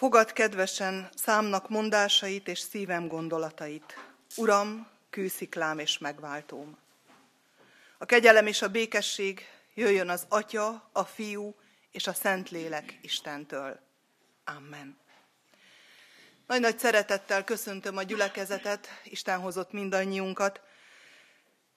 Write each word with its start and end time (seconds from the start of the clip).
Fogad 0.00 0.32
kedvesen 0.32 1.08
számnak 1.14 1.68
mondásait 1.68 2.48
és 2.48 2.58
szívem 2.58 3.08
gondolatait. 3.08 3.96
Uram, 4.36 4.88
kősziklám 5.10 5.78
és 5.78 5.98
megváltóm. 5.98 6.78
A 7.98 8.04
kegyelem 8.04 8.46
és 8.46 8.62
a 8.62 8.68
békesség 8.68 9.46
jöjjön 9.74 10.08
az 10.08 10.26
Atya, 10.28 10.88
a 10.92 11.04
Fiú 11.04 11.54
és 11.90 12.06
a 12.06 12.12
Szentlélek 12.12 12.98
Istentől. 13.00 13.80
Amen. 14.44 14.98
Nagy-nagy 16.46 16.78
szeretettel 16.78 17.44
köszöntöm 17.44 17.96
a 17.96 18.02
gyülekezetet, 18.02 18.88
Isten 19.04 19.40
hozott 19.40 19.72
mindannyiunkat. 19.72 20.60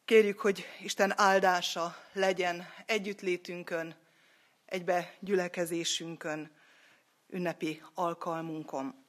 Kérjük, 0.06 0.40
hogy 0.40 0.66
Isten 0.82 1.14
áldása 1.20 1.98
legyen 2.14 2.68
együttlétünkön, 2.86 3.96
egybe 4.66 5.14
gyülekezésünkön, 5.20 6.62
ünnepi 7.34 7.82
alkalmunkon. 7.94 9.06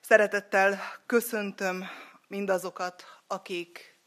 Szeretettel 0.00 0.78
köszöntöm 1.06 1.84
mindazokat, 2.28 3.04
akik 3.26 3.98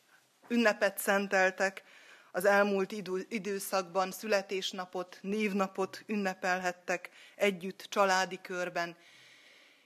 ünnepet 0.48 0.98
szenteltek, 0.98 1.84
az 2.31 2.45
elmúlt 2.45 2.92
időszakban 3.30 4.12
születésnapot, 4.12 5.20
névnapot 5.22 6.04
ünnepelhettek 6.06 7.09
együtt 7.36 7.86
családi 7.89 8.39
körben, 8.42 8.98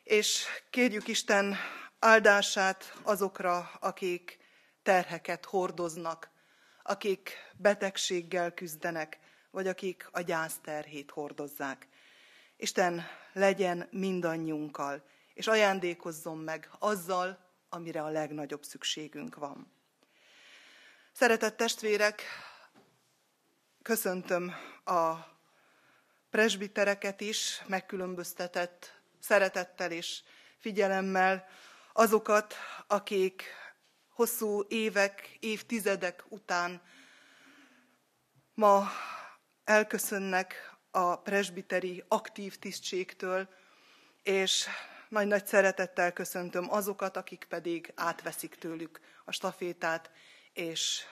és 0.03 0.46
kérjük 0.70 1.08
Isten 1.08 1.56
áldását 2.00 2.94
azokra, 3.03 3.72
akik 3.80 4.38
terheket 4.84 5.46
hordoznak, 5.46 6.31
akik 6.84 7.31
betegséggel 7.58 8.53
küzdenek, 8.53 9.20
vagy 9.52 9.68
akik 9.68 10.08
a 10.12 10.22
gyászterhét 10.22 11.12
hordozzák. 11.12 11.88
Isten 12.58 13.03
legyen 13.34 13.88
mindannyiunkkal, 13.92 15.03
és 15.34 15.48
ajándékozzon 15.48 16.38
meg 16.38 16.70
azzal, 16.80 17.38
amire 17.70 18.03
a 18.03 18.09
legnagyobb 18.09 18.64
szükségünk 18.64 19.36
van. 19.36 19.72
Szeretett 21.12 21.58
testvérek, 21.58 22.22
köszöntöm 23.81 24.53
a 24.86 25.14
presbitereket 26.30 27.22
is, 27.22 27.64
megkülönböztetett 27.67 29.02
szeretettel 29.20 29.92
és 29.92 30.22
figyelemmel 30.58 31.47
azokat, 31.94 32.53
akik 32.88 33.44
hosszú 34.09 34.66
évek, 34.68 35.38
évtizedek 35.40 36.23
után 36.30 36.81
ma 38.53 38.88
elköszönnek 39.64 40.73
a 40.96 41.16
presbiteri 41.16 42.04
aktív 42.08 42.58
tisztségtől, 42.58 43.50
és 44.24 44.68
nagy-nagy 45.10 45.46
szeretettel 45.46 46.14
köszöntöm 46.14 46.72
azokat, 46.72 47.18
akik 47.18 47.46
pedig 47.50 47.92
átveszik 47.96 48.56
tőlük 48.56 49.00
a 49.26 49.32
stafétát, 49.32 50.12
és 50.53 51.03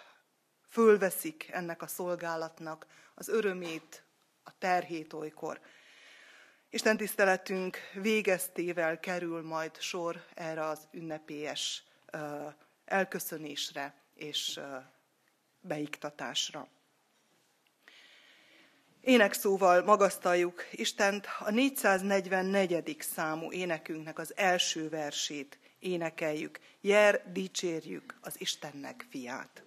fölveszik 0.69 1.49
ennek 1.51 1.81
a 1.81 1.87
szolgálatnak 1.87 2.85
az 3.15 3.27
örömét, 3.27 4.03
a 4.43 4.57
terhét 4.57 5.13
olykor. 5.13 5.59
Isten 6.69 6.97
tiszteletünk 6.97 7.77
végeztével 7.93 8.99
kerül 8.99 9.43
majd 9.43 9.79
sor 9.79 10.25
erre 10.33 10.65
az 10.65 10.87
ünnepélyes 10.91 11.83
elköszönésre 12.85 13.93
és 14.13 14.59
beiktatásra. 15.61 16.67
Énekszóval 19.01 19.83
magasztaljuk 19.83 20.65
Istent, 20.71 21.27
a 21.39 21.51
444. 21.51 22.95
számú 22.99 23.51
énekünknek 23.51 24.19
az 24.19 24.33
első 24.35 24.89
versét 24.89 25.59
énekeljük. 25.79 26.59
Jer, 26.81 27.31
dicsérjük 27.31 28.15
az 28.21 28.35
Istennek 28.37 29.05
fiát. 29.09 29.63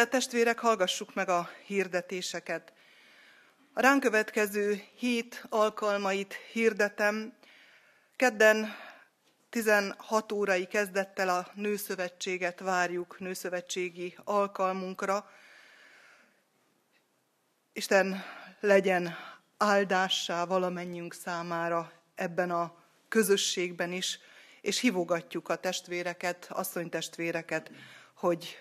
Szeretett 0.00 0.20
testvérek, 0.20 0.58
hallgassuk 0.58 1.14
meg 1.14 1.28
a 1.28 1.50
hirdetéseket. 1.66 2.72
A 3.72 3.80
ránk 3.80 4.02
következő 4.02 4.82
hét 4.94 5.46
alkalmait 5.48 6.34
hirdetem. 6.52 7.32
Kedden 8.16 8.74
16 9.50 10.32
órai 10.32 10.66
kezdettel 10.66 11.28
a 11.28 11.50
Nőszövetséget 11.54 12.60
várjuk 12.60 13.18
nőszövetségi 13.18 14.16
alkalmunkra. 14.24 15.30
Isten 17.72 18.22
legyen 18.60 19.16
áldássá 19.56 20.44
valamennyünk 20.44 21.14
számára 21.14 21.92
ebben 22.14 22.50
a 22.50 22.74
közösségben 23.08 23.92
is, 23.92 24.18
és 24.60 24.80
hívogatjuk 24.80 25.48
a 25.48 25.56
testvéreket, 25.56 26.46
asszonytestvéreket, 26.50 27.70
hogy 28.14 28.58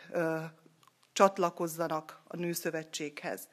csatlakozzanak 1.19 2.21
a 2.27 2.35
nőszövetséghez. 2.35 3.47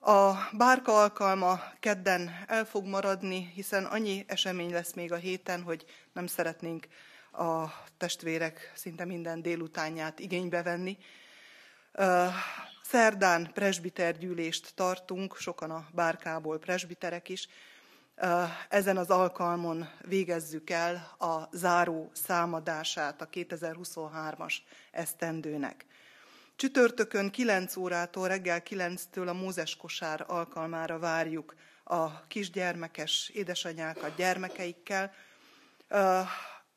A 0.00 0.32
bárka 0.52 1.00
alkalma 1.00 1.60
kedden 1.80 2.44
el 2.46 2.64
fog 2.64 2.86
maradni, 2.86 3.50
hiszen 3.54 3.84
annyi 3.84 4.24
esemény 4.26 4.70
lesz 4.70 4.92
még 4.92 5.12
a 5.12 5.16
héten, 5.16 5.62
hogy 5.62 5.84
nem 6.12 6.26
szeretnénk 6.26 6.86
a 7.32 7.64
testvérek 7.96 8.72
szinte 8.74 9.04
minden 9.04 9.42
délutánját 9.42 10.18
igénybe 10.18 10.62
venni. 10.62 10.98
Szerdán 12.82 13.50
presbitergyűlést 13.52 14.72
tartunk, 14.74 15.36
sokan 15.36 15.70
a 15.70 15.86
bárkából 15.92 16.58
presbiterek 16.58 17.28
is. 17.28 17.48
Ezen 18.68 18.96
az 18.96 19.10
alkalmon 19.10 19.88
végezzük 20.00 20.70
el 20.70 21.14
a 21.18 21.48
záró 21.52 22.10
számadását 22.12 23.20
a 23.20 23.28
2023-as 23.28 24.54
esztendőnek. 24.90 25.86
Csütörtökön 26.56 27.30
9 27.30 27.76
órától, 27.76 28.28
reggel 28.28 28.62
9-től 28.64 29.28
a 29.28 29.32
Mózes 29.32 29.76
kosár 29.76 30.24
alkalmára 30.26 30.98
várjuk 30.98 31.54
a 31.84 32.26
kisgyermekes 32.26 33.28
édesanyákat 33.28 34.16
gyermekeikkel. 34.16 35.12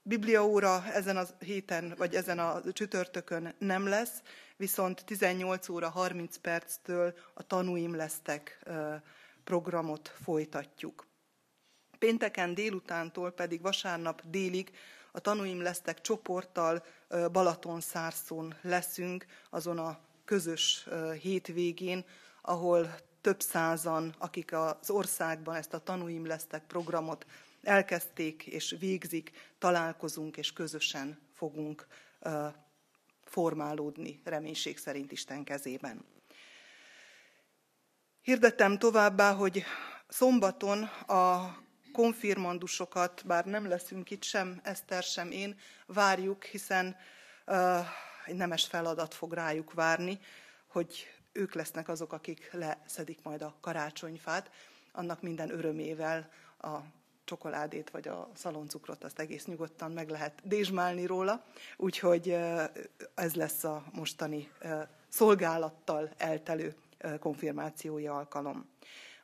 Biblia 0.02 0.46
óra 0.46 0.84
ezen 0.94 1.18
a 1.18 1.24
héten, 1.40 1.94
vagy 1.98 2.16
ezen 2.16 2.40
a 2.40 2.62
csütörtökön 2.72 3.56
nem 3.58 3.88
lesz, 3.88 4.22
viszont 4.56 5.06
18 5.06 5.70
óra 5.70 5.90
30 5.90 6.38
perctől 6.38 7.14
a 7.34 7.44
tanúim 7.44 7.96
lesztek 7.96 8.66
programot 9.44 10.14
folytatjuk. 10.24 11.08
Pénteken 12.00 12.54
délutántól 12.54 13.32
pedig 13.32 13.62
vasárnap 13.62 14.22
délig 14.26 14.72
a 15.12 15.20
tanúim 15.20 15.62
lesztek 15.62 16.02
csoporttal, 16.02 16.84
Balaton 17.32 17.82
szárszón 17.82 18.56
leszünk, 18.62 19.26
azon 19.50 19.78
a 19.80 20.00
közös 20.26 20.88
hétvégén, 21.22 22.06
ahol 22.42 22.96
több 23.22 23.42
százan, 23.42 24.16
akik 24.18 24.54
az 24.54 24.90
országban 24.90 25.56
ezt 25.56 25.74
a 25.74 25.80
tanúim 25.80 26.26
lesztek 26.26 26.64
programot 26.66 27.26
elkezdték 27.64 28.46
és 28.46 28.76
végzik, 28.80 29.32
találkozunk 29.58 30.38
és 30.38 30.54
közösen 30.54 31.20
fogunk 31.34 31.88
formálódni 33.24 34.22
reménység 34.24 34.78
szerint 34.78 35.12
Isten 35.12 35.44
kezében. 35.44 36.06
Hirdettem 38.22 38.78
továbbá, 38.78 39.34
hogy 39.34 39.64
szombaton 40.08 40.84
a 41.08 41.58
konfirmandusokat, 41.98 43.24
bár 43.26 43.46
nem 43.46 43.68
leszünk 43.68 44.12
itt 44.12 44.24
sem, 44.24 44.60
Eszter 44.64 45.04
sem 45.04 45.32
én, 45.32 45.60
várjuk, 45.86 46.44
hiszen 46.44 46.96
uh, 47.48 47.78
egy 48.26 48.36
nemes 48.36 48.66
feladat 48.66 49.14
fog 49.14 49.34
rájuk 49.34 49.74
várni, 49.74 50.20
hogy 50.68 51.08
ők 51.32 51.54
lesznek 51.54 51.90
azok, 51.90 52.14
akik 52.14 52.50
leszedik 52.52 53.20
majd 53.24 53.42
a 53.42 53.56
karácsonyfát, 53.62 54.52
annak 54.92 55.22
minden 55.22 55.50
örömével 55.50 56.30
a 56.62 56.78
csokoládét 57.24 57.90
vagy 57.90 58.08
a 58.08 58.30
szaloncukrot, 58.34 59.04
azt 59.04 59.20
egész 59.20 59.46
nyugodtan 59.46 59.92
meg 59.92 60.10
lehet 60.10 60.42
dézsmálni 60.44 61.06
róla, 61.06 61.44
úgyhogy 61.78 62.30
ez 63.16 63.34
lesz 63.34 63.64
a 63.64 63.84
mostani 63.92 64.52
szolgálattal 65.08 66.10
eltelő 66.18 66.76
konfirmációi 67.20 68.08
alkalom. 68.08 68.70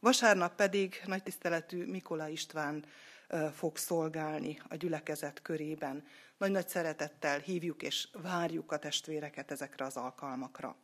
Vasárnap 0.04 0.56
pedig 0.56 1.02
nagy 1.06 1.24
tiszteletű 1.24 1.86
Mikola 1.86 2.28
István 2.28 2.86
fog 3.54 3.78
szolgálni 3.78 4.62
a 4.68 4.76
gyülekezet 4.76 5.42
körében. 5.42 6.08
Nagy-nagy 6.38 6.68
szeretettel 6.68 7.40
hívjuk 7.40 7.84
és 7.84 8.08
várjuk 8.12 8.72
a 8.72 8.78
testvéreket 8.78 9.52
ezekre 9.52 9.86
az 9.86 9.98
alkalmakra. 9.98 10.76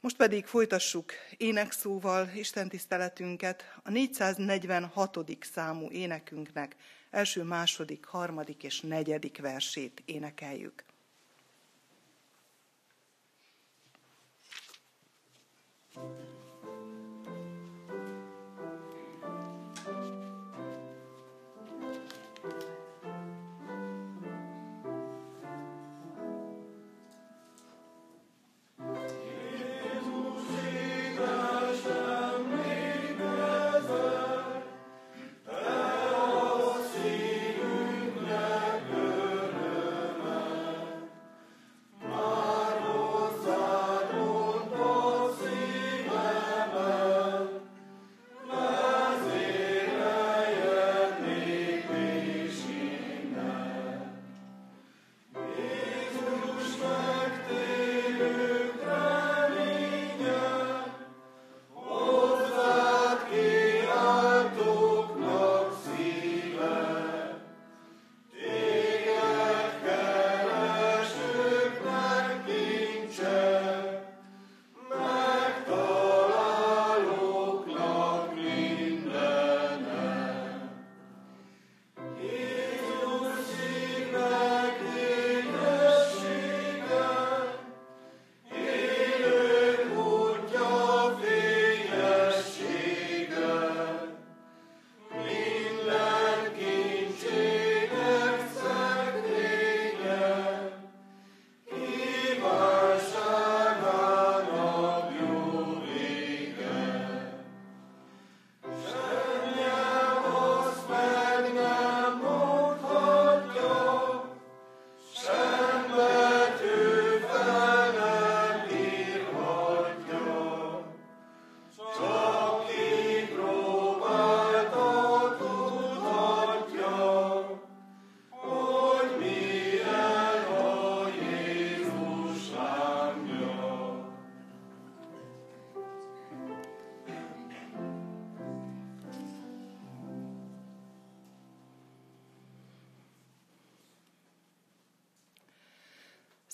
Most 0.00 0.16
pedig 0.16 0.46
folytassuk 0.46 1.12
énekszóval 1.36 2.30
Isten 2.34 2.68
tiszteletünket, 2.68 3.64
a 3.82 3.90
446. 3.90 5.18
számú 5.52 5.90
énekünknek 5.90 6.76
első, 7.10 7.42
második, 7.42 8.04
harmadik 8.04 8.62
és 8.62 8.80
negyedik 8.80 9.40
versét 9.40 10.02
énekeljük. 10.04 10.84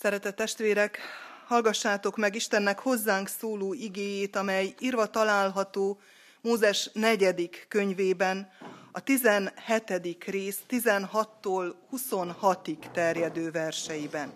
Szeretett 0.02 0.36
testvérek, 0.36 0.98
hallgassátok 1.46 2.16
meg 2.16 2.34
Istennek 2.34 2.78
hozzánk 2.78 3.28
szóló 3.28 3.72
igéjét, 3.72 4.36
amely 4.36 4.74
írva 4.80 5.06
található 5.06 6.00
Mózes 6.40 6.90
negyedik 6.92 7.66
könyvében, 7.68 8.50
a 8.92 9.00
17. 9.00 10.24
rész 10.26 10.58
16-tól 10.68 11.74
26-ig 11.92 12.90
terjedő 12.92 13.50
verseiben. 13.50 14.32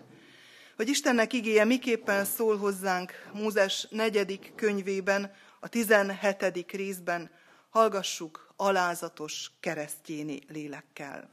Hogy 0.75 0.89
Istennek 0.89 1.33
igéje 1.33 1.63
miképpen 1.63 2.25
szól 2.25 2.57
hozzánk 2.57 3.11
Mózes 3.33 3.87
negyedik 3.89 4.51
könyvében, 4.55 5.31
a 5.59 5.67
17. 5.67 6.71
részben, 6.71 7.29
hallgassuk 7.69 8.53
alázatos 8.55 9.51
keresztjéni 9.59 10.39
lélekkel. 10.47 11.29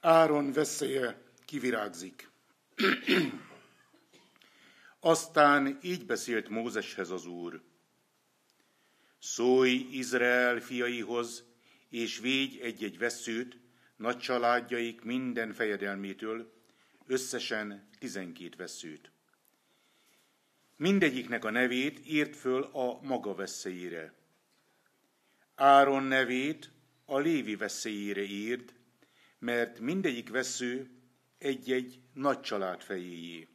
Áron 0.00 0.52
veszélye 0.52 1.22
kivirágzik. 1.44 2.30
Aztán 5.00 5.78
így 5.82 6.06
beszélt 6.06 6.48
Mózeshez 6.48 7.10
az 7.10 7.26
Úr. 7.26 7.62
Szólj 9.18 9.86
Izrael 9.90 10.60
fiaihoz, 10.60 11.44
és 11.88 12.18
védj 12.18 12.60
egy-egy 12.60 12.98
veszőt, 12.98 13.58
nagy 13.96 14.18
családjaik 14.18 15.02
minden 15.02 15.52
fejedelmétől, 15.52 16.52
összesen 17.06 17.88
tizenkét 17.98 18.56
veszőt. 18.56 19.10
Mindegyiknek 20.76 21.44
a 21.44 21.50
nevét 21.50 22.06
írt 22.06 22.36
föl 22.36 22.62
a 22.62 23.00
maga 23.02 23.34
veszélyére. 23.34 24.14
Áron 25.54 26.02
nevét 26.02 26.70
a 27.10 27.18
Lévi 27.18 27.56
veszélyére 27.56 28.22
írd, 28.22 28.74
mert 29.38 29.78
mindegyik 29.78 30.30
vesző 30.30 30.90
egy-egy 31.38 32.00
nagy 32.12 32.40
család 32.40 32.82
fejéjé. 32.82 33.48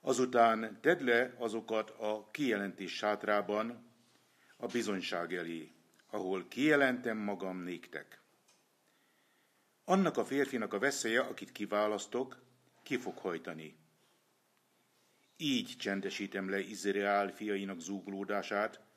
Azután 0.00 0.78
tedd 0.80 1.04
le 1.04 1.34
azokat 1.38 1.90
a 1.90 2.28
kijelentés 2.30 2.92
sátrában 2.96 3.92
a 4.56 4.66
bizonyság 4.66 5.34
elé, 5.34 5.72
ahol 6.06 6.48
kijelentem 6.48 7.16
magam 7.16 7.62
néktek. 7.62 8.22
Annak 9.84 10.16
a 10.16 10.24
férfinak 10.24 10.72
a 10.72 10.78
veszélye, 10.78 11.20
akit 11.20 11.52
kiválasztok, 11.52 12.42
ki 12.82 12.96
fog 12.96 13.18
hajtani. 13.18 13.76
Így 15.36 15.76
csendesítem 15.78 16.50
le 16.50 16.58
Izrael 16.58 17.32
fiainak 17.32 17.80
zúgulódását, 17.80 18.88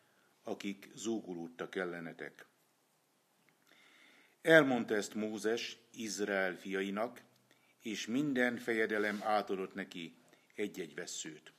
akik 0.43 0.89
zúgulódtak 0.95 1.75
ellenetek. 1.75 2.45
Elmondta 4.41 4.95
ezt 4.95 5.13
Mózes 5.13 5.77
Izrael 5.93 6.55
fiainak, 6.55 7.21
és 7.81 8.07
minden 8.07 8.57
fejedelem 8.57 9.19
átadott 9.23 9.73
neki 9.73 10.15
egy-egy 10.55 10.93
veszőt. 10.93 11.53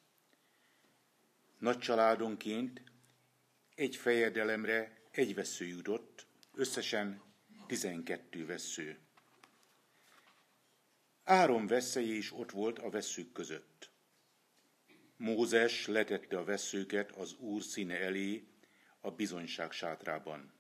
Nagy 1.59 1.79
családonként 1.79 2.83
egy 3.75 3.97
fejedelemre 3.97 5.01
egy 5.11 5.35
vesző 5.35 5.67
jutott, 5.67 6.27
összesen 6.55 7.23
tizenkettő 7.67 8.47
vesző. 8.47 8.99
Áron 11.25 11.67
veszélye 11.67 12.15
is 12.15 12.33
ott 12.33 12.51
volt 12.51 12.79
a 12.79 12.91
veszők 12.91 13.33
között. 13.33 13.91
Mózes 15.17 15.87
letette 15.87 16.39
a 16.39 16.45
veszőket 16.45 17.11
az 17.11 17.33
Úr 17.39 17.63
színe 17.63 18.01
elé 18.01 18.54
a 19.05 19.11
bizonyság 19.11 19.73
sátrában. 19.73 20.53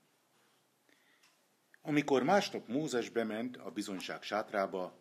Amikor 1.83 2.23
másnap 2.23 2.69
Mózes 2.69 3.09
bement 3.09 3.57
a 3.57 3.71
bizonyság 3.71 4.23
sátrába, 4.23 4.99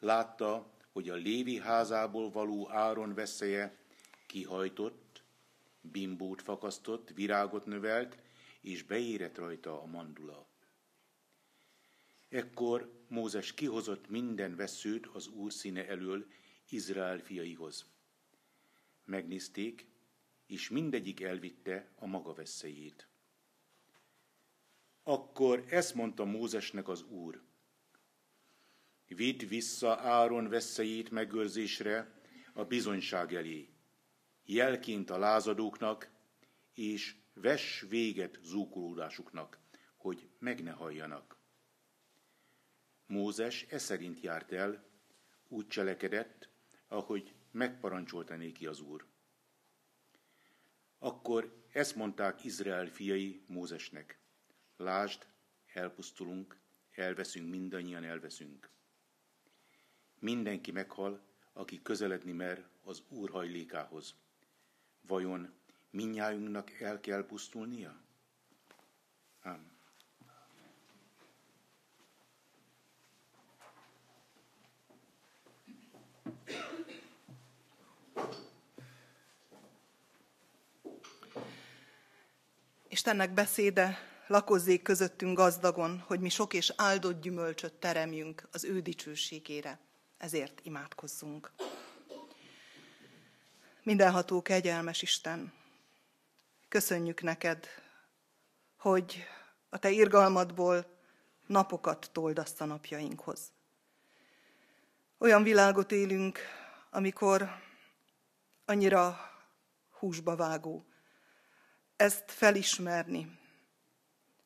látta, 0.00 0.72
hogy 0.92 1.08
a 1.08 1.14
Lévi 1.14 1.58
házából 1.58 2.30
való 2.30 2.70
Áron 2.70 3.14
veszélye 3.14 3.78
kihajtott, 4.26 5.22
bimbót 5.80 6.42
fakasztott, 6.42 7.10
virágot 7.10 7.66
növelt, 7.66 8.18
és 8.60 8.82
beérett 8.82 9.38
rajta 9.38 9.82
a 9.82 9.86
mandula. 9.86 10.46
Ekkor 12.28 13.04
Mózes 13.08 13.54
kihozott 13.54 14.08
minden 14.08 14.56
veszőt 14.56 15.06
az 15.06 15.28
Úr 15.28 15.52
színe 15.52 15.88
elől 15.88 16.26
Izrael 16.68 17.18
fiaihoz. 17.18 17.86
Megnézték, 19.04 19.86
és 20.48 20.68
mindegyik 20.68 21.20
elvitte 21.20 21.88
a 21.94 22.06
maga 22.06 22.34
veszélyét. 22.34 23.08
Akkor 25.02 25.64
ezt 25.68 25.94
mondta 25.94 26.24
Mózesnek 26.24 26.88
az 26.88 27.02
Úr. 27.02 27.42
Vidd 29.06 29.48
vissza 29.48 29.96
Áron 29.96 30.48
veszélyét 30.48 31.10
megőrzésre 31.10 32.20
a 32.54 32.64
bizonyság 32.64 33.34
elé, 33.34 33.68
jelként 34.44 35.10
a 35.10 35.18
lázadóknak, 35.18 36.10
és 36.74 37.16
vess 37.34 37.80
véget 37.80 38.38
zúkulódásuknak, 38.42 39.58
hogy 39.96 40.28
meg 40.38 40.62
ne 40.62 40.70
halljanak. 40.70 41.36
Mózes 43.06 43.66
e 43.68 43.78
szerint 43.78 44.20
járt 44.20 44.52
el, 44.52 44.84
úgy 45.48 45.66
cselekedett, 45.66 46.48
ahogy 46.86 47.34
megparancsolta 47.50 48.36
néki 48.36 48.66
az 48.66 48.80
Úr. 48.80 49.06
Akkor 50.98 51.64
ezt 51.72 51.94
mondták 51.94 52.44
Izrael 52.44 52.86
fiai 52.86 53.42
Mózesnek. 53.46 54.18
Lásd, 54.76 55.26
elpusztulunk, 55.72 56.58
elveszünk, 56.90 57.50
mindannyian 57.50 58.04
elveszünk. 58.04 58.70
Mindenki 60.18 60.70
meghal, 60.70 61.20
aki 61.52 61.82
közeledni 61.82 62.32
mer 62.32 62.68
az 62.82 63.02
Úr 63.08 63.30
hajlékához. 63.30 64.14
Vajon 65.00 65.54
minnyájunknak 65.90 66.70
el 66.80 67.00
kell 67.00 67.26
pusztulnia? 67.26 68.00
Amen. 69.42 69.76
Istennek 82.98 83.30
beszéde 83.30 83.98
lakozzék 84.26 84.82
közöttünk 84.82 85.36
gazdagon, 85.36 86.04
hogy 86.06 86.20
mi 86.20 86.28
sok 86.28 86.54
és 86.54 86.72
áldott 86.76 87.20
gyümölcsöt 87.20 87.72
teremjünk 87.72 88.48
az 88.52 88.64
ő 88.64 88.80
dicsőségére. 88.80 89.78
Ezért 90.16 90.60
imádkozzunk. 90.62 91.52
Mindenható 93.82 94.42
kegyelmes 94.42 95.02
Isten, 95.02 95.52
köszönjük 96.68 97.22
neked, 97.22 97.66
hogy 98.76 99.24
a 99.68 99.78
te 99.78 99.90
irgalmadból 99.90 100.86
napokat 101.46 102.10
toldasz 102.12 102.60
a 102.60 102.64
napjainkhoz. 102.64 103.52
Olyan 105.18 105.42
világot 105.42 105.92
élünk, 105.92 106.38
amikor 106.90 107.48
annyira 108.64 109.18
húsba 109.90 110.36
vágó, 110.36 110.86
ezt 111.98 112.24
felismerni, 112.26 113.38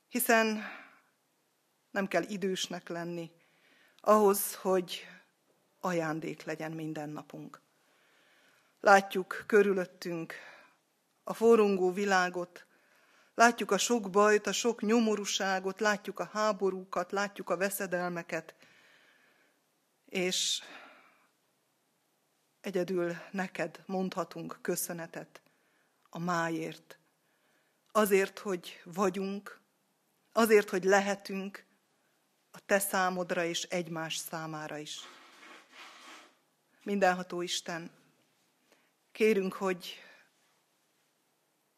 hiszen 0.09 0.63
nem 1.91 2.09
kell 2.09 2.23
idősnek 2.23 2.89
lenni 2.89 3.31
ahhoz, 4.01 4.55
hogy 4.55 5.07
ajándék 5.81 6.43
legyen 6.43 6.73
minden 6.73 7.09
napunk. 7.09 7.61
Látjuk 8.81 9.45
körülöttünk 9.47 10.35
a 11.25 11.35
forrongó 11.35 11.93
világot, 11.93 12.67
látjuk 13.35 13.71
a 13.71 13.79
sok 13.79 14.11
bajt, 14.11 14.47
a 14.47 14.53
sok 14.53 14.83
nyomorúságot, 14.83 15.81
látjuk 15.81 16.19
a 16.19 16.31
háborúkat, 16.33 17.13
látjuk 17.13 17.51
a 17.51 17.57
veszedelmeket, 17.57 18.55
és 20.05 20.63
egyedül 22.61 23.17
neked 23.31 23.83
mondhatunk 23.87 24.59
köszönetet 24.63 25.43
a 26.11 26.19
máért, 26.19 26.97
azért, 27.93 28.39
hogy 28.39 28.81
vagyunk, 28.85 29.61
azért, 30.33 30.71
hogy 30.71 30.85
lehetünk 30.85 31.65
a 32.51 32.61
te 32.67 32.79
számodra 32.79 33.45
és 33.45 33.63
egymás 33.63 34.17
számára 34.17 34.79
is. 34.79 35.01
Mindenható 36.83 37.43
Isten, 37.43 37.91
kérünk, 39.13 39.53
hogy 39.53 40.03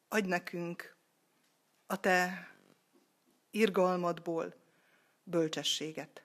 adj 0.09 0.29
nekünk 0.29 0.97
a 1.87 2.01
te 2.01 2.49
irgalmadból 3.51 4.55
bölcsességet. 5.23 6.25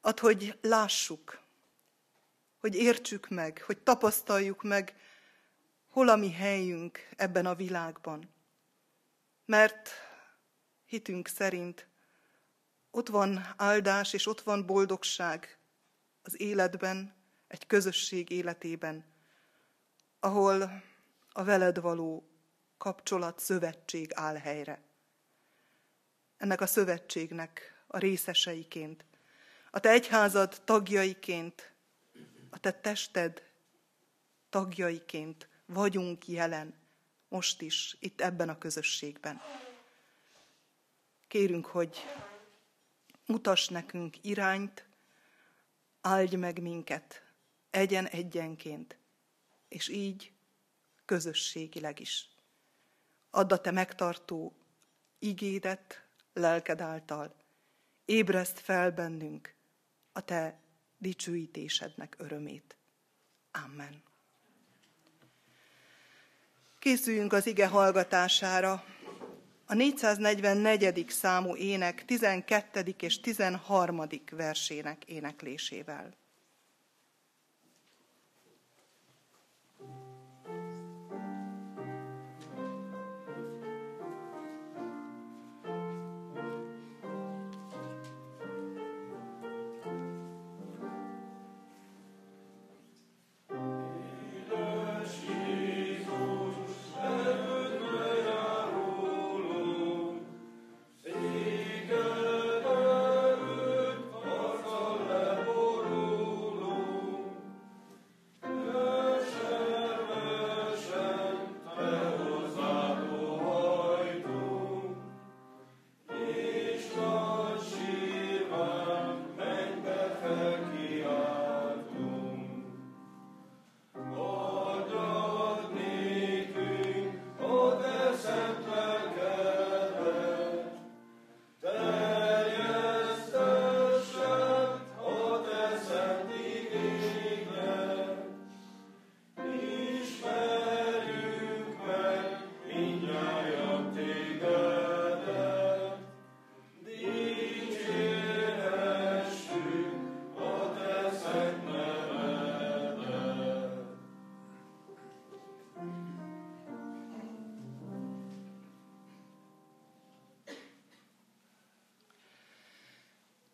Add, 0.00 0.20
hogy 0.20 0.58
lássuk, 0.60 1.40
hogy 2.58 2.74
értsük 2.74 3.28
meg, 3.28 3.62
hogy 3.66 3.78
tapasztaljuk 3.78 4.62
meg, 4.62 4.96
hol 5.88 6.08
a 6.08 6.16
mi 6.16 6.32
helyünk 6.32 7.08
ebben 7.16 7.46
a 7.46 7.54
világban 7.54 8.36
mert 9.48 9.90
hitünk 10.84 11.28
szerint 11.28 11.88
ott 12.90 13.08
van 13.08 13.54
áldás 13.56 14.12
és 14.12 14.26
ott 14.26 14.40
van 14.40 14.66
boldogság 14.66 15.58
az 16.22 16.40
életben, 16.40 17.14
egy 17.46 17.66
közösség 17.66 18.30
életében, 18.30 19.04
ahol 20.20 20.82
a 21.32 21.44
veled 21.44 21.80
való 21.80 22.28
kapcsolat, 22.78 23.38
szövetség 23.38 24.10
áll 24.14 24.36
helyre. 24.36 24.82
Ennek 26.36 26.60
a 26.60 26.66
szövetségnek 26.66 27.82
a 27.86 27.98
részeseiként, 27.98 29.04
a 29.70 29.80
te 29.80 29.88
egyházad 29.88 30.60
tagjaiként, 30.64 31.72
a 32.50 32.58
te 32.58 32.72
tested 32.72 33.42
tagjaiként 34.48 35.48
vagyunk 35.66 36.28
jelen 36.28 36.87
most 37.28 37.62
is, 37.62 37.96
itt 38.00 38.20
ebben 38.20 38.48
a 38.48 38.58
közösségben. 38.58 39.40
Kérünk, 41.28 41.66
hogy 41.66 41.98
mutass 43.26 43.68
nekünk 43.68 44.24
irányt, 44.24 44.86
áldj 46.00 46.36
meg 46.36 46.62
minket 46.62 47.22
egyen-egyenként, 47.70 48.98
és 49.68 49.88
így 49.88 50.32
közösségileg 51.04 52.00
is. 52.00 52.28
Add 53.30 53.52
a 53.52 53.60
te 53.60 53.70
megtartó 53.70 54.56
igédet 55.18 56.06
lelked 56.32 56.80
által, 56.80 57.36
ébreszt 58.04 58.58
fel 58.58 58.90
bennünk 58.90 59.54
a 60.12 60.20
te 60.20 60.60
dicsőítésednek 60.98 62.14
örömét. 62.18 62.76
Amen. 63.50 64.07
Készüljünk 66.88 67.32
az 67.32 67.46
ige 67.46 67.66
hallgatására. 67.66 68.84
A 69.66 69.74
444. 69.74 71.06
számú 71.08 71.56
ének 71.56 72.04
12. 72.04 72.94
és 73.00 73.20
13. 73.20 74.02
versének 74.30 75.04
éneklésével. 75.04 76.16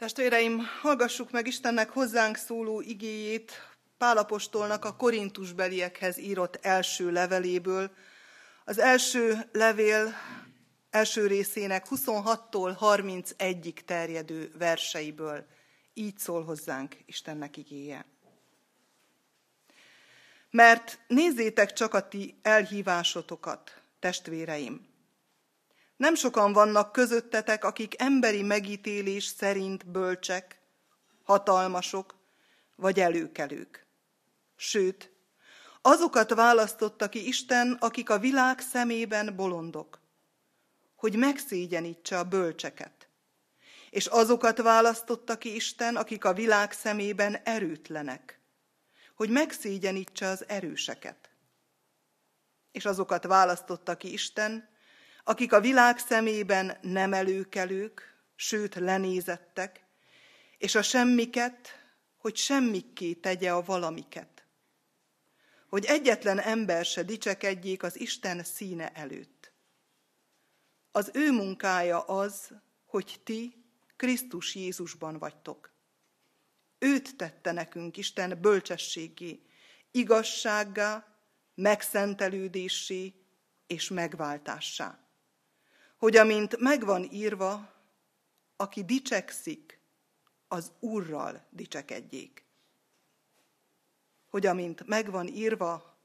Testvéreim, 0.04 0.60
hallgassuk 0.80 1.30
meg 1.30 1.46
Istennek 1.46 1.90
hozzánk 1.90 2.36
szóló 2.36 2.80
igéjét 2.80 3.52
Pálapostolnak 3.98 4.84
a 4.84 4.96
korintusbeliekhez 4.96 6.18
írott 6.18 6.58
első 6.62 7.10
leveléből. 7.10 7.90
Az 8.64 8.78
első 8.78 9.48
levél 9.52 10.14
első 10.90 11.26
részének 11.26 11.86
26-tól 11.90 12.76
31-ig 12.80 13.84
terjedő 13.84 14.52
verseiből. 14.58 15.46
Így 15.94 16.18
szól 16.18 16.44
hozzánk 16.44 16.96
Istennek 17.06 17.56
igéje. 17.56 18.06
Mert 20.50 20.98
nézzétek 21.06 21.72
csak 21.72 21.94
a 21.94 22.08
ti 22.08 22.38
elhívásotokat, 22.42 23.80
testvéreim! 23.98 24.93
Nem 25.96 26.14
sokan 26.14 26.52
vannak 26.52 26.92
közöttetek, 26.92 27.64
akik 27.64 28.02
emberi 28.02 28.42
megítélés 28.42 29.24
szerint 29.24 29.86
bölcsek, 29.86 30.60
hatalmasok 31.22 32.14
vagy 32.76 33.00
előkelők. 33.00 33.86
Sőt, 34.56 35.12
azokat 35.82 36.34
választotta 36.34 37.08
ki 37.08 37.26
Isten, 37.26 37.72
akik 37.72 38.10
a 38.10 38.18
világ 38.18 38.60
szemében 38.60 39.36
bolondok, 39.36 40.00
hogy 40.96 41.16
megszégyenítse 41.16 42.18
a 42.18 42.24
bölcseket. 42.24 43.08
És 43.90 44.06
azokat 44.06 44.58
választotta 44.58 45.38
ki 45.38 45.54
Isten, 45.54 45.96
akik 45.96 46.24
a 46.24 46.32
világ 46.32 46.72
szemében 46.72 47.36
erőtlenek, 47.36 48.40
hogy 49.14 49.30
megszégyenítse 49.30 50.26
az 50.26 50.48
erőseket. 50.48 51.30
És 52.72 52.84
azokat 52.84 53.24
választotta 53.24 53.96
ki 53.96 54.12
Isten, 54.12 54.68
akik 55.24 55.52
a 55.52 55.60
világ 55.60 55.98
szemében 55.98 56.78
nem 56.80 57.12
előkelők, 57.12 58.14
sőt 58.34 58.74
lenézettek, 58.74 59.84
és 60.58 60.74
a 60.74 60.82
semmiket, 60.82 61.68
hogy 62.16 62.36
semmikké 62.36 63.12
tegye 63.12 63.52
a 63.52 63.62
valamiket. 63.62 64.46
Hogy 65.68 65.84
egyetlen 65.84 66.38
ember 66.38 66.84
se 66.84 67.02
dicsekedjék 67.02 67.82
az 67.82 68.00
Isten 68.00 68.44
színe 68.44 68.92
előtt. 68.92 69.52
Az 70.92 71.10
ő 71.12 71.32
munkája 71.32 72.00
az, 72.00 72.50
hogy 72.86 73.20
ti 73.24 73.64
Krisztus 73.96 74.54
Jézusban 74.54 75.18
vagytok. 75.18 75.72
Őt 76.78 77.16
tette 77.16 77.52
nekünk 77.52 77.96
Isten 77.96 78.40
bölcsességé, 78.40 79.42
igazsággá, 79.90 81.06
megszentelődésé 81.54 83.14
és 83.66 83.88
megváltássá 83.88 85.03
hogy 86.04 86.16
amint 86.16 86.56
megvan 86.58 87.08
írva, 87.12 87.72
aki 88.56 88.84
dicsekszik, 88.84 89.78
az 90.48 90.72
Úrral 90.80 91.46
dicsekedjék. 91.50 92.44
Hogy 94.26 94.46
amint 94.46 94.86
megvan 94.86 95.26
írva, 95.26 95.96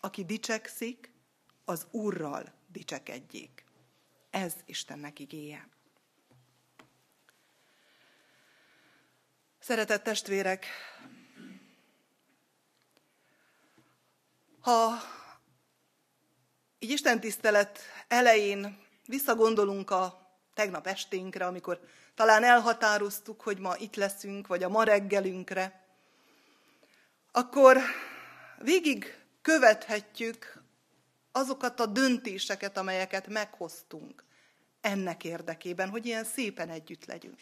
aki 0.00 0.24
dicsekszik, 0.24 1.12
az 1.64 1.86
Úrral 1.90 2.52
dicsekedjék. 2.66 3.64
Ez 4.30 4.54
Istennek 4.66 5.18
igéje. 5.18 5.68
Szeretett 9.58 10.02
testvérek, 10.02 10.66
ha 14.60 14.92
így 16.78 16.90
Isten 16.90 17.20
tisztelet 17.20 17.78
elején 18.08 18.84
visszagondolunk 19.06 19.90
a 19.90 20.30
tegnap 20.54 20.86
esténkre, 20.86 21.46
amikor 21.46 21.80
talán 22.14 22.44
elhatároztuk, 22.44 23.40
hogy 23.40 23.58
ma 23.58 23.76
itt 23.76 23.96
leszünk, 23.96 24.46
vagy 24.46 24.62
a 24.62 24.68
ma 24.68 24.82
reggelünkre, 24.82 25.84
akkor 27.32 27.78
végig 28.58 29.24
követhetjük 29.42 30.62
azokat 31.32 31.80
a 31.80 31.86
döntéseket, 31.86 32.76
amelyeket 32.76 33.26
meghoztunk 33.26 34.24
ennek 34.80 35.24
érdekében, 35.24 35.88
hogy 35.88 36.06
ilyen 36.06 36.24
szépen 36.24 36.68
együtt 36.68 37.04
legyünk. 37.04 37.40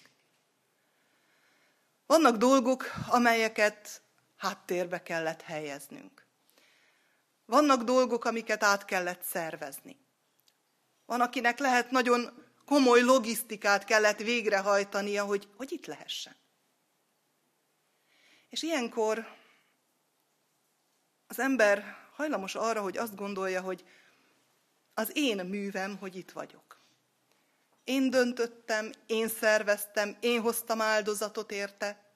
Vannak 2.06 2.36
dolgok, 2.36 2.84
amelyeket 3.08 4.02
háttérbe 4.36 5.02
kellett 5.02 5.42
helyeznünk. 5.42 6.26
Vannak 7.46 7.82
dolgok, 7.82 8.24
amiket 8.24 8.62
át 8.62 8.84
kellett 8.84 9.22
szervezni. 9.22 10.03
Van, 11.06 11.20
akinek 11.20 11.58
lehet 11.58 11.90
nagyon 11.90 12.44
komoly 12.64 13.02
logisztikát 13.02 13.84
kellett 13.84 14.18
végrehajtania, 14.18 15.24
hogy, 15.24 15.48
hogy 15.56 15.72
itt 15.72 15.86
lehessen. 15.86 16.36
És 18.48 18.62
ilyenkor 18.62 19.26
az 21.26 21.38
ember 21.38 21.96
hajlamos 22.12 22.54
arra, 22.54 22.80
hogy 22.80 22.96
azt 22.96 23.14
gondolja, 23.14 23.60
hogy 23.60 23.84
az 24.94 25.10
én 25.14 25.46
művem, 25.46 25.96
hogy 25.96 26.16
itt 26.16 26.30
vagyok. 26.30 26.82
Én 27.84 28.10
döntöttem, 28.10 28.92
én 29.06 29.28
szerveztem, 29.28 30.16
én 30.20 30.40
hoztam 30.40 30.80
áldozatot 30.80 31.52
érte. 31.52 32.14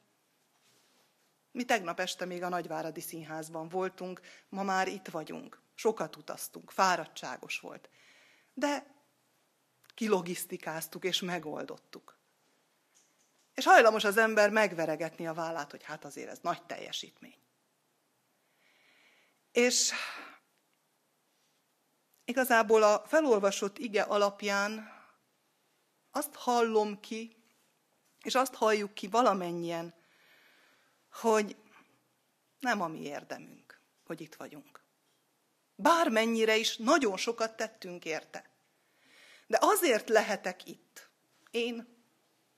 Mi 1.53 1.65
tegnap 1.65 2.01
este 2.01 2.25
még 2.25 2.43
a 2.43 2.49
Nagyváradi 2.49 3.01
Színházban 3.01 3.69
voltunk, 3.69 4.21
ma 4.49 4.63
már 4.63 4.89
itt 4.89 5.09
vagyunk. 5.09 5.61
Sokat 5.75 6.17
utaztunk, 6.17 6.71
fáradtságos 6.71 7.61
volt 7.61 7.89
de 8.59 8.87
kilogisztikáztuk 9.95 11.05
és 11.05 11.21
megoldottuk. 11.21 12.19
És 13.55 13.65
hajlamos 13.65 14.05
az 14.05 14.17
ember 14.17 14.51
megveregetni 14.51 15.27
a 15.27 15.35
vállát, 15.35 15.71
hogy 15.71 15.83
hát 15.83 16.05
azért 16.05 16.31
ez 16.31 16.39
nagy 16.43 16.63
teljesítmény. 16.63 17.39
És 19.53 19.93
igazából 22.25 22.83
a 22.83 23.07
felolvasott 23.07 23.79
ige 23.79 24.03
alapján 24.03 24.93
azt 26.11 26.35
hallom 26.35 27.01
ki, 27.01 27.37
és 28.23 28.35
azt 28.35 28.55
halljuk 28.55 28.95
ki 28.95 29.09
valamennyien, 29.09 29.95
hogy 31.13 31.57
nem 32.59 32.81
a 32.81 32.89
mi 32.89 33.01
érdemünk, 33.01 33.81
hogy 34.05 34.21
itt 34.21 34.35
vagyunk. 34.35 34.87
Bármennyire 35.75 36.57
is 36.57 36.77
nagyon 36.77 37.17
sokat 37.17 37.57
tettünk 37.57 38.05
érte. 38.05 38.48
De 39.49 39.59
azért 39.61 40.09
lehetek 40.09 40.67
itt. 40.67 41.11
Én, 41.51 41.97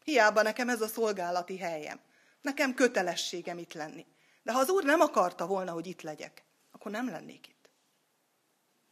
hiába 0.04 0.42
nekem 0.42 0.68
ez 0.68 0.80
a 0.80 0.86
szolgálati 0.86 1.58
helyem. 1.58 2.00
Nekem 2.40 2.74
kötelességem 2.74 3.58
itt 3.58 3.72
lenni. 3.72 4.06
De 4.42 4.52
ha 4.52 4.58
az 4.58 4.68
Úr 4.68 4.84
nem 4.84 5.00
akarta 5.00 5.46
volna, 5.46 5.72
hogy 5.72 5.86
itt 5.86 6.02
legyek, 6.02 6.44
akkor 6.70 6.90
nem 6.90 7.08
lennék 7.08 7.48
itt. 7.48 7.70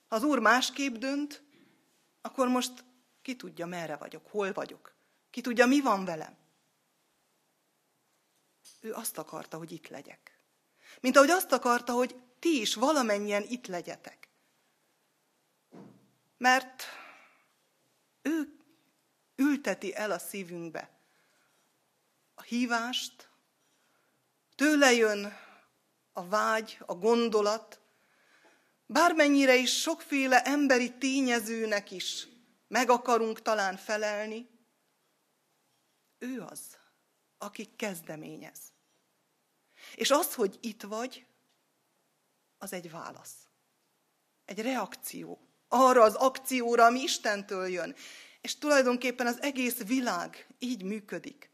Ha 0.08 0.16
az 0.16 0.22
Úr 0.22 0.38
másképp 0.38 0.94
dönt, 0.94 1.42
akkor 2.20 2.48
most 2.48 2.84
ki 3.22 3.36
tudja, 3.36 3.66
merre 3.66 3.96
vagyok, 3.96 4.26
hol 4.30 4.52
vagyok. 4.52 4.94
Ki 5.30 5.40
tudja, 5.40 5.66
mi 5.66 5.80
van 5.80 6.04
velem. 6.04 6.36
Ő 8.80 8.92
azt 8.92 9.18
akarta, 9.18 9.56
hogy 9.56 9.72
itt 9.72 9.88
legyek. 9.88 10.40
Mint 11.00 11.16
ahogy 11.16 11.30
azt 11.30 11.52
akarta, 11.52 11.92
hogy 11.92 12.16
ti 12.38 12.60
is 12.60 12.74
valamennyien 12.74 13.44
itt 13.48 13.66
legyetek. 13.66 14.28
Mert 16.36 16.84
ő 18.28 18.58
ülteti 19.36 19.94
el 19.94 20.10
a 20.10 20.18
szívünkbe 20.18 20.90
a 22.34 22.42
hívást, 22.42 23.28
tőle 24.54 24.92
jön 24.92 25.32
a 26.12 26.28
vágy, 26.28 26.78
a 26.86 26.94
gondolat, 26.94 27.80
bármennyire 28.86 29.56
is 29.56 29.80
sokféle 29.80 30.42
emberi 30.42 30.98
tényezőnek 30.98 31.90
is 31.90 32.26
meg 32.68 32.90
akarunk 32.90 33.42
talán 33.42 33.76
felelni, 33.76 34.50
ő 36.18 36.40
az, 36.40 36.78
aki 37.38 37.76
kezdeményez. 37.76 38.58
És 39.94 40.10
az, 40.10 40.34
hogy 40.34 40.58
itt 40.60 40.82
vagy, 40.82 41.26
az 42.58 42.72
egy 42.72 42.90
válasz. 42.90 43.48
Egy 44.44 44.60
reakció 44.60 45.47
arra 45.68 46.02
az 46.02 46.14
akcióra, 46.14 46.84
ami 46.84 47.00
Istentől 47.00 47.68
jön. 47.68 47.94
És 48.40 48.58
tulajdonképpen 48.58 49.26
az 49.26 49.42
egész 49.42 49.76
világ 49.76 50.46
így 50.58 50.82
működik. 50.82 51.50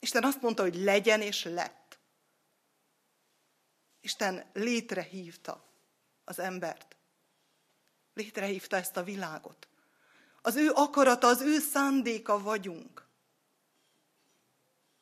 Isten 0.00 0.24
azt 0.24 0.40
mondta, 0.40 0.62
hogy 0.62 0.74
legyen 0.74 1.20
és 1.20 1.44
lett. 1.44 1.98
Isten 4.00 4.50
létrehívta 4.52 5.64
az 6.24 6.38
embert. 6.38 6.96
Létrehívta 8.14 8.76
ezt 8.76 8.96
a 8.96 9.02
világot. 9.02 9.68
Az 10.42 10.56
ő 10.56 10.70
akarata, 10.70 11.26
az 11.26 11.40
ő 11.40 11.58
szándéka 11.58 12.42
vagyunk. 12.42 13.06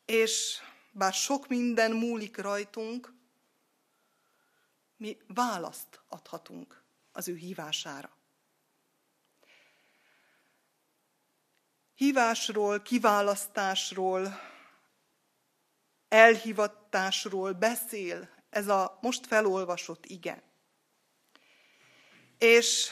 És 0.04 0.60
bár 0.90 1.12
sok 1.12 1.48
minden 1.48 1.92
múlik 1.92 2.36
rajtunk, 2.36 3.12
mi 4.96 5.18
választ 5.26 6.00
adhatunk 6.08 6.81
az 7.12 7.28
ő 7.28 7.34
hívására. 7.34 8.16
Hívásról, 11.94 12.82
kiválasztásról 12.82 14.40
elhivatásról 16.08 17.52
beszél 17.52 18.28
ez 18.50 18.68
a 18.68 18.98
most 19.00 19.26
felolvasott 19.26 20.06
ige. 20.06 20.42
És 22.38 22.90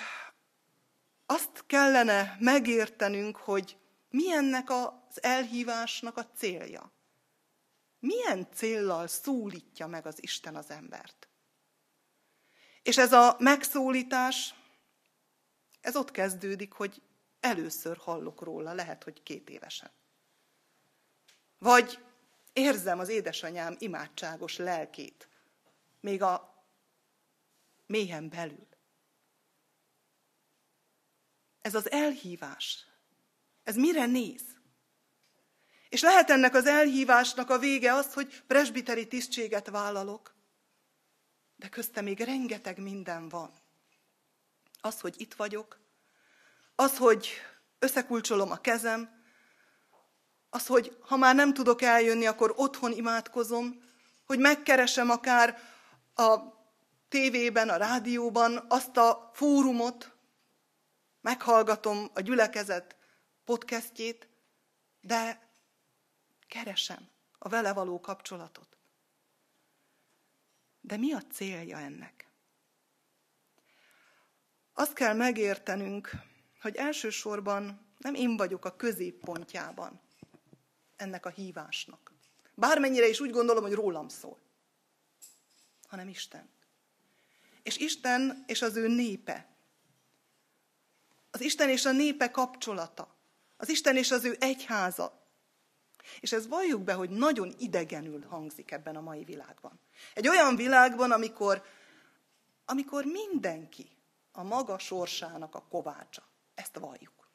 azt 1.26 1.66
kellene 1.66 2.36
megértenünk, 2.38 3.36
hogy 3.36 3.76
milyennek 4.08 4.70
az 4.70 5.22
elhívásnak 5.22 6.16
a 6.16 6.26
célja. 6.36 6.92
Milyen 7.98 8.48
céllal 8.54 9.06
szólítja 9.06 9.86
meg 9.86 10.06
az 10.06 10.22
Isten 10.22 10.56
az 10.56 10.70
embert. 10.70 11.29
És 12.90 12.98
ez 12.98 13.12
a 13.12 13.36
megszólítás, 13.38 14.54
ez 15.80 15.96
ott 15.96 16.10
kezdődik, 16.10 16.72
hogy 16.72 17.02
először 17.40 17.96
hallok 17.96 18.42
róla, 18.42 18.72
lehet, 18.72 19.04
hogy 19.04 19.22
két 19.22 19.50
évesen. 19.50 19.90
Vagy 21.58 21.98
érzem 22.52 22.98
az 22.98 23.08
édesanyám 23.08 23.76
imádságos 23.78 24.56
lelkét, 24.56 25.28
még 26.00 26.22
a 26.22 26.64
mélyen 27.86 28.28
belül. 28.28 28.68
Ez 31.60 31.74
az 31.74 31.90
elhívás, 31.90 32.86
ez 33.62 33.76
mire 33.76 34.06
néz? 34.06 34.42
És 35.88 36.00
lehet 36.00 36.30
ennek 36.30 36.54
az 36.54 36.66
elhívásnak 36.66 37.50
a 37.50 37.58
vége 37.58 37.92
az, 37.92 38.14
hogy 38.14 38.42
presbiteri 38.42 39.06
tisztséget 39.06 39.68
vállalok, 39.68 40.38
de 41.60 41.68
közte 41.68 42.00
még 42.00 42.20
rengeteg 42.20 42.78
minden 42.78 43.28
van. 43.28 43.50
Az, 44.80 45.00
hogy 45.00 45.20
itt 45.20 45.34
vagyok, 45.34 45.78
az, 46.74 46.96
hogy 46.96 47.30
összekulcsolom 47.78 48.50
a 48.50 48.56
kezem, 48.56 49.22
az, 50.50 50.66
hogy 50.66 50.96
ha 51.00 51.16
már 51.16 51.34
nem 51.34 51.54
tudok 51.54 51.82
eljönni, 51.82 52.26
akkor 52.26 52.52
otthon 52.56 52.92
imádkozom, 52.92 53.82
hogy 54.26 54.38
megkeresem 54.38 55.10
akár 55.10 55.58
a 56.14 56.38
tévében, 57.08 57.68
a 57.68 57.76
rádióban 57.76 58.64
azt 58.68 58.96
a 58.96 59.30
fórumot, 59.34 60.12
meghallgatom 61.20 62.10
a 62.14 62.20
gyülekezet 62.20 62.96
podcastjét, 63.44 64.28
de 65.00 65.50
keresem 66.48 67.08
a 67.38 67.48
vele 67.48 67.72
való 67.72 68.00
kapcsolatot. 68.00 68.79
De 70.80 70.96
mi 70.96 71.12
a 71.12 71.22
célja 71.22 71.78
ennek? 71.78 72.28
Azt 74.72 74.92
kell 74.92 75.14
megértenünk, 75.14 76.10
hogy 76.60 76.76
elsősorban 76.76 77.86
nem 77.98 78.14
én 78.14 78.36
vagyok 78.36 78.64
a 78.64 78.76
középpontjában 78.76 80.00
ennek 80.96 81.26
a 81.26 81.30
hívásnak. 81.30 82.12
Bármennyire 82.54 83.08
is 83.08 83.20
úgy 83.20 83.30
gondolom, 83.30 83.62
hogy 83.62 83.72
rólam 83.72 84.08
szól, 84.08 84.38
hanem 85.86 86.08
Isten. 86.08 86.48
És 87.62 87.76
Isten 87.76 88.44
és 88.46 88.62
az 88.62 88.76
ő 88.76 88.88
népe. 88.88 89.48
Az 91.30 91.40
Isten 91.40 91.68
és 91.68 91.84
a 91.84 91.92
népe 91.92 92.30
kapcsolata. 92.30 93.16
Az 93.56 93.68
Isten 93.68 93.96
és 93.96 94.10
az 94.10 94.24
ő 94.24 94.36
egyháza. 94.40 95.19
És 96.20 96.32
ez 96.32 96.48
valljuk 96.48 96.82
be, 96.82 96.92
hogy 96.92 97.10
nagyon 97.10 97.54
idegenül 97.58 98.24
hangzik 98.24 98.70
ebben 98.70 98.96
a 98.96 99.00
mai 99.00 99.24
világban. 99.24 99.80
Egy 100.14 100.28
olyan 100.28 100.56
világban, 100.56 101.10
amikor, 101.10 101.62
amikor 102.64 103.04
mindenki 103.04 103.90
a 104.32 104.42
maga 104.42 104.78
sorsának 104.78 105.54
a 105.54 105.66
kovácsa. 105.68 106.22
Ezt 106.54 106.78
valljuk. 106.78 107.28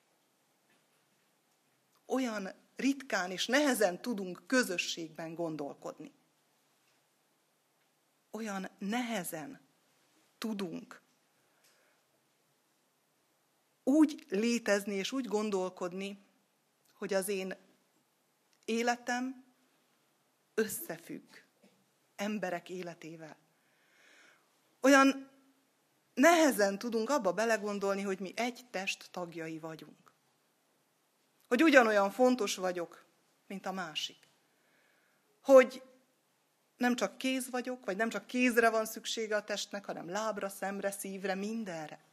Olyan 2.06 2.50
ritkán 2.76 3.32
és 3.32 3.46
nehezen 3.46 4.02
tudunk 4.02 4.44
közösségben 4.48 5.36
gondolkodni. 5.36 6.14
Olyan 8.32 8.70
nehezen 8.78 9.60
tudunk 10.38 11.04
úgy 13.88 14.26
létezni 14.30 14.94
és 14.94 15.12
úgy 15.12 15.26
gondolkodni, 15.26 16.26
hogy 16.94 17.14
az 17.14 17.28
én 17.28 17.56
életem 18.65 19.43
összefügg 20.54 21.36
emberek 22.15 22.69
életével. 22.69 23.38
Olyan 24.82 25.30
nehezen 26.13 26.78
tudunk 26.78 27.10
abba 27.10 27.34
belegondolni, 27.34 28.01
hogy 28.01 28.19
mi 28.19 28.34
egy 28.36 28.65
test 28.71 29.08
tagjai 29.12 29.60
vagyunk. 29.60 30.13
Hogy 31.47 31.63
ugyanolyan 31.63 32.12
fontos 32.12 32.56
vagyok, 32.56 33.06
mint 33.47 33.65
a 33.65 33.71
másik. 33.71 34.17
Hogy 35.41 35.84
nem 36.78 36.95
csak 36.95 37.17
kéz 37.17 37.49
vagyok, 37.49 37.86
vagy 37.86 37.97
nem 37.97 38.10
csak 38.10 38.25
kézre 38.25 38.69
van 38.69 38.86
szüksége 38.86 39.36
a 39.36 39.43
testnek, 39.43 39.86
hanem 39.86 40.10
lábra, 40.10 40.49
szemre, 40.49 40.91
szívre, 40.91 41.36
mindenre. 41.36 42.06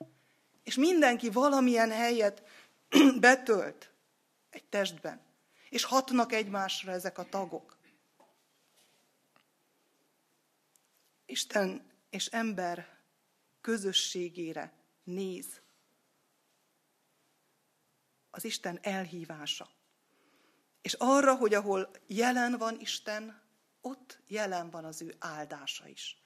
És 0.62 0.74
mindenki 0.74 1.30
valamilyen 1.30 1.90
helyet 1.90 2.42
betölt 3.20 3.90
egy 4.50 4.64
testben. 4.64 5.20
És 5.72 5.85
hatnak 5.85 6.32
egymásra 6.32 6.92
ezek 6.92 7.18
a 7.18 7.28
tagok. 7.28 7.76
Isten 11.26 11.90
és 12.11 12.26
ember 12.26 12.98
közösségére 13.61 14.72
néz. 15.04 15.61
Az 18.30 18.44
Isten 18.44 18.78
elhívása. 18.82 19.70
És 20.82 20.92
arra, 20.92 21.35
hogy 21.35 21.54
ahol 21.54 21.90
jelen 22.06 22.58
van 22.58 22.80
Isten, 22.80 23.42
ott 23.80 24.18
jelen 24.26 24.70
van 24.70 24.85
az 24.85 25.02
ő 25.02 25.14
áldása 25.18 25.88
is. 25.88 26.22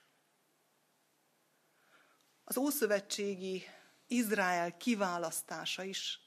Az 2.43 2.57
Ószövetségi 2.57 3.63
Izrael 4.07 4.77
kiválasztása 4.77 5.83
is 5.83 6.26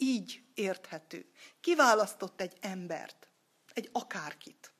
így 0.00 0.42
érthető. 0.54 1.30
Kiválasztott 1.60 2.40
egy 2.40 2.56
embert, 2.60 3.28
egy 3.72 3.88
akárkit, 3.92 4.72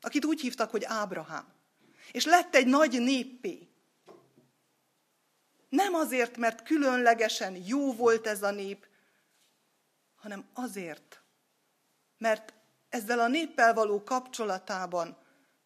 akit 0.00 0.24
úgy 0.24 0.40
hívtak, 0.40 0.70
hogy 0.70 0.84
Ábrahám. 0.84 1.54
És 2.12 2.24
lett 2.24 2.54
egy 2.54 2.66
nagy 2.66 3.00
néppé. 3.00 3.68
Nem 5.68 5.94
azért, 5.94 6.36
mert 6.36 6.62
különlegesen 6.62 7.62
jó 7.66 7.92
volt 7.92 8.26
ez 8.26 8.42
a 8.42 8.50
nép, 8.50 8.86
hanem 10.14 10.48
azért, 10.52 11.22
mert 12.18 12.54
ezzel 12.88 13.20
a 13.20 13.28
néppel 13.28 13.74
való 13.74 14.02
kapcsolatában 14.02 15.18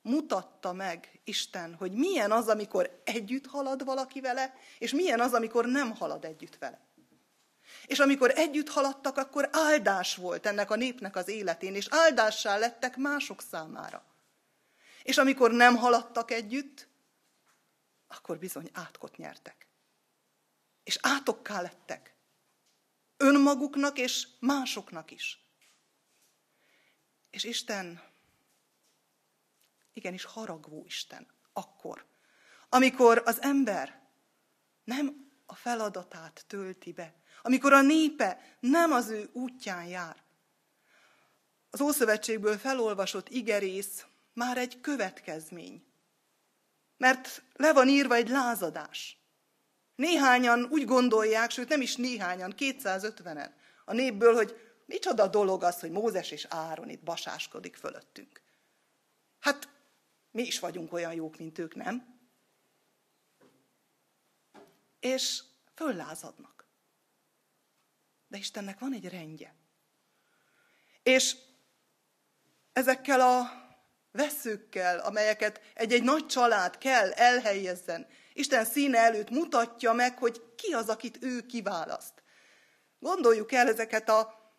mutatta 0.02 0.72
meg 0.72 1.20
Isten, 1.24 1.74
hogy 1.74 1.92
milyen 1.92 2.32
az, 2.32 2.48
amikor 2.48 3.02
együtt 3.04 3.46
halad 3.46 3.84
valaki 3.84 4.20
vele, 4.20 4.54
és 4.78 4.92
milyen 4.92 5.20
az, 5.20 5.32
amikor 5.32 5.66
nem 5.66 5.94
halad 5.94 6.24
együtt 6.24 6.56
vele. 6.56 6.89
És 7.90 7.98
amikor 7.98 8.30
együtt 8.34 8.68
haladtak, 8.68 9.16
akkor 9.16 9.48
áldás 9.52 10.16
volt 10.16 10.46
ennek 10.46 10.70
a 10.70 10.76
népnek 10.76 11.16
az 11.16 11.28
életén, 11.28 11.74
és 11.74 11.86
áldássá 11.90 12.56
lettek 12.56 12.96
mások 12.96 13.42
számára. 13.42 14.04
És 15.02 15.18
amikor 15.18 15.50
nem 15.50 15.76
haladtak 15.76 16.30
együtt, 16.30 16.88
akkor 18.08 18.38
bizony 18.38 18.70
átkot 18.72 19.16
nyertek. 19.16 19.66
És 20.84 20.98
átokká 21.02 21.60
lettek. 21.60 22.14
Önmaguknak 23.16 23.98
és 23.98 24.26
másoknak 24.40 25.10
is. 25.10 25.44
És 27.30 27.44
Isten, 27.44 28.02
igenis 29.92 30.24
haragvó 30.24 30.84
Isten, 30.86 31.26
akkor, 31.52 32.06
amikor 32.68 33.22
az 33.24 33.42
ember 33.42 34.00
nem 34.84 35.32
a 35.46 35.54
feladatát 35.54 36.44
tölti 36.46 36.92
be, 36.92 37.19
amikor 37.42 37.72
a 37.72 37.82
népe 37.82 38.56
nem 38.60 38.92
az 38.92 39.08
ő 39.08 39.28
útján 39.32 39.84
jár. 39.84 40.16
Az 41.70 41.80
Ószövetségből 41.80 42.58
felolvasott 42.58 43.28
igerész 43.28 44.06
már 44.32 44.58
egy 44.58 44.80
következmény. 44.80 45.84
Mert 46.96 47.42
le 47.54 47.72
van 47.72 47.88
írva 47.88 48.14
egy 48.14 48.28
lázadás. 48.28 49.18
Néhányan 49.94 50.66
úgy 50.70 50.84
gondolják, 50.84 51.50
sőt 51.50 51.68
nem 51.68 51.80
is 51.80 51.96
néhányan, 51.96 52.54
250-en 52.58 53.50
a 53.84 53.92
népből, 53.92 54.34
hogy 54.34 54.56
micsoda 54.86 55.26
dolog 55.26 55.62
az, 55.62 55.80
hogy 55.80 55.90
Mózes 55.90 56.30
és 56.30 56.46
Áron 56.48 56.88
itt 56.88 57.02
basáskodik 57.02 57.76
fölöttünk. 57.76 58.42
Hát 59.40 59.68
mi 60.30 60.42
is 60.42 60.58
vagyunk 60.58 60.92
olyan 60.92 61.14
jók, 61.14 61.38
mint 61.38 61.58
ők, 61.58 61.74
nem? 61.74 62.18
És 65.00 65.42
föllázadnak. 65.74 66.59
De 68.30 68.38
Istennek 68.38 68.78
van 68.78 68.94
egy 68.94 69.08
rendje. 69.08 69.54
És 71.02 71.36
ezekkel 72.72 73.20
a 73.20 73.50
veszőkkel, 74.12 74.98
amelyeket 74.98 75.60
egy-egy 75.74 76.02
nagy 76.02 76.26
család 76.26 76.78
kell 76.78 77.12
elhelyezzen, 77.12 78.06
Isten 78.32 78.64
színe 78.64 78.98
előtt 78.98 79.30
mutatja 79.30 79.92
meg, 79.92 80.18
hogy 80.18 80.42
ki 80.56 80.72
az, 80.72 80.88
akit 80.88 81.18
ő 81.20 81.46
kiválaszt. 81.46 82.22
Gondoljuk 82.98 83.52
el 83.52 83.68
ezeket 83.68 84.08
a 84.08 84.52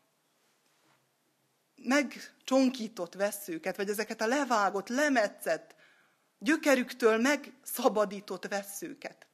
megcsonkított 1.75 3.13
veszőket, 3.13 3.75
vagy 3.75 3.89
ezeket 3.89 4.21
a 4.21 4.27
levágott, 4.27 4.87
lemetszett, 4.87 5.75
gyökerüktől 6.39 7.17
megszabadított 7.17 8.47
veszőket. 8.47 9.27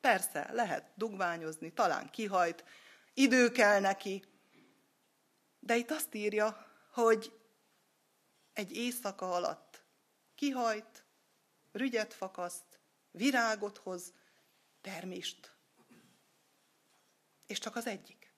Persze, 0.00 0.52
lehet 0.52 0.90
dugványozni, 0.94 1.72
talán 1.72 2.10
kihajt, 2.10 2.64
idő 3.14 3.50
kell 3.50 3.80
neki, 3.80 4.24
de 5.60 5.76
itt 5.76 5.90
azt 5.90 6.14
írja, 6.14 6.66
hogy 6.92 7.40
egy 8.52 8.76
éjszaka 8.76 9.34
alatt 9.34 9.84
kihajt, 10.34 11.04
rügyet 11.72 12.14
fakaszt, 12.14 12.80
virágot 13.10 13.78
hoz, 13.78 14.12
termést. 14.80 15.56
És 17.46 17.58
csak 17.58 17.76
az 17.76 17.86
egyik. 17.86 18.32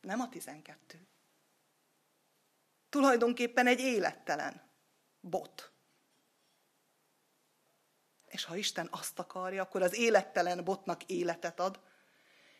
Nem 0.00 0.20
a 0.20 0.28
tizenkettő. 0.28 1.06
Tulajdonképpen 2.88 3.66
egy 3.66 3.80
élettelen 3.80 4.70
bot. 5.20 5.71
És 8.32 8.44
ha 8.44 8.56
Isten 8.56 8.88
azt 8.90 9.18
akarja, 9.18 9.62
akkor 9.62 9.82
az 9.82 9.94
élettelen 9.94 10.64
botnak 10.64 11.04
életet 11.04 11.60
ad, 11.60 11.80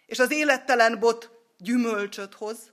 és 0.07 0.19
az 0.19 0.31
élettelen 0.31 0.99
bot 0.99 1.31
gyümölcsöt 1.59 2.35
hoz, 2.35 2.73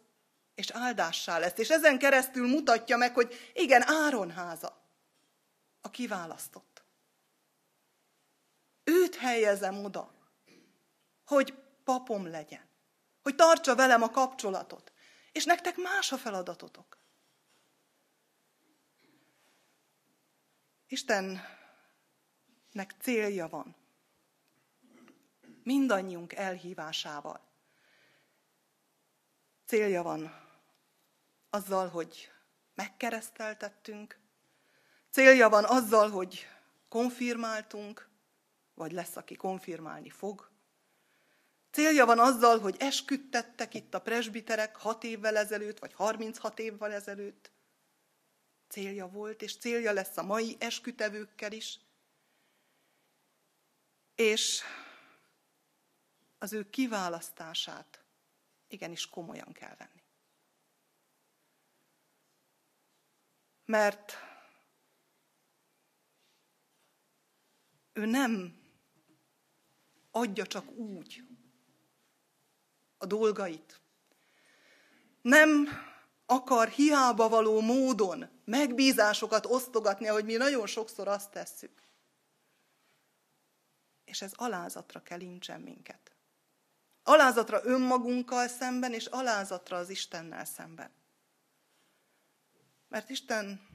és 0.56 0.70
áldássá 0.70 1.38
lesz. 1.38 1.58
És 1.58 1.70
ezen 1.70 2.00
keresztül 2.00 2.48
mutatja 2.48 2.98
meg, 2.98 3.14
hogy 3.14 3.52
igen, 3.54 3.84
Áron 3.88 4.32
háza, 4.32 4.82
a 5.82 5.90
kiválasztott. 5.90 6.84
Őt 8.84 9.16
helyezem 9.16 9.84
oda, 9.84 10.14
hogy 11.26 11.54
papom 11.84 12.28
legyen, 12.28 12.70
hogy 13.22 13.36
tartsa 13.36 13.76
velem 13.76 14.02
a 14.02 14.10
kapcsolatot. 14.10 14.92
És 15.32 15.46
nektek 15.46 15.78
más 15.78 16.12
a 16.12 16.18
feladatotok. 16.18 16.98
Istennek 22.70 22.96
célja 23.02 23.48
van. 23.48 23.76
Mindannyiunk 25.64 26.34
elhívásával. 26.34 27.42
Célja 29.66 30.04
van 30.04 30.34
azzal, 31.50 31.88
hogy 31.88 32.30
megkereszteltettünk, 32.76 34.20
célja 35.10 35.50
van 35.50 35.64
azzal, 35.66 36.10
hogy 36.10 36.48
konfirmáltunk, 36.90 38.08
vagy 38.74 38.92
lesz, 38.92 39.16
aki 39.16 39.36
konfirmálni 39.36 40.10
fog. 40.10 40.50
Célja 41.72 42.06
van 42.06 42.20
azzal, 42.20 42.60
hogy 42.60 42.76
esküdtettek 42.80 43.74
itt 43.74 43.94
a 43.94 44.02
presbiterek 44.02 44.76
hat 44.76 45.04
évvel 45.04 45.38
ezelőtt, 45.38 45.80
vagy 45.80 45.94
36 45.94 46.60
évvel 46.60 46.92
ezelőtt. 46.92 47.52
Célja 48.68 49.08
volt, 49.08 49.42
és 49.42 49.58
célja 49.58 49.92
lesz 49.92 50.18
a 50.18 50.24
mai 50.24 50.56
eskütevőkkel 50.60 51.52
is. 51.52 51.80
És 54.20 54.62
az 56.38 56.54
ő 56.54 56.70
kiválasztását 56.70 58.04
igenis 58.68 59.10
komolyan 59.10 59.52
kell 59.54 59.76
venni. 59.76 60.04
Mert 63.66 64.14
ő 67.94 68.06
nem 68.06 68.62
adja 70.12 70.46
csak 70.46 70.72
úgy 70.72 71.24
a 72.98 73.06
dolgait. 73.06 73.82
Nem 75.22 75.68
akar 76.26 76.68
hiába 76.68 77.30
való 77.30 77.62
módon 77.62 78.30
megbízásokat 78.46 79.46
osztogatni, 79.46 80.08
ahogy 80.08 80.26
mi 80.26 80.36
nagyon 80.36 80.68
sokszor 80.68 81.08
azt 81.08 81.32
tesszük. 81.32 81.89
És 84.10 84.22
ez 84.22 84.34
alázatra 84.36 85.02
kell 85.02 85.20
incsen 85.20 85.62
minket. 85.62 86.12
Alázatra 87.04 87.64
önmagunkkal 87.64 88.48
szemben, 88.48 88.94
és 88.94 89.06
alázatra 89.06 89.78
az 89.78 89.90
Istennel 89.90 90.46
szemben. 90.46 90.92
Mert 92.88 93.10
Isten 93.10 93.68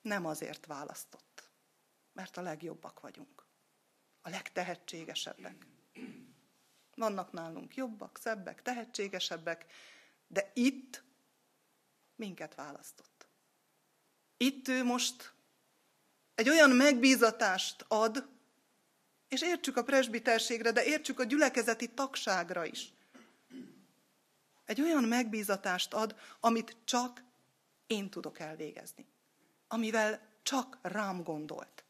nem 0.00 0.26
azért 0.26 0.66
választott, 0.66 1.50
mert 2.12 2.36
a 2.36 2.40
legjobbak 2.40 3.00
vagyunk, 3.00 3.46
a 4.20 4.28
legtehetségesebbek. 4.28 5.66
Vannak 6.94 7.32
nálunk 7.32 7.74
jobbak, 7.74 8.18
szebbek, 8.18 8.62
tehetségesebbek, 8.62 9.72
de 10.26 10.50
itt 10.54 11.02
minket 12.14 12.54
választott. 12.54 13.26
Itt 14.36 14.68
ő 14.68 14.84
most 14.84 15.32
egy 16.34 16.48
olyan 16.48 16.70
megbízatást 16.70 17.84
ad, 17.88 18.35
és 19.28 19.42
értsük 19.42 19.76
a 19.76 19.84
presbiterségre, 19.84 20.72
de 20.72 20.84
értsük 20.84 21.20
a 21.20 21.24
gyülekezeti 21.24 21.88
tagságra 21.88 22.64
is. 22.64 22.92
Egy 24.64 24.80
olyan 24.80 25.04
megbízatást 25.04 25.94
ad, 25.94 26.16
amit 26.40 26.76
csak 26.84 27.22
én 27.86 28.10
tudok 28.10 28.38
elvégezni, 28.38 29.06
amivel 29.68 30.20
csak 30.42 30.78
rám 30.82 31.22
gondolt. 31.22 31.84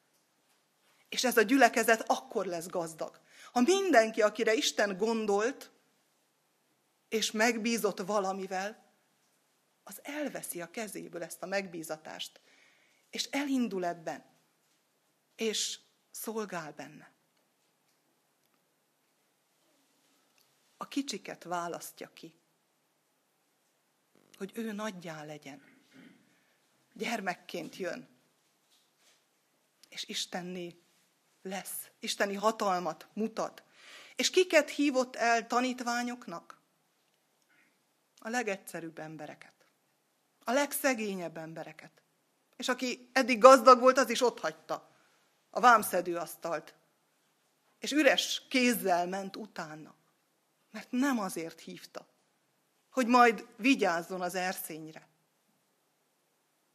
És 1.09 1.25
ez 1.25 1.37
a 1.37 1.43
gyülekezet 1.43 2.05
akkor 2.07 2.47
lesz 2.47 2.67
gazdag. 2.67 3.21
Ha 3.53 3.61
mindenki, 3.61 4.23
akire 4.23 4.55
Isten 4.55 4.97
gondolt, 4.97 5.71
és 7.09 7.31
megbízott 7.31 8.01
valamivel, 8.01 8.85
az 9.83 10.01
elveszi 10.03 10.61
a 10.61 10.71
kezéből 10.71 11.23
ezt 11.23 11.43
a 11.43 11.47
megbízatást, 11.47 12.41
és 13.11 13.25
elindul 13.25 13.85
ebben, 13.85 14.25
és 15.37 15.79
szolgál 16.11 16.73
benne. 16.73 17.16
A 20.77 20.89
kicsiket 20.89 21.45
választja 21.45 22.11
ki, 22.13 22.35
hogy 24.37 24.53
ő 24.55 24.73
nagyjá 24.73 25.25
legyen 25.25 25.75
gyermekként 26.97 27.77
jön. 27.77 28.09
És 29.89 30.05
Istenné 30.09 30.79
lesz. 31.43 31.91
Isteni 31.99 32.35
hatalmat 32.35 33.07
mutat. 33.13 33.63
És 34.17 34.31
kiket 34.31 34.71
hívott 34.71 35.17
el 35.17 35.47
tanítványoknak? 35.47 36.61
A 38.19 38.29
legegyszerűbb 38.29 38.99
embereket. 38.99 39.53
A 40.45 40.53
legszegényebb 40.53 41.37
embereket. 41.37 42.03
És 42.57 42.69
aki 42.69 43.11
eddig 43.13 43.39
gazdag 43.39 43.81
volt, 43.81 43.99
az 43.99 44.11
is 44.11 44.21
ott 44.21 44.41
hagyta 44.41 44.97
a 45.51 45.61
vámszedő 45.61 46.17
asztalt. 46.17 46.75
És 47.79 47.93
üres 47.93 48.43
kézzel 48.49 49.07
ment 49.07 49.37
utána. 49.37 49.95
Mert 50.77 50.91
nem 50.91 51.19
azért 51.19 51.61
hívta, 51.61 52.07
hogy 52.91 53.07
majd 53.07 53.47
vigyázzon 53.57 54.21
az 54.21 54.35
erszényre, 54.35 55.09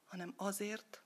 hanem 0.05 0.33
azért, 0.37 1.01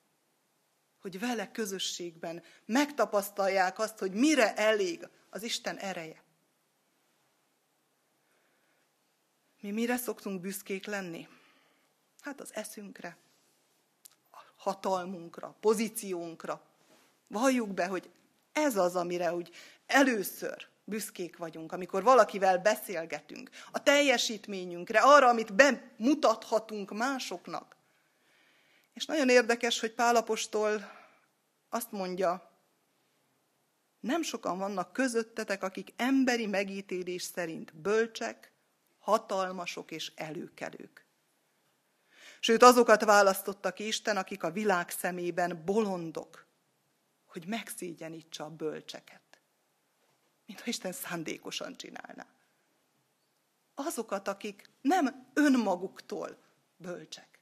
hogy 0.99 1.19
vele 1.19 1.51
közösségben 1.51 2.43
megtapasztalják 2.65 3.79
azt, 3.79 3.99
hogy 3.99 4.11
mire 4.11 4.55
elég 4.55 5.07
az 5.29 5.43
Isten 5.43 5.77
ereje. 5.77 6.23
Mi 9.61 9.71
mire 9.71 9.97
szoktunk 9.97 10.41
büszkék 10.41 10.85
lenni? 10.85 11.27
Hát 12.19 12.41
az 12.41 12.53
eszünkre, 12.53 13.17
a 14.31 14.37
hatalmunkra, 14.55 15.55
pozíciónkra. 15.59 16.61
Valljuk 17.27 17.73
be, 17.73 17.87
hogy 17.87 18.11
ez 18.51 18.77
az, 18.77 18.95
amire 18.95 19.33
úgy 19.33 19.55
először 19.85 20.73
büszkék 20.85 21.37
vagyunk, 21.37 21.71
amikor 21.71 22.03
valakivel 22.03 22.57
beszélgetünk, 22.57 23.49
a 23.71 23.83
teljesítményünkre, 23.83 24.99
arra, 24.99 25.27
amit 25.27 25.53
bemutathatunk 25.53 26.91
másoknak. 26.91 27.75
És 28.93 29.05
nagyon 29.05 29.29
érdekes, 29.29 29.79
hogy 29.79 29.93
Pálapostól 29.93 30.91
azt 31.69 31.91
mondja, 31.91 32.53
nem 33.99 34.21
sokan 34.21 34.57
vannak 34.57 34.93
közöttetek, 34.93 35.63
akik 35.63 35.93
emberi 35.95 36.45
megítélés 36.45 37.23
szerint 37.23 37.75
bölcsek, 37.75 38.51
hatalmasok 38.99 39.91
és 39.91 40.11
előkelők. 40.15 41.05
Sőt, 42.39 42.63
azokat 42.63 43.03
választotta 43.03 43.73
ki 43.73 43.87
Isten, 43.87 44.17
akik 44.17 44.43
a 44.43 44.51
világ 44.51 44.89
szemében 44.89 45.61
bolondok, 45.65 46.45
hogy 47.25 47.47
megszégyenítsa 47.47 48.43
a 48.43 48.49
bölcseket. 48.49 49.24
Mint 50.45 50.59
ha 50.59 50.65
Isten 50.65 50.91
szándékosan 50.91 51.75
csinálná. 51.75 52.27
Azokat, 53.73 54.27
akik 54.27 54.69
nem 54.81 55.31
önmaguktól 55.33 56.37
bölcsek 56.77 57.35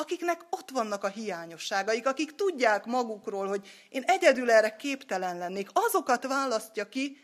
akiknek 0.00 0.46
ott 0.50 0.70
vannak 0.70 1.04
a 1.04 1.08
hiányosságaik, 1.08 2.06
akik 2.06 2.34
tudják 2.34 2.84
magukról, 2.84 3.46
hogy 3.46 3.68
én 3.88 4.02
egyedül 4.02 4.50
erre 4.50 4.76
képtelen 4.76 5.38
lennék, 5.38 5.68
azokat 5.72 6.26
választja 6.26 6.88
ki, 6.88 7.16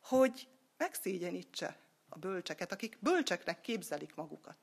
hogy 0.00 0.48
megszégyenítse 0.76 1.76
a 2.08 2.18
bölcseket, 2.18 2.72
akik 2.72 2.98
bölcseknek 3.00 3.60
képzelik 3.60 4.14
magukat. 4.14 4.56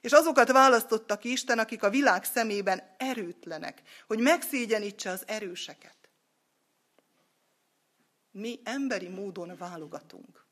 És 0.00 0.12
azokat 0.12 0.52
választotta 0.52 1.18
ki 1.18 1.30
Isten, 1.30 1.58
akik 1.58 1.82
a 1.82 1.90
világ 1.90 2.24
szemében 2.24 2.94
erőtlenek, 2.98 3.82
hogy 4.06 4.18
megszégyenítse 4.18 5.10
az 5.10 5.22
erőseket. 5.26 5.99
Mi 8.30 8.60
emberi 8.64 9.08
módon 9.08 9.56
válogatunk. 9.56 10.46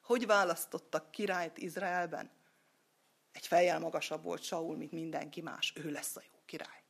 Hogy 0.00 0.26
választottak 0.26 1.10
királyt 1.10 1.58
Izraelben? 1.58 2.30
Egy 3.32 3.46
fejjel 3.46 3.78
magasabb 3.78 4.22
volt 4.22 4.42
Saul, 4.42 4.76
mint 4.76 4.92
mindenki 4.92 5.40
más. 5.40 5.72
Ő 5.76 5.90
lesz 5.90 6.16
a 6.16 6.22
jó 6.32 6.42
király. 6.44 6.82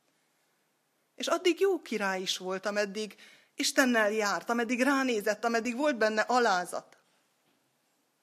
És 1.15 1.27
addig 1.27 1.59
jó 1.59 1.81
király 1.81 2.21
is 2.21 2.37
volt, 2.37 2.65
ameddig 2.65 3.15
Istennel 3.55 4.11
járt, 4.11 4.49
ameddig 4.49 4.81
ránézett, 4.81 5.43
ameddig 5.43 5.75
volt 5.75 5.97
benne 5.97 6.21
alázat. 6.21 6.97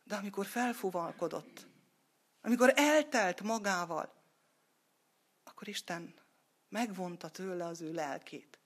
De 0.05 0.17
amikor 0.17 0.47
felfuvalkodott, 0.47 1.67
amikor 2.41 2.73
eltelt 2.77 3.41
magával, 3.41 4.15
akkor 5.45 5.69
Isten 5.69 6.15
megvonta 6.69 7.29
tőle 7.29 7.65
az 7.65 7.81
ő 7.81 7.93
lelkét. 7.93 8.59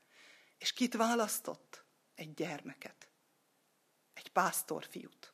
És 0.59 0.73
kit 0.73 0.95
választott? 0.95 1.86
Egy 2.17 2.35
gyermeket. 2.35 3.09
Egy 4.15 4.29
pásztorfiút. 4.29 5.33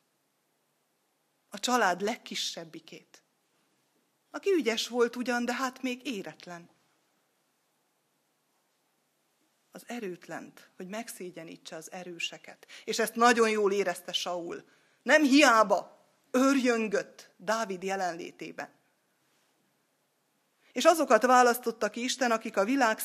A 1.49 1.59
család 1.59 2.01
legkisebbikét. 2.01 3.23
Aki 4.31 4.51
ügyes 4.51 4.87
volt 4.87 5.15
ugyan, 5.15 5.45
de 5.45 5.53
hát 5.53 5.81
még 5.81 6.07
éretlen. 6.07 6.69
Az 9.71 9.83
erőtlent, 9.87 10.69
hogy 10.75 10.87
megszégyenítse 10.87 11.75
az 11.75 11.91
erőseket. 11.91 12.67
És 12.83 12.99
ezt 12.99 13.15
nagyon 13.15 13.49
jól 13.49 13.71
érezte 13.71 14.11
Saul. 14.11 14.63
Nem 15.01 15.23
hiába 15.23 16.07
örjöngött 16.31 17.29
Dávid 17.37 17.83
jelenlétében. 17.83 18.81
És 20.71 20.83
azokat 20.83 21.25
választotta 21.25 21.89
ki 21.89 22.03
Isten, 22.03 22.31
akik 22.31 22.57
a 22.57 22.65
világ 22.65 22.99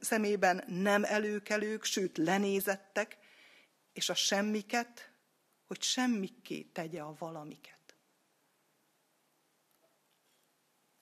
szemében 0.00 0.64
nem 0.66 1.04
előkelők, 1.04 1.84
sőt 1.84 2.18
lenézettek, 2.18 3.18
és 3.94 4.08
a 4.08 4.14
semmiket, 4.14 5.12
hogy 5.64 5.82
semmikké 5.82 6.62
tegye 6.62 7.02
a 7.02 7.14
valamiket. 7.18 7.96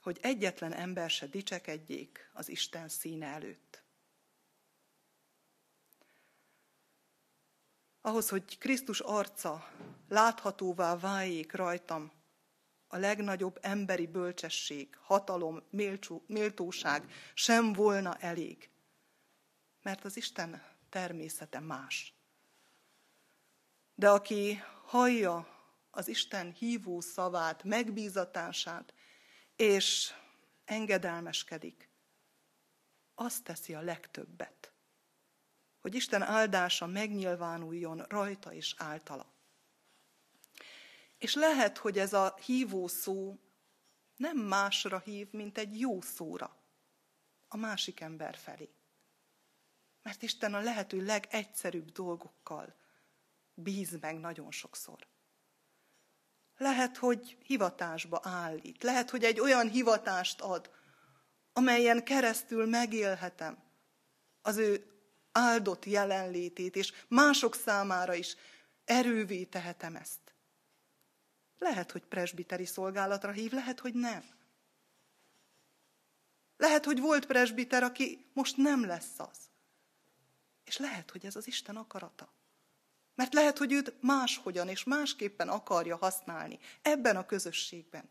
Hogy 0.01 0.19
egyetlen 0.21 0.73
ember 0.73 1.11
se 1.11 1.27
dicsekedjék 1.27 2.31
az 2.33 2.49
Isten 2.49 2.89
színe 2.89 3.27
előtt. 3.27 3.83
ahhoz, 8.03 8.29
hogy 8.29 8.59
Krisztus 8.59 9.01
arca 9.01 9.71
láthatóvá 10.09 10.97
váljék 10.97 11.53
rajtam, 11.53 12.13
a 12.87 12.97
legnagyobb 12.97 13.59
emberi 13.61 14.07
bölcsesség, 14.07 14.97
hatalom, 15.03 15.63
méltóság 16.27 17.13
sem 17.35 17.73
volna 17.73 18.17
elég. 18.17 18.71
Mert 19.83 20.05
az 20.05 20.17
Isten 20.17 20.63
természete 20.89 21.61
más. 21.61 22.15
De 24.03 24.11
aki 24.11 24.63
hallja 24.85 25.47
az 25.91 26.09
Isten 26.09 26.53
hívó 26.53 27.01
szavát, 27.01 27.65
megbízatását, 27.65 28.95
és 29.57 30.13
engedelmeskedik, 30.65 31.91
azt 33.15 33.45
teszi 33.45 33.75
a 33.75 33.81
legtöbbet 33.81 34.73
hogy 35.81 35.95
Isten 35.95 36.23
áldása 36.23 36.87
megnyilvánuljon 36.87 38.03
rajta 38.09 38.53
és 38.53 38.75
általa. 38.79 39.33
És 41.19 41.35
lehet, 41.35 41.79
hogy 41.79 41.99
ez 41.99 42.13
a 42.13 42.35
hívó 42.45 42.87
szó 42.87 43.39
nem 44.17 44.37
másra 44.37 44.99
hív, 44.99 45.31
mint 45.31 45.59
egy 45.59 45.81
jó 45.81 46.01
szóra 46.01 46.57
a 47.49 47.57
másik 47.57 48.01
ember 48.01 48.37
felé. 48.37 48.75
Mert 50.03 50.23
Isten 50.23 50.55
a 50.55 50.61
lehető 50.61 51.05
legegyszerűbb 51.05 51.91
dolgokkal 51.91 52.81
bíz 53.63 53.99
meg 54.01 54.19
nagyon 54.19 54.51
sokszor. 54.51 55.07
Lehet, 56.57 56.97
hogy 56.97 57.37
hivatásba 57.45 58.21
állít. 58.23 58.83
Lehet, 58.83 59.11
hogy 59.11 59.25
egy 59.25 59.41
olyan 59.41 59.69
hivatást 59.69 60.41
ad, 60.41 60.71
amelyen 61.53 62.05
keresztül 62.05 62.67
megélhetem 62.67 63.63
az 64.43 64.57
ő 64.57 64.87
áldott 65.33 65.85
jelenlétét, 65.85 66.77
és 66.77 66.93
mások 67.09 67.55
számára 67.55 68.15
is 68.15 68.37
erővé 68.85 69.45
tehetem 69.45 69.97
ezt. 69.97 70.35
Lehet, 71.59 71.93
hogy 71.93 72.05
presbiteri 72.05 72.65
szolgálatra 72.65 73.31
hív, 73.31 73.53
lehet, 73.53 73.81
hogy 73.81 73.95
nem. 73.95 74.25
Lehet, 76.57 76.85
hogy 76.85 77.01
volt 77.01 77.27
presbiter, 77.27 77.83
aki 77.83 78.31
most 78.33 78.57
nem 78.57 78.87
lesz 78.87 79.19
az. 79.19 79.39
És 80.65 80.77
lehet, 80.77 81.11
hogy 81.11 81.27
ez 81.27 81.37
az 81.37 81.47
Isten 81.47 81.77
akarata. 81.77 82.33
Mert 83.23 83.35
lehet, 83.35 83.59
hogy 83.59 83.73
őt 83.73 83.95
máshogyan 84.01 84.69
és 84.69 84.85
másképpen 84.85 85.49
akarja 85.49 85.97
használni 85.97 86.59
ebben 86.83 87.17
a 87.17 87.27
közösségben. 87.27 88.11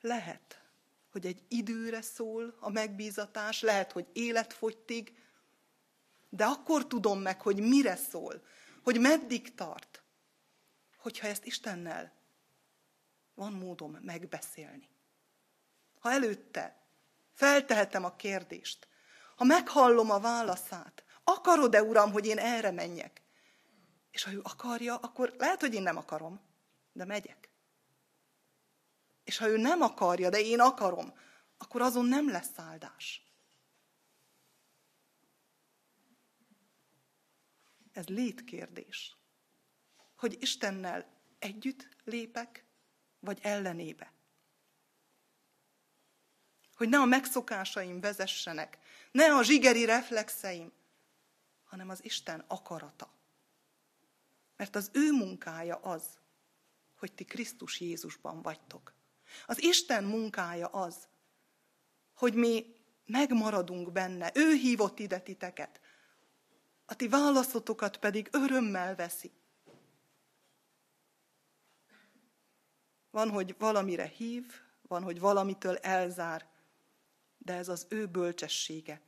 Lehet, 0.00 0.62
hogy 1.12 1.26
egy 1.26 1.42
időre 1.48 2.02
szól 2.02 2.56
a 2.60 2.70
megbízatás, 2.70 3.60
lehet, 3.60 3.92
hogy 3.92 4.06
életfogytig, 4.12 5.18
de 6.28 6.44
akkor 6.44 6.86
tudom 6.86 7.20
meg, 7.20 7.40
hogy 7.40 7.60
mire 7.60 7.96
szól, 7.96 8.46
hogy 8.82 9.00
meddig 9.00 9.54
tart, 9.54 10.02
hogyha 10.96 11.26
ezt 11.26 11.44
Istennel 11.44 12.12
van 13.34 13.52
módom 13.52 13.98
megbeszélni. 14.00 14.88
Ha 15.98 16.10
előtte 16.10 16.80
feltehetem 17.32 18.04
a 18.04 18.16
kérdést, 18.16 18.88
ha 19.36 19.44
meghallom 19.44 20.10
a 20.10 20.20
válaszát, 20.20 21.04
akarod-e, 21.24 21.82
Uram, 21.82 22.12
hogy 22.12 22.26
én 22.26 22.38
erre 22.38 22.70
menjek? 22.70 23.22
És 24.10 24.22
ha 24.22 24.32
ő 24.32 24.40
akarja, 24.42 24.96
akkor 24.96 25.34
lehet, 25.38 25.60
hogy 25.60 25.74
én 25.74 25.82
nem 25.82 25.96
akarom, 25.96 26.40
de 26.92 27.04
megyek. 27.04 27.50
És 29.24 29.38
ha 29.38 29.48
ő 29.48 29.56
nem 29.56 29.80
akarja, 29.80 30.30
de 30.30 30.40
én 30.40 30.60
akarom, 30.60 31.14
akkor 31.58 31.80
azon 31.80 32.06
nem 32.06 32.30
lesz 32.30 32.58
áldás. 32.58 33.26
Ez 37.92 38.06
létkérdés. 38.06 39.16
Hogy 40.16 40.36
Istennel 40.40 41.20
együtt 41.38 41.88
lépek, 42.04 42.64
vagy 43.20 43.38
ellenébe. 43.42 44.12
Hogy 46.74 46.88
ne 46.88 46.98
a 46.98 47.04
megszokásaim 47.04 48.00
vezessenek, 48.00 48.78
ne 49.12 49.34
a 49.34 49.42
zsigeri 49.42 49.84
reflexeim, 49.84 50.72
hanem 51.72 51.88
az 51.88 52.04
Isten 52.04 52.44
akarata. 52.46 53.08
Mert 54.56 54.76
az 54.76 54.90
ő 54.92 55.12
munkája 55.12 55.76
az, 55.76 56.18
hogy 56.96 57.12
ti 57.12 57.24
Krisztus 57.24 57.80
Jézusban 57.80 58.42
vagytok. 58.42 58.94
Az 59.46 59.62
Isten 59.62 60.04
munkája 60.04 60.66
az, 60.66 61.08
hogy 62.14 62.34
mi 62.34 62.76
megmaradunk 63.06 63.92
benne. 63.92 64.30
Ő 64.34 64.54
hívott 64.54 64.98
ide 64.98 65.20
titeket. 65.20 65.80
A 66.84 66.94
ti 66.94 67.08
válaszotokat 67.08 67.96
pedig 67.96 68.28
örömmel 68.32 68.94
veszi. 68.94 69.30
Van, 73.10 73.30
hogy 73.30 73.54
valamire 73.58 74.06
hív, 74.06 74.52
van, 74.82 75.02
hogy 75.02 75.20
valamitől 75.20 75.76
elzár, 75.76 76.48
de 77.38 77.54
ez 77.54 77.68
az 77.68 77.86
ő 77.88 78.06
bölcsessége, 78.06 79.00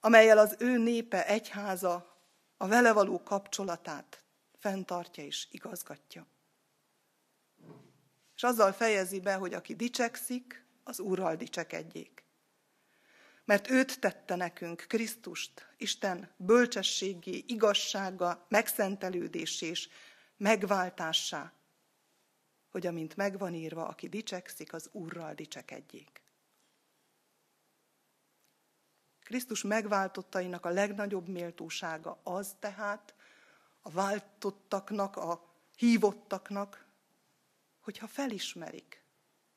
amelyel 0.00 0.38
az 0.38 0.56
ő 0.58 0.78
népe, 0.78 1.26
egyháza 1.26 2.16
a 2.56 2.66
vele 2.66 2.92
való 2.92 3.22
kapcsolatát 3.22 4.22
fenntartja 4.58 5.24
és 5.24 5.48
igazgatja. 5.50 6.26
És 8.36 8.42
azzal 8.42 8.72
fejezi 8.72 9.20
be, 9.20 9.34
hogy 9.34 9.54
aki 9.54 9.74
dicsekszik, 9.74 10.66
az 10.84 11.00
Úrral 11.00 11.36
dicsekedjék. 11.36 12.24
Mert 13.44 13.70
őt 13.70 14.00
tette 14.00 14.36
nekünk, 14.36 14.84
Krisztust, 14.88 15.66
Isten 15.76 16.30
bölcsességé, 16.36 17.44
igazsága, 17.46 18.46
megszentelődés 18.48 19.62
és 19.62 19.88
megváltássá, 20.36 21.52
hogy 22.70 22.86
amint 22.86 23.16
megvan 23.16 23.54
írva, 23.54 23.86
aki 23.86 24.08
dicsekszik, 24.08 24.72
az 24.72 24.88
Úrral 24.92 25.34
dicsekedjék. 25.34 26.22
Krisztus 29.28 29.62
megváltottainak 29.62 30.64
a 30.64 30.68
legnagyobb 30.68 31.28
méltósága 31.28 32.18
az 32.22 32.56
tehát, 32.58 33.14
a 33.80 33.90
váltottaknak, 33.90 35.16
a 35.16 35.54
hívottaknak, 35.76 36.86
hogyha 37.80 38.06
felismerik 38.06 39.02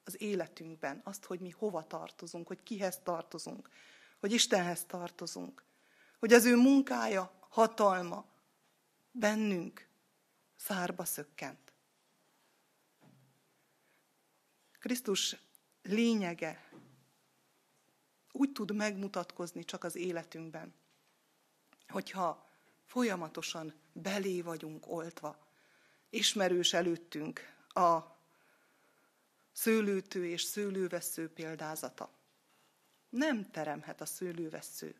az 0.03 0.21
életünkben 0.21 1.01
azt, 1.03 1.25
hogy 1.25 1.39
mi 1.39 1.49
hova 1.49 1.87
tartozunk, 1.87 2.47
hogy 2.47 2.63
kihez 2.63 2.99
tartozunk, 3.03 3.69
hogy 4.19 4.31
Istenhez 4.31 4.85
tartozunk, 4.85 5.63
hogy 6.19 6.33
az 6.33 6.45
ő 6.45 6.55
munkája, 6.55 7.31
hatalma 7.49 8.25
bennünk 9.11 9.87
szárba 10.55 11.05
szökkent. 11.05 11.73
Krisztus 14.79 15.35
lényege 15.81 16.70
úgy 18.31 18.51
tud 18.51 18.75
megmutatkozni 18.75 19.65
csak 19.65 19.83
az 19.83 19.95
életünkben, 19.95 20.73
hogyha 21.87 22.49
folyamatosan 22.85 23.73
belé 23.93 24.41
vagyunk 24.41 24.87
oltva, 24.87 25.47
ismerős 26.09 26.73
előttünk 26.73 27.39
a 27.67 27.99
szőlőtő 29.51 30.25
és 30.25 30.41
szőlővesző 30.41 31.29
példázata. 31.29 32.09
Nem 33.09 33.51
teremhet 33.51 34.01
a 34.01 34.05
szőlővesző 34.05 34.95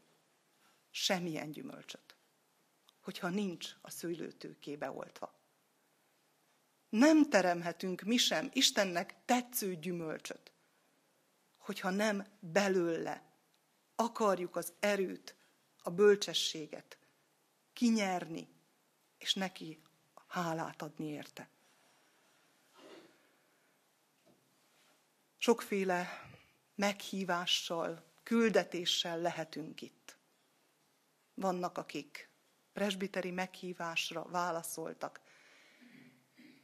semmilyen 0.90 1.52
gyümölcsöt, 1.52 2.16
hogyha 3.00 3.30
nincs 3.30 3.76
a 3.82 3.90
szőlőtőkébe 3.90 4.92
oltva. 4.92 5.40
Nem 6.90 7.30
teremhetünk 7.30 8.02
mi 8.02 8.18
sem 8.18 8.50
Istennek 8.54 9.16
tetsző 9.26 9.76
gyümölcsöt, 9.76 10.51
hogyha 11.62 11.90
nem 11.90 12.26
belőle 12.40 13.24
akarjuk 13.96 14.56
az 14.56 14.74
erőt, 14.80 15.36
a 15.84 15.90
bölcsességet 15.90 16.98
kinyerni, 17.74 18.48
és 19.18 19.34
neki 19.34 19.82
hálát 20.28 20.82
adni 20.82 21.08
érte. 21.08 21.50
Sokféle 25.38 26.30
meghívással, 26.76 28.04
küldetéssel 28.24 29.20
lehetünk 29.20 29.82
itt. 29.82 30.18
Vannak, 31.34 31.78
akik 31.78 32.30
presbiteri 32.74 33.32
meghívásra 33.32 34.24
válaszoltak. 34.24 35.22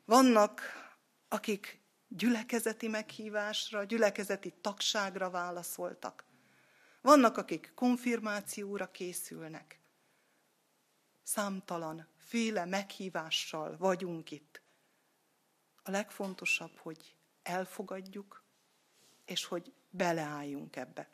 Vannak, 0.06 0.62
akik 1.28 1.82
gyülekezeti 2.08 2.88
meghívásra, 2.88 3.84
gyülekezeti 3.84 4.54
tagságra 4.62 5.30
válaszoltak. 5.30 6.26
Vannak, 7.02 7.38
akik 7.38 7.72
konfirmációra 7.76 8.92
készülnek. 8.92 9.80
Számtalan, 11.24 12.08
féle 12.18 12.66
meghívással 12.66 13.78
vagyunk 13.78 14.32
itt. 14.32 14.62
A 15.84 15.92
legfontosabb, 15.92 16.78
hogy 16.78 17.16
elfogadjuk, 17.44 18.44
és 19.26 19.46
hogy 19.46 19.74
beleálljunk 19.90 20.76
ebbe. 20.76 21.10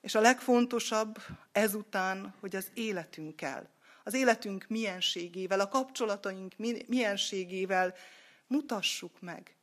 És 0.00 0.14
a 0.14 0.20
legfontosabb 0.20 1.18
ezután, 1.52 2.34
hogy 2.40 2.56
az 2.56 2.70
életünkkel, 2.74 3.70
az 4.04 4.14
életünk 4.14 4.66
mienségével, 4.68 5.60
a 5.60 5.68
kapcsolataink 5.68 6.56
mienségével 6.86 7.94
mutassuk 8.54 9.20
meg, 9.20 9.56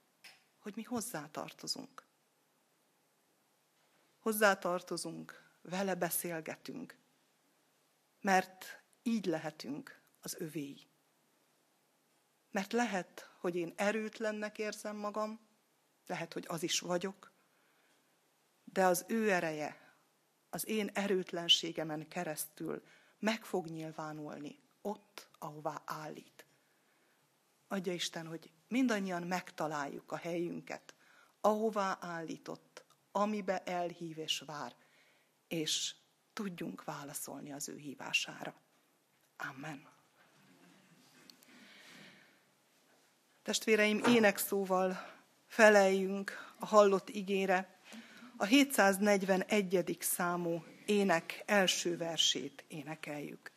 hogy 0.60 0.76
mi 0.76 0.84
hozzátartozunk. 0.84 2.06
Hozzátartozunk, 4.20 5.52
vele 5.62 5.96
beszélgetünk, 5.96 6.98
mert 8.22 8.84
így 9.04 9.26
lehetünk 9.26 10.02
az 10.22 10.36
övéi. 10.40 10.90
Mert 12.52 12.72
lehet, 12.72 13.30
hogy 13.40 13.56
én 13.56 13.74
erőtlennek 13.76 14.58
érzem 14.58 14.96
magam, 14.96 15.40
lehet, 16.06 16.34
hogy 16.34 16.46
az 16.48 16.64
is 16.64 16.80
vagyok, 16.80 17.32
de 18.64 18.86
az 18.86 19.06
ő 19.08 19.32
ereje, 19.32 19.96
az 20.50 20.68
én 20.68 20.88
erőtlenségemen 20.88 22.08
keresztül 22.08 22.84
meg 23.20 23.46
fog 23.46 23.68
nyilvánulni 23.68 24.60
ott, 24.82 25.30
ahová 25.40 25.82
állít. 25.86 26.46
Adja 27.68 27.94
Isten, 27.94 28.28
hogy 28.28 28.52
mindannyian 28.72 29.24
megtaláljuk 29.24 30.12
a 30.12 30.18
helyünket, 30.18 30.94
ahová 31.42 31.98
állított, 32.02 32.86
amibe 33.12 33.64
elhív 33.64 34.18
és 34.18 34.44
vár, 34.46 34.76
és 35.48 35.96
tudjunk 36.34 36.84
válaszolni 36.84 37.52
az 37.52 37.70
ő 37.70 37.78
hívására. 37.78 38.54
Amen. 39.38 39.88
Testvéreim, 43.44 44.04
énekszóval 44.08 44.98
feleljünk 45.48 46.54
a 46.60 46.66
hallott 46.66 47.10
igére, 47.10 47.80
a 48.38 48.46
741. 48.46 49.98
számú 50.00 50.64
ének 50.86 51.44
első 51.46 51.98
versét 51.98 52.64
énekeljük. 52.68 53.51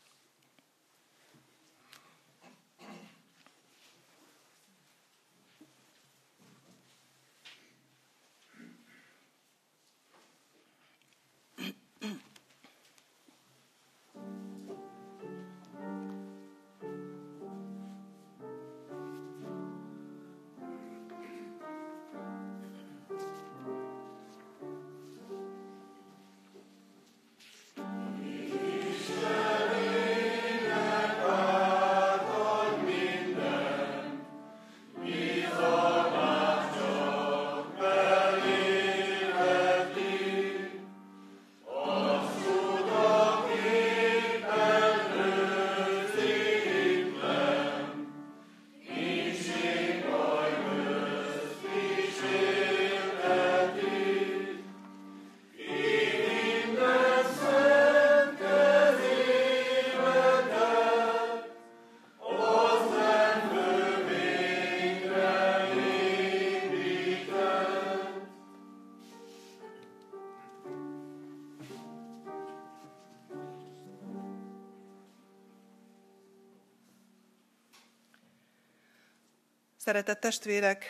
Szeretett 79.85 80.21
testvérek, 80.21 80.85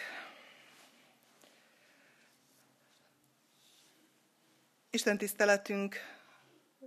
Isten 4.90 5.18
tiszteletünk 5.18 5.96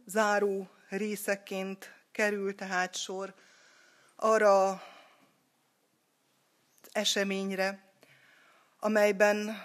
záró 0.05 0.70
részeként 0.89 1.93
kerül 2.12 2.55
tehát 2.55 2.95
sor 2.95 3.34
arra 4.16 4.70
az 4.70 4.80
eseményre, 6.91 7.91
amelyben 8.80 9.64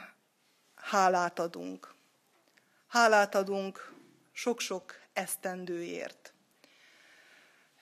hálát 0.75 1.39
adunk. 1.39 1.95
Hálát 2.87 3.35
adunk 3.35 3.93
sok-sok 4.33 5.01
esztendőért. 5.13 6.22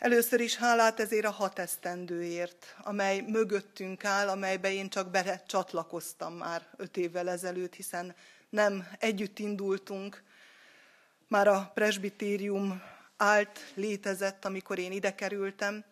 Először 0.00 0.40
is 0.40 0.56
hálát 0.56 1.00
ezért 1.00 1.24
a 1.24 1.30
hat 1.30 1.58
esztendőért, 1.58 2.76
amely 2.82 3.20
mögöttünk 3.20 4.04
áll, 4.04 4.28
amelybe 4.28 4.72
én 4.72 4.88
csak 4.88 5.10
bele 5.10 5.42
csatlakoztam 5.46 6.34
már 6.34 6.66
öt 6.76 6.96
évvel 6.96 7.28
ezelőtt, 7.28 7.74
hiszen 7.74 8.14
nem 8.48 8.88
együtt 8.98 9.38
indultunk, 9.38 10.22
már 11.28 11.48
a 11.48 11.70
presbitérium 11.74 12.82
állt, 13.16 13.72
létezett, 13.74 14.44
amikor 14.44 14.78
én 14.78 14.92
ide 14.92 15.14
kerültem, 15.14 15.84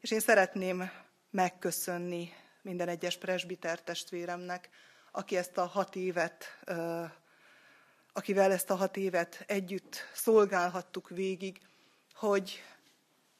és 0.00 0.10
én 0.10 0.20
szeretném 0.20 0.90
megköszönni 1.30 2.32
minden 2.62 2.88
egyes 2.88 3.16
presbiter 3.16 3.82
testvéremnek, 3.82 4.68
aki 5.12 5.36
ezt 5.36 5.58
a 5.58 5.66
hat 5.66 5.96
évet, 5.96 6.58
akivel 8.12 8.52
ezt 8.52 8.70
a 8.70 8.74
hat 8.74 8.96
évet 8.96 9.44
együtt 9.46 9.96
szolgálhattuk 10.14 11.08
végig, 11.08 11.60
hogy 12.14 12.62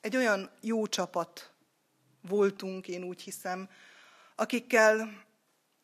egy 0.01 0.17
olyan 0.17 0.51
jó 0.61 0.87
csapat 0.87 1.53
voltunk, 2.29 2.89
én 2.89 3.03
úgy 3.03 3.23
hiszem, 3.23 3.71
akikkel 4.35 5.25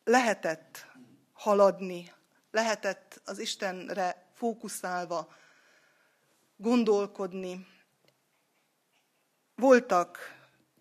lehetett 0.05 0.87
haladni, 1.33 2.13
lehetett 2.51 3.21
az 3.25 3.39
Istenre 3.39 4.31
fókuszálva 4.35 5.35
gondolkodni. 6.57 7.67
Voltak 9.55 10.19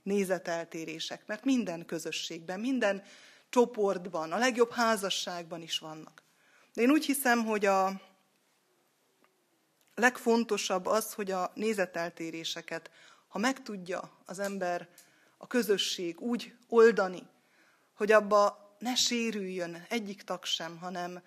nézeteltérések, 0.03 1.25
mert 1.25 1.43
minden 1.43 1.85
közösségben, 1.85 2.59
minden 2.59 3.03
csoportban, 3.49 4.31
a 4.31 4.37
legjobb 4.37 4.71
házasságban 4.71 5.61
is 5.61 5.79
vannak. 5.79 6.23
De 6.73 6.81
én 6.81 6.89
úgy 6.89 7.05
hiszem, 7.05 7.45
hogy 7.45 7.65
a 7.65 8.01
legfontosabb 9.95 10.85
az, 10.85 11.13
hogy 11.13 11.31
a 11.31 11.51
nézeteltéréseket, 11.55 12.91
ha 13.35 13.41
meg 13.41 13.61
tudja 13.61 14.11
az 14.25 14.39
ember, 14.39 14.89
a 15.37 15.47
közösség 15.47 16.21
úgy 16.21 16.55
oldani, 16.67 17.27
hogy 17.93 18.11
abba 18.11 18.75
ne 18.79 18.95
sérüljön 18.95 19.85
egyik 19.89 20.21
tag 20.21 20.45
sem, 20.45 20.77
hanem 20.77 21.21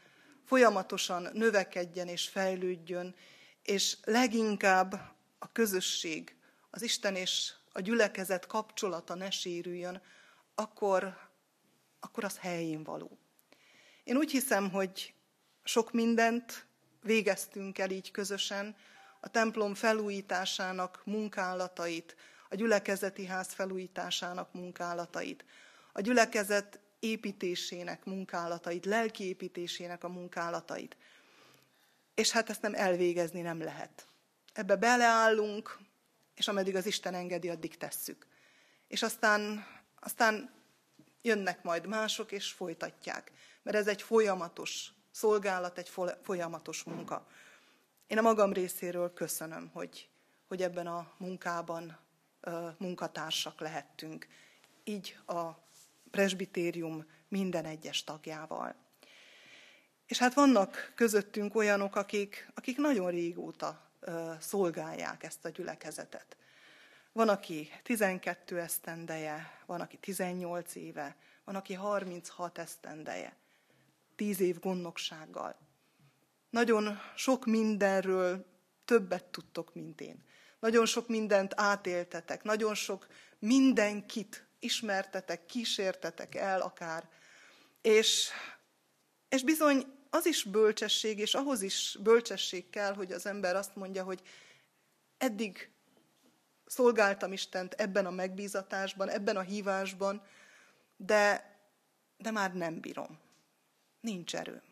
folyamatosan 0.45 1.29
növekedjen 1.33 2.09
és 2.09 2.29
fejlődjön, 2.29 3.15
és 3.63 3.97
leginkább 4.05 4.93
a 5.39 5.53
közösség, 5.53 6.37
az 6.71 6.83
Isten 6.83 7.15
és 7.15 7.53
a 7.73 7.81
gyülekezet 7.81 8.47
kapcsolata 8.47 9.15
ne 9.15 9.31
sérüljön, 9.31 10.03
akkor, 10.55 11.19
akkor 12.01 12.25
az 12.25 12.39
helyén 12.39 12.83
való. 12.83 13.19
Én 14.05 14.17
úgy 14.17 14.31
hiszem, 14.31 14.71
hogy 14.71 15.15
sok 15.65 15.93
mindent 15.93 16.67
végeztünk 17.03 17.79
el 17.79 17.91
így 17.91 18.11
közösen, 18.11 18.77
a 19.21 19.29
templom 19.29 19.75
felújításának 19.75 21.01
munkálatait, 21.05 22.17
a 22.49 22.55
gyülekezeti 22.55 23.27
ház 23.27 23.53
felújításának 23.53 24.53
munkálatait, 24.53 25.45
a 25.93 26.01
gyülekezet 26.01 26.81
építésének 26.99 28.05
munkálatait, 28.05 28.85
lelki 28.85 29.25
építésének 29.25 30.05
a 30.05 30.09
munkálatait. 30.09 30.97
És 32.15 32.31
hát 32.31 32.51
ezt 32.51 32.63
nem 32.63 32.75
elvégezni 32.75 33.41
nem 33.41 33.61
lehet. 33.61 34.07
Ebbe 34.53 34.77
beleállunk, 34.77 35.79
és 36.35 36.49
ameddig 36.49 36.77
az 36.77 36.87
Isten 36.87 37.15
engedi, 37.15 37.49
addig 37.49 37.77
tesszük. 37.77 38.27
És 38.89 39.03
aztán, 39.03 39.67
aztán 40.01 40.51
jönnek 41.23 41.63
majd 41.63 41.87
mások, 41.87 42.33
és 42.33 42.53
folytatják. 42.53 43.33
Mert 43.63 43.77
ez 43.77 43.87
egy 43.87 44.03
folyamatos 44.03 44.93
szolgálat, 45.11 45.79
egy 45.79 45.91
folyamatos 46.23 46.83
munka. 46.83 47.27
Én 48.09 48.19
a 48.19 48.23
magam 48.23 48.53
részéről 48.53 49.13
köszönöm, 49.13 49.71
hogy, 49.73 50.09
hogy 50.47 50.63
ebben 50.63 50.87
a 50.87 51.13
munkában 51.19 51.99
munkatársak 52.79 53.61
lehettünk. 53.61 54.27
Így 54.85 55.19
a 55.27 55.51
presbitérium 56.11 57.07
minden 57.29 57.65
egyes 57.65 58.05
tagjával. 58.05 58.75
És 60.07 60.19
hát 60.19 60.35
vannak 60.35 60.93
közöttünk 60.95 61.55
olyanok, 61.55 61.97
akik, 61.97 62.51
akik 62.55 62.77
nagyon 62.77 63.11
régóta 63.11 63.91
szolgálják 64.41 65.23
ezt 65.23 65.45
a 65.45 65.49
gyülekezetet. 65.49 66.37
Van, 67.13 67.29
aki 67.29 67.69
12 67.83 68.61
esztendeje, 68.61 69.63
van, 69.67 69.81
aki 69.81 69.97
18 69.97 70.75
éve, 70.75 71.17
van, 71.45 71.55
aki 71.55 71.75
36 71.75 72.59
esztendeje, 72.59 73.37
10 74.17 74.41
év 74.41 74.59
gondnoksággal. 74.59 75.68
Nagyon 76.51 76.99
sok 77.17 77.47
mindenről 77.47 78.47
többet 78.85 79.25
tudtok, 79.25 79.75
mint 79.75 80.01
én. 80.01 80.25
Nagyon 80.61 80.87
sok 80.87 81.09
mindent 81.09 81.53
átéltetek, 81.57 82.43
nagyon 82.43 82.75
sok 82.75 83.07
mindenkit 83.39 84.47
ismertetek, 84.59 85.47
kísértetek 85.47 86.35
el 86.35 86.61
akár. 86.61 87.09
És, 87.81 88.29
és 89.29 89.43
bizony 89.43 89.87
az 90.11 90.27
is 90.27 90.43
bölcsesség, 90.43 91.19
és 91.19 91.35
ahhoz 91.35 91.63
is 91.63 91.99
bölcsesség 92.03 92.71
kell, 92.71 92.95
hogy 92.95 93.13
az 93.13 93.27
ember 93.27 93.57
azt 93.57 93.77
mondja, 93.77 94.05
hogy 94.05 94.23
eddig 95.19 95.71
szolgáltam 96.67 97.33
Istent 97.33 97.75
ebben 97.75 98.07
a 98.07 98.11
megbízatásban, 98.11 99.09
ebben 99.09 99.37
a 99.37 99.41
hívásban, 99.41 100.23
de, 100.97 101.57
de 102.17 102.31
már 102.31 102.55
nem 102.55 102.81
bírom. 102.81 103.19
Nincs 104.01 104.35
erőm. 104.35 104.68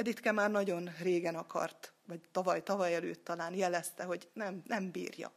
Editke 0.00 0.32
már 0.32 0.50
nagyon 0.50 0.90
régen 1.02 1.34
akart, 1.34 1.92
vagy 2.06 2.20
tavaly, 2.32 2.62
tavaly 2.62 2.94
előtt 2.94 3.24
talán 3.24 3.54
jelezte, 3.54 4.04
hogy 4.04 4.28
nem, 4.32 4.62
nem 4.66 4.90
bírja. 4.90 5.32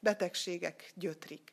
Betegségek 0.00 0.92
gyötrik. 0.94 1.52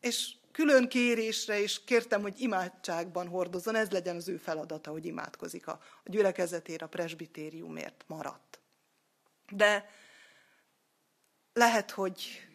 És 0.00 0.36
külön 0.52 0.88
kérésre 0.88 1.58
is 1.58 1.84
kértem, 1.84 2.22
hogy 2.22 2.40
imádságban 2.40 3.28
hordozzon, 3.28 3.74
ez 3.74 3.90
legyen 3.90 4.16
az 4.16 4.28
ő 4.28 4.36
feladata, 4.36 4.90
hogy 4.90 5.04
imádkozik 5.04 5.66
a, 5.66 5.80
a 6.04 6.10
gyülekezetére, 6.10 6.84
a 6.84 6.88
presbitériumért 6.88 8.04
maradt. 8.06 8.60
De 9.50 9.90
lehet, 11.52 11.90
hogy, 11.90 12.48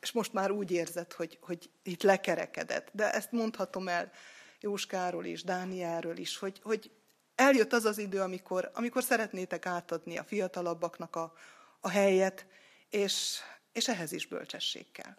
és 0.00 0.12
most 0.12 0.32
már 0.32 0.50
úgy 0.50 0.70
érzed, 0.70 1.12
hogy, 1.12 1.38
hogy 1.40 1.70
itt 1.82 2.02
lekerekedett, 2.02 2.88
de 2.92 3.12
ezt 3.12 3.32
mondhatom 3.32 3.88
el 3.88 4.12
Jóskáról 4.60 5.24
is, 5.24 5.42
Dániáról 5.42 6.16
is, 6.16 6.36
hogy, 6.38 6.60
hogy 6.62 6.90
eljött 7.34 7.72
az 7.72 7.84
az 7.84 7.98
idő, 7.98 8.20
amikor, 8.20 8.70
amikor 8.74 9.02
szeretnétek 9.02 9.66
átadni 9.66 10.18
a 10.18 10.24
fiatalabbaknak 10.24 11.16
a, 11.16 11.32
a 11.80 11.88
helyet, 11.88 12.46
és, 12.90 13.38
és 13.72 13.88
ehhez 13.88 14.12
is 14.12 14.26
bölcsesség 14.26 14.90
kell. 14.92 15.16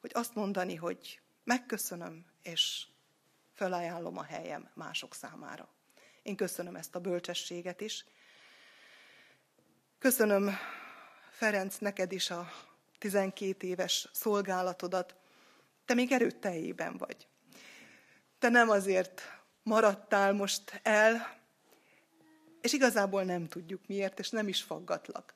Hogy 0.00 0.10
azt 0.14 0.34
mondani, 0.34 0.74
hogy 0.74 1.20
megköszönöm, 1.44 2.26
és 2.42 2.86
felajánlom 3.52 4.18
a 4.18 4.22
helyem 4.22 4.70
mások 4.74 5.14
számára. 5.14 5.68
Én 6.22 6.36
köszönöm 6.36 6.76
ezt 6.76 6.94
a 6.94 7.00
bölcsességet 7.00 7.80
is. 7.80 8.04
Köszönöm, 9.98 10.50
Ferenc, 11.30 11.78
neked 11.78 12.12
is 12.12 12.30
a 12.30 12.50
12 12.98 13.66
éves 13.66 14.08
szolgálatodat. 14.12 15.16
Te 15.84 15.94
még 15.94 16.12
erőteljében 16.12 16.96
vagy. 16.96 17.28
Te 18.38 18.48
nem 18.48 18.70
azért 18.70 19.41
maradtál 19.62 20.32
most 20.32 20.80
el, 20.82 21.40
és 22.60 22.72
igazából 22.72 23.22
nem 23.22 23.48
tudjuk 23.48 23.80
miért, 23.86 24.18
és 24.18 24.30
nem 24.30 24.48
is 24.48 24.62
faggatlak. 24.62 25.34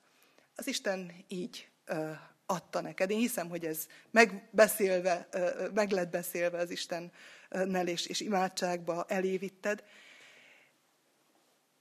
Az 0.55 0.67
Isten 0.67 1.11
így 1.27 1.69
ö, 1.85 2.11
adta 2.45 2.81
neked. 2.81 3.09
Én 3.09 3.17
hiszem, 3.17 3.49
hogy 3.49 3.65
ez 3.65 3.87
megbeszélve, 4.11 5.27
ö, 5.31 5.67
meg 5.73 5.91
lett 5.91 6.09
beszélve 6.09 6.57
az 6.57 6.69
Istennel, 6.69 7.87
és, 7.87 8.05
és 8.05 8.19
imádságba 8.19 9.05
elévitted. 9.07 9.83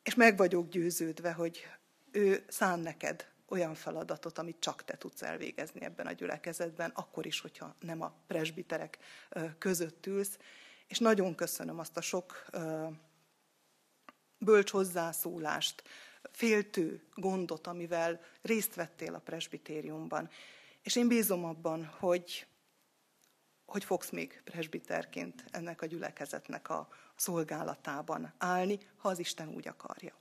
És 0.02 0.14
meg 0.14 0.36
vagyok 0.36 0.68
győződve, 0.68 1.32
hogy 1.32 1.66
ő 2.10 2.44
szán 2.48 2.80
neked 2.80 3.26
olyan 3.48 3.74
feladatot, 3.74 4.38
amit 4.38 4.60
csak 4.60 4.84
te 4.84 4.96
tudsz 4.96 5.22
elvégezni 5.22 5.80
ebben 5.80 6.06
a 6.06 6.12
gyülekezetben, 6.12 6.90
akkor 6.94 7.26
is, 7.26 7.40
hogyha 7.40 7.74
nem 7.80 8.02
a 8.02 8.14
presbiterek 8.26 8.98
között 9.58 10.06
ülsz, 10.06 10.38
és 10.86 10.98
nagyon 10.98 11.34
köszönöm 11.34 11.78
azt 11.78 11.96
a 11.96 12.00
sok 12.00 12.46
bölcs 14.38 14.70
hozzászólást, 14.70 15.82
féltő 16.32 17.02
gondot, 17.14 17.66
amivel 17.66 18.20
részt 18.42 18.74
vettél 18.74 19.14
a 19.14 19.18
presbitériumban. 19.18 20.30
És 20.82 20.96
én 20.96 21.08
bízom 21.08 21.44
abban, 21.44 21.84
hogy, 21.84 22.46
hogy 23.64 23.84
fogsz 23.84 24.10
még 24.10 24.42
presbiterként 24.44 25.44
ennek 25.50 25.82
a 25.82 25.86
gyülekezetnek 25.86 26.70
a 26.70 26.88
szolgálatában 27.16 28.34
állni, 28.38 28.78
ha 28.96 29.08
az 29.08 29.18
Isten 29.18 29.48
úgy 29.48 29.68
akarja. 29.68 30.14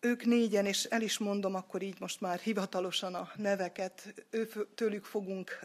Ők 0.00 0.24
négyen, 0.24 0.66
és 0.66 0.84
el 0.84 1.02
is 1.02 1.18
mondom 1.18 1.54
akkor 1.54 1.82
így 1.82 2.00
most 2.00 2.20
már 2.20 2.38
hivatalosan 2.38 3.14
a 3.14 3.30
neveket, 3.36 4.26
ő, 4.30 4.48
tőlük 4.74 5.04
fogunk 5.04 5.64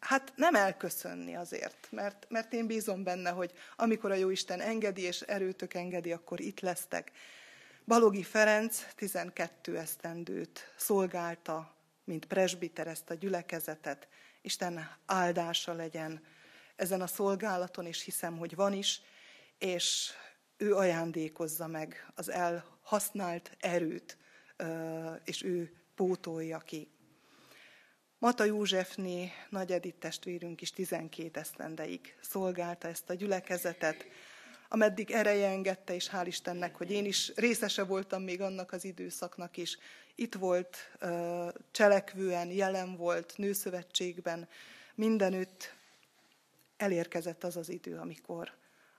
hát 0.00 0.32
nem 0.36 0.54
elköszönni 0.54 1.36
azért, 1.36 1.88
mert, 1.90 2.26
mert 2.28 2.52
én 2.52 2.66
bízom 2.66 3.02
benne, 3.02 3.30
hogy 3.30 3.52
amikor 3.76 4.10
a 4.10 4.14
Jóisten 4.14 4.60
engedi 4.60 5.02
és 5.02 5.20
erőtök 5.20 5.74
engedi, 5.74 6.12
akkor 6.12 6.40
itt 6.40 6.60
lesztek. 6.60 7.10
Balogi 7.86 8.22
Ferenc 8.22 8.86
12 8.94 9.78
esztendőt 9.78 10.72
szolgálta, 10.76 11.74
mint 12.04 12.26
presbiter 12.26 12.86
ezt 12.86 13.10
a 13.10 13.14
gyülekezetet. 13.14 14.08
Isten 14.42 14.96
áldása 15.06 15.72
legyen 15.72 16.24
ezen 16.76 17.00
a 17.00 17.06
szolgálaton, 17.06 17.86
és 17.86 18.02
hiszem, 18.02 18.38
hogy 18.38 18.54
van 18.54 18.72
is, 18.72 19.02
és 19.58 20.10
ő 20.56 20.74
ajándékozza 20.74 21.66
meg 21.66 22.06
az 22.14 22.28
elhasznált 22.28 23.56
erőt, 23.58 24.16
és 25.24 25.42
ő 25.42 25.72
pótolja 25.94 26.58
ki. 26.58 26.90
Mata 28.20 28.44
Józsefné, 28.44 29.32
Nagy 29.48 29.72
Edith 29.72 29.98
testvérünk 29.98 30.60
is 30.60 30.70
12 30.70 31.40
esztendeig 31.40 32.16
szolgálta 32.20 32.88
ezt 32.88 33.10
a 33.10 33.14
gyülekezetet, 33.14 34.06
ameddig 34.68 35.10
ereje 35.10 35.48
engedte, 35.48 35.94
és 35.94 36.10
hál' 36.12 36.26
Istennek, 36.26 36.76
hogy 36.76 36.90
én 36.90 37.04
is 37.04 37.32
részese 37.34 37.84
voltam 37.84 38.22
még 38.22 38.40
annak 38.40 38.72
az 38.72 38.84
időszaknak 38.84 39.56
is. 39.56 39.78
Itt 40.14 40.34
volt, 40.34 40.76
cselekvően, 41.70 42.50
jelen 42.50 42.96
volt, 42.96 43.32
nőszövetségben, 43.36 44.48
mindenütt 44.94 45.74
elérkezett 46.76 47.44
az 47.44 47.56
az 47.56 47.68
idő, 47.68 47.96
amikor, 47.96 48.52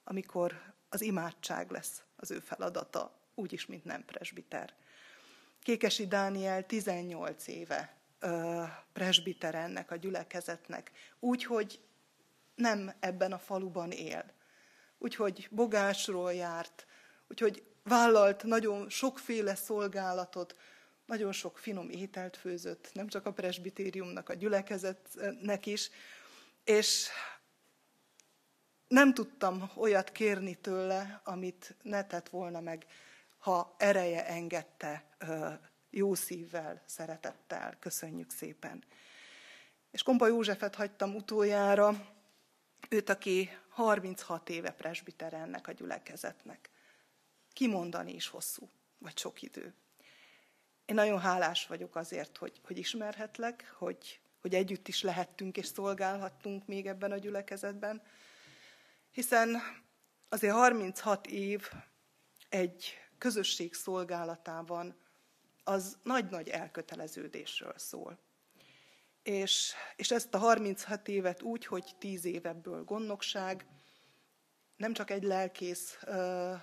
amikor 0.03 0.73
az 0.89 1.01
imádság 1.01 1.71
lesz 1.71 2.03
az 2.15 2.31
ő 2.31 2.39
feladata, 2.39 3.19
úgyis, 3.35 3.65
mint 3.65 3.83
nem 3.83 4.05
presbiter. 4.05 4.73
Kékesi 5.63 6.07
Dániel 6.07 6.65
18 6.65 7.47
éve 7.47 8.00
presbiter 8.93 9.55
ennek 9.55 9.91
a 9.91 9.95
gyülekezetnek. 9.95 10.91
Úgy, 11.19 11.43
hogy 11.43 11.79
nem 12.55 12.93
ebben 12.99 13.31
a 13.31 13.39
faluban 13.39 13.91
él. 13.91 14.33
Úgyhogy 14.97 15.47
bogásról 15.51 16.33
járt, 16.33 16.85
úgyhogy 17.27 17.63
vállalt 17.83 18.43
nagyon 18.43 18.89
sokféle 18.89 19.55
szolgálatot, 19.55 20.55
nagyon 21.05 21.31
sok 21.31 21.57
finom 21.57 21.89
ételt 21.89 22.37
főzött, 22.37 22.89
nem 22.93 23.07
csak 23.07 23.25
a 23.25 23.33
presbitériumnak, 23.33 24.29
a 24.29 24.33
gyülekezetnek 24.33 25.65
is, 25.65 25.89
és 26.63 27.07
nem 28.87 29.13
tudtam 29.13 29.71
olyat 29.75 30.11
kérni 30.11 30.55
tőle, 30.55 31.21
amit 31.23 31.75
ne 31.81 32.05
tett 32.05 32.29
volna 32.29 32.59
meg, 32.59 32.85
ha 33.37 33.75
ereje 33.77 34.27
engedte 34.27 35.03
jó 35.91 36.13
szívvel, 36.13 36.81
szeretettel. 36.85 37.77
Köszönjük 37.79 38.29
szépen. 38.29 38.83
És 39.91 40.03
Kompa 40.03 40.27
Józsefet 40.27 40.75
hagytam 40.75 41.15
utoljára, 41.15 42.07
őt, 42.89 43.09
aki 43.09 43.49
36 43.69 44.49
éve 44.49 44.71
presbiter 44.71 45.33
ennek 45.33 45.67
a 45.67 45.71
gyülekezetnek. 45.71 46.69
Kimondani 47.53 48.13
is 48.13 48.27
hosszú, 48.27 48.69
vagy 48.97 49.17
sok 49.17 49.41
idő. 49.41 49.73
Én 50.85 50.95
nagyon 50.95 51.19
hálás 51.19 51.67
vagyok 51.67 51.95
azért, 51.95 52.37
hogy, 52.37 52.61
hogy 52.63 52.77
ismerhetlek, 52.77 53.73
hogy, 53.77 54.19
hogy 54.41 54.55
együtt 54.55 54.87
is 54.87 55.01
lehettünk 55.01 55.57
és 55.57 55.65
szolgálhattunk 55.65 56.67
még 56.67 56.87
ebben 56.87 57.11
a 57.11 57.17
gyülekezetben, 57.17 58.01
hiszen 59.11 59.57
azért 60.29 60.53
36 60.53 61.27
év 61.27 61.69
egy 62.49 62.93
közösség 63.17 63.73
szolgálatában 63.73 64.95
az 65.63 65.97
nagy-nagy 66.03 66.49
elköteleződésről 66.49 67.73
szól. 67.77 68.19
És, 69.23 69.73
és 69.95 70.11
ezt 70.11 70.33
a 70.33 70.37
36 70.37 71.07
évet 71.07 71.41
úgy, 71.41 71.65
hogy 71.65 71.95
10 71.99 72.25
évebből 72.25 72.83
gondnokság, 72.83 73.65
nem 74.77 74.93
csak 74.93 75.09
egy 75.09 75.23
lelkész 75.23 75.97
uh, 76.07 76.53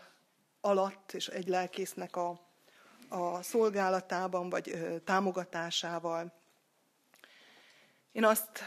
alatt, 0.60 1.12
és 1.12 1.28
egy 1.28 1.48
lelkésznek 1.48 2.16
a, 2.16 2.40
a 3.08 3.42
szolgálatában, 3.42 4.50
vagy 4.50 4.68
uh, 4.68 4.96
támogatásával. 5.04 6.32
Én 8.12 8.24
azt 8.24 8.60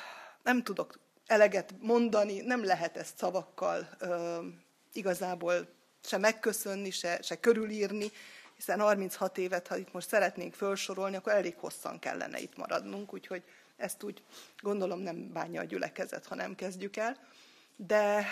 nem 0.44 0.64
tudok 0.64 1.00
eleget 1.26 1.74
mondani, 1.80 2.40
nem 2.40 2.64
lehet 2.64 2.98
ezt 2.98 3.18
szavakkal 3.18 3.90
uh, 4.02 4.46
igazából 4.94 5.68
se 6.04 6.18
megköszönni, 6.18 6.92
se, 6.92 7.22
se 7.22 7.40
körülírni, 7.40 8.12
hiszen 8.62 8.80
36 8.80 9.38
évet, 9.38 9.68
ha 9.68 9.76
itt 9.76 9.94
most 9.94 10.08
szeretnénk 10.08 10.54
felsorolni, 10.54 11.16
akkor 11.16 11.32
elég 11.32 11.58
hosszan 11.58 12.00
kellene 12.00 12.40
itt 12.40 12.58
maradnunk, 12.58 13.14
úgyhogy 13.14 13.44
ezt 13.76 14.04
úgy 14.04 14.24
gondolom 14.60 15.00
nem 15.00 15.32
bánja 15.32 15.62
a 15.62 15.64
gyülekezet, 15.64 16.26
ha 16.26 16.36
nem 16.36 16.56
kezdjük 16.56 16.96
el. 16.96 17.18
De, 17.76 18.26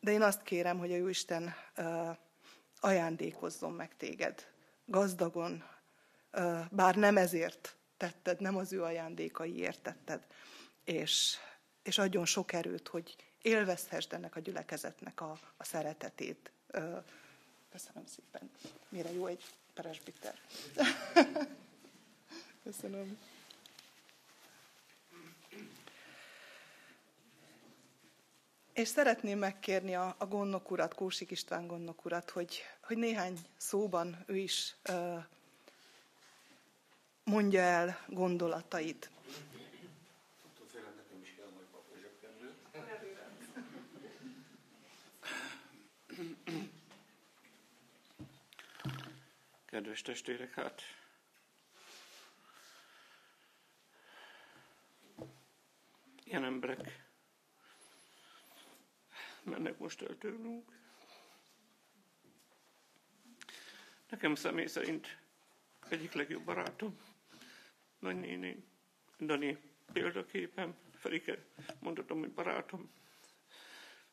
de 0.00 0.10
én 0.10 0.22
azt 0.22 0.42
kérem, 0.42 0.78
hogy 0.78 0.92
a 0.92 0.96
Jóisten 0.96 1.54
ajándékozzon 2.80 3.72
meg 3.72 3.96
téged 3.96 4.46
gazdagon, 4.84 5.64
bár 6.70 6.94
nem 6.94 7.16
ezért 7.16 7.76
tetted, 7.96 8.40
nem 8.40 8.56
az 8.56 8.72
ő 8.72 8.82
ajándékaiért 8.82 9.82
tetted, 9.82 10.26
és, 10.84 11.36
és 11.82 11.98
adjon 11.98 12.24
sok 12.24 12.52
erőt, 12.52 12.88
hogy 12.88 13.16
élvezhessd 13.40 14.12
ennek 14.12 14.36
a 14.36 14.40
gyülekezetnek 14.40 15.20
a, 15.20 15.38
a 15.56 15.64
szeretetét. 15.64 16.52
Köszönöm 17.72 18.06
szépen. 18.06 18.50
Mire 18.88 19.12
jó 19.12 19.26
egy 19.26 19.44
presbiter. 19.74 20.34
Köszönöm. 22.64 23.18
És 28.72 28.88
szeretném 28.88 29.38
megkérni 29.38 29.94
a, 29.94 30.14
a 30.18 30.26
gondnok 30.26 30.70
urat, 30.70 30.94
Kósik 30.94 31.30
István 31.30 31.66
gondnok 31.66 32.04
urat, 32.04 32.30
hogy, 32.30 32.62
hogy 32.82 32.96
néhány 32.96 33.38
szóban 33.56 34.24
ő 34.26 34.36
is 34.36 34.74
uh, 34.88 35.24
mondja 37.24 37.60
el 37.60 37.98
gondolatait. 38.08 39.10
Kedves 49.72 50.02
testvérek, 50.02 50.54
hát 50.54 50.82
ilyen 56.24 56.44
emberek 56.44 57.06
mennek 59.42 59.78
most 59.78 60.02
el 60.02 60.18
tőlünk. 60.18 60.72
Nekem 64.08 64.34
személy 64.34 64.66
szerint 64.66 65.18
egyik 65.88 66.12
legjobb 66.12 66.44
barátom, 66.44 66.98
nagynéném, 67.98 68.64
Dani 69.18 69.58
példaképem, 69.92 70.76
Felike 70.94 71.44
mondhatom, 71.80 72.18
hogy 72.18 72.32
barátom, 72.32 72.90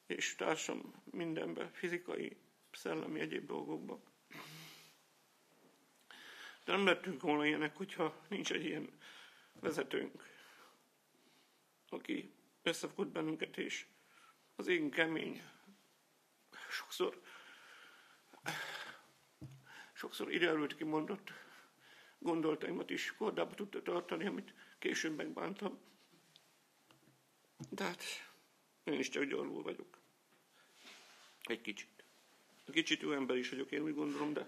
és 0.06 0.36
társam 0.36 0.94
mindenben, 1.12 1.72
fizikai, 1.72 2.38
szellemi, 2.72 3.20
egyéb 3.20 3.46
dolgokban. 3.48 4.04
De 6.70 6.76
nem 6.76 6.86
lettünk 6.86 7.22
volna 7.22 7.46
ilyenek, 7.46 7.76
hogyha 7.76 8.22
nincs 8.28 8.52
egy 8.52 8.66
ilyen 8.66 8.90
vezetőnk, 9.60 10.24
aki 11.90 12.34
összefogott 12.64 13.08
bennünket, 13.08 13.58
és 13.58 13.86
az 14.56 14.68
én 14.68 14.90
kemény. 14.90 15.42
Sokszor, 16.70 17.22
sokszor 19.94 20.32
ideerült 20.32 20.76
kimondott 20.76 21.32
gondolataimat 22.20 22.90
is 22.90 23.14
kordába 23.18 23.56
tudta 23.56 23.82
tartani, 23.82 24.26
amit 24.26 24.54
később 24.80 25.16
megbántam. 25.16 25.80
De 27.70 27.84
hát 27.84 28.04
én 28.84 29.00
is 29.00 29.10
csak 29.10 29.24
gyarló 29.24 29.62
vagyok. 29.62 30.00
Egy 31.44 31.62
kicsit. 31.62 32.04
Egy 32.66 32.74
kicsit 32.74 33.02
jó 33.02 33.12
ember 33.12 33.38
is 33.38 33.50
vagyok, 33.50 33.72
én 33.72 33.82
úgy 33.82 33.96
gondolom, 33.96 34.34
de 34.34 34.48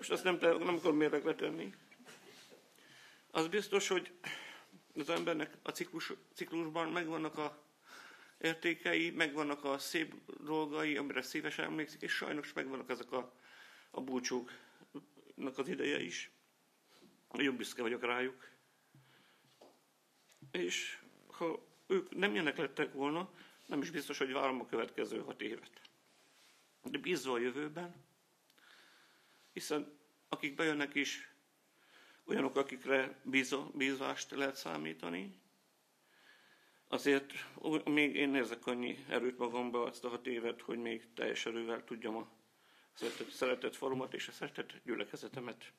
most 0.00 0.12
azt 0.12 0.24
nem, 0.24 0.36
nem 0.40 0.74
akarom 0.74 0.96
mérlegre 0.96 1.34
tenni. 1.34 1.74
Az 3.30 3.48
biztos, 3.48 3.88
hogy 3.88 4.12
az 4.94 5.10
embernek 5.10 5.56
a 5.62 5.70
ciklus, 5.70 6.12
ciklusban 6.34 6.88
megvannak 6.88 7.38
a 7.38 7.62
értékei, 8.38 9.10
megvannak 9.10 9.64
a 9.64 9.78
szép 9.78 10.14
dolgai, 10.44 10.96
amire 10.96 11.22
szívesen 11.22 11.64
emlékszik, 11.64 12.02
és 12.02 12.12
sajnos 12.12 12.52
megvannak 12.52 12.90
ezek 12.90 13.12
a, 13.12 13.32
a 13.90 14.00
búcsúknak 14.00 15.58
az 15.58 15.68
ideje 15.68 16.00
is. 16.02 16.30
Nagyon 17.32 17.56
büszke 17.56 17.82
vagyok 17.82 18.04
rájuk. 18.04 18.48
És 20.50 20.98
ha 21.26 21.66
ők 21.86 22.16
nem 22.16 22.32
ilyenek 22.32 22.56
lettek 22.56 22.92
volna, 22.92 23.30
nem 23.66 23.80
is 23.82 23.90
biztos, 23.90 24.18
hogy 24.18 24.32
várom 24.32 24.60
a 24.60 24.66
következő 24.66 25.20
hat 25.20 25.42
évet. 25.42 25.80
De 26.82 26.98
bízva 26.98 27.32
a 27.32 27.38
jövőben, 27.38 28.08
hiszen 29.52 29.98
akik 30.28 30.54
bejönnek 30.54 30.94
is, 30.94 31.34
olyanok, 32.24 32.56
akikre 32.56 33.20
bízást 33.74 34.30
lehet 34.30 34.56
számítani, 34.56 35.40
Azért 36.92 37.32
még 37.84 38.14
én 38.14 38.34
érzek 38.34 38.66
annyi 38.66 39.04
erőt 39.08 39.38
magamba 39.38 39.82
azt 39.82 40.04
a 40.04 40.08
hat 40.08 40.26
évet, 40.26 40.60
hogy 40.60 40.78
még 40.78 41.12
teljes 41.14 41.46
erővel 41.46 41.84
tudjam 41.84 42.16
a 42.16 42.28
szeretett, 42.92 43.30
szeretett 43.30 43.76
falumat 43.76 44.14
és 44.14 44.28
a 44.28 44.32
szeretett 44.32 44.72
gyülekezetemet 44.84 45.72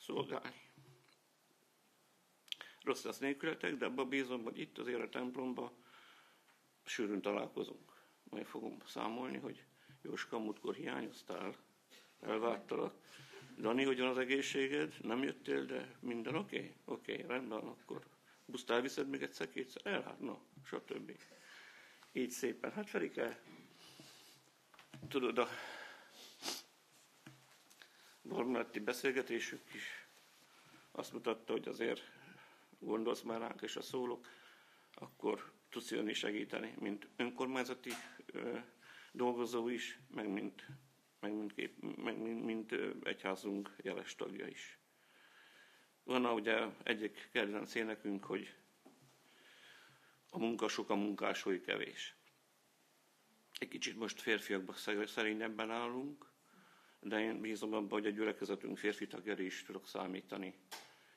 szolgálni. 0.00 0.70
Rossz 2.82 3.04
lesz 3.04 3.18
nélkületek, 3.18 3.76
de 3.76 3.84
abban 3.84 4.08
bízom, 4.08 4.42
hogy 4.42 4.58
itt 4.58 4.78
azért 4.78 5.00
a 5.00 5.08
templomban 5.08 5.70
sűrűn 6.84 7.20
találkozunk. 7.20 7.92
Majd 8.22 8.46
fogom 8.46 8.78
számolni, 8.86 9.38
hogy 9.38 9.64
Jóska, 10.02 10.38
múltkor 10.38 10.74
hiányoztál, 10.74 11.56
elvártalak. 12.26 12.94
Dani, 13.58 13.84
hogyan 13.84 14.08
az 14.08 14.18
egészséged? 14.18 14.94
Nem 15.02 15.22
jöttél, 15.22 15.64
de 15.64 15.96
minden 16.00 16.34
oké? 16.34 16.56
Okay? 16.56 16.74
Oké, 16.84 17.12
okay, 17.12 17.26
rendben, 17.26 17.58
akkor 17.58 18.06
buszt 18.46 18.70
elviszed 18.70 19.08
még 19.08 19.22
egyszer, 19.22 19.50
kétszer, 19.50 19.86
el, 19.86 20.02
hát 20.02 20.20
no, 20.20 20.38
stb. 20.64 21.18
Így 22.12 22.30
szépen. 22.30 22.72
Hát 22.72 22.88
Ferike, 22.88 23.40
tudod, 25.08 25.38
a 25.38 25.48
Bormelletti 28.22 28.80
beszélgetésük 28.80 29.74
is 29.74 30.06
azt 30.92 31.12
mutatta, 31.12 31.52
hogy 31.52 31.68
azért 31.68 32.02
gondolsz 32.78 33.22
már 33.22 33.40
ránk, 33.40 33.62
és 33.62 33.76
a 33.76 33.82
szólok, 33.82 34.28
akkor 34.94 35.52
tudsz 35.70 35.90
jönni 35.90 36.12
segíteni, 36.12 36.74
mint 36.78 37.08
önkormányzati 37.16 37.90
ö, 38.26 38.58
dolgozó 39.12 39.68
is, 39.68 39.98
meg 40.14 40.28
mint, 40.28 40.66
meg 41.24 41.34
mint, 41.34 41.96
meg 42.04 42.18
mint, 42.18 42.44
mint 42.44 42.74
egyházunk 43.02 43.76
jeles 43.82 44.14
tagja 44.14 44.46
is. 44.46 44.78
Van 46.02 46.26
ugye 46.26 46.66
egyik 46.82 47.28
kedvenc 47.32 47.74
énekünk, 47.74 48.24
hogy 48.24 48.54
a 50.30 50.38
munka 50.38 50.68
sok, 50.68 50.90
a 50.90 50.94
munkásói 50.94 51.60
kevés. 51.60 52.14
Egy 53.58 53.68
kicsit 53.68 53.96
most 53.96 54.20
férfiakban 54.20 55.06
szerényebben 55.06 55.70
állunk, 55.70 56.32
de 57.00 57.20
én 57.20 57.40
bízom 57.40 57.72
abban, 57.72 57.88
hogy 57.88 58.06
a 58.06 58.10
gyülekezetünk 58.10 58.78
férfi 58.78 59.06
tagjára 59.06 59.42
is 59.42 59.62
tudok 59.62 59.86
számítani, 59.86 60.54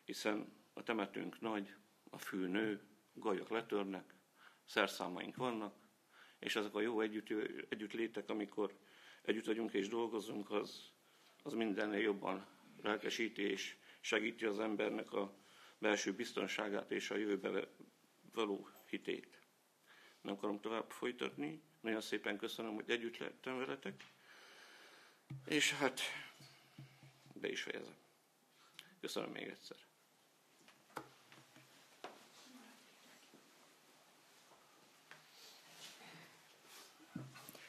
hiszen 0.05 0.53
a 0.73 0.83
temetünk 0.83 1.39
nagy, 1.39 1.75
a 2.09 2.17
fű 2.17 2.47
nő, 2.47 2.81
gajok 3.13 3.49
letörnek, 3.49 4.13
szerszámaink 4.65 5.35
vannak, 5.35 5.75
és 6.39 6.55
ezek 6.55 6.75
a 6.75 6.81
jó 6.81 7.01
együtt, 7.01 7.29
együttlétek, 7.69 8.29
amikor 8.29 8.77
együtt 9.27 9.45
vagyunk 9.45 9.73
és 9.73 9.87
dolgozunk, 9.87 10.51
az, 10.51 10.91
az 11.43 11.53
mindennél 11.53 11.99
jobban 11.99 12.47
lelkesíti 12.81 13.41
és 13.41 13.75
segíti 13.99 14.45
az 14.45 14.59
embernek 14.59 15.11
a 15.11 15.33
belső 15.77 16.13
biztonságát 16.13 16.91
és 16.91 17.09
a 17.09 17.15
jövőbe 17.15 17.67
való 18.33 18.69
hitét. 18.89 19.41
Nem 20.21 20.33
akarom 20.33 20.59
tovább 20.59 20.91
folytatni. 20.91 21.61
Nagyon 21.81 22.01
szépen 22.01 22.37
köszönöm, 22.37 22.73
hogy 22.73 22.89
együtt 22.89 23.17
lehettem 23.17 23.57
veletek. 23.57 24.03
És 25.45 25.73
hát 25.73 26.01
be 27.33 27.49
is 27.49 27.61
fejezem. 27.61 27.95
Köszönöm 29.01 29.31
még 29.31 29.47
egyszer. 29.47 29.86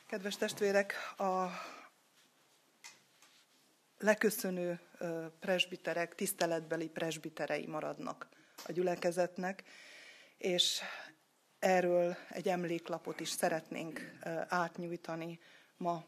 Kedves 0.09 0.36
testvérek, 0.36 0.94
a 1.16 1.48
leköszönő 3.98 4.80
presbiterek, 5.40 6.14
tiszteletbeli 6.14 6.88
presbiterei 6.88 7.66
maradnak 7.66 8.28
a 8.66 8.72
gyülekezetnek, 8.72 9.62
és 10.38 10.80
erről 11.59 12.16
egy 12.30 12.48
emléklapot 12.48 13.20
is 13.20 13.28
szeretnénk 13.28 14.18
átnyújtani 14.48 15.40
ma 15.76 16.04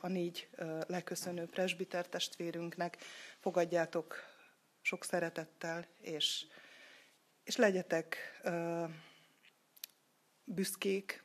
a 0.00 0.08
négy 0.08 0.48
leköszönő 0.86 1.46
presbiter 1.46 2.08
testvérünknek. 2.08 2.98
Fogadjátok 3.40 4.16
sok 4.80 5.04
szeretettel, 5.04 5.86
és, 6.00 6.46
és 7.44 7.56
legyetek 7.56 8.40
büszkék, 10.44 11.24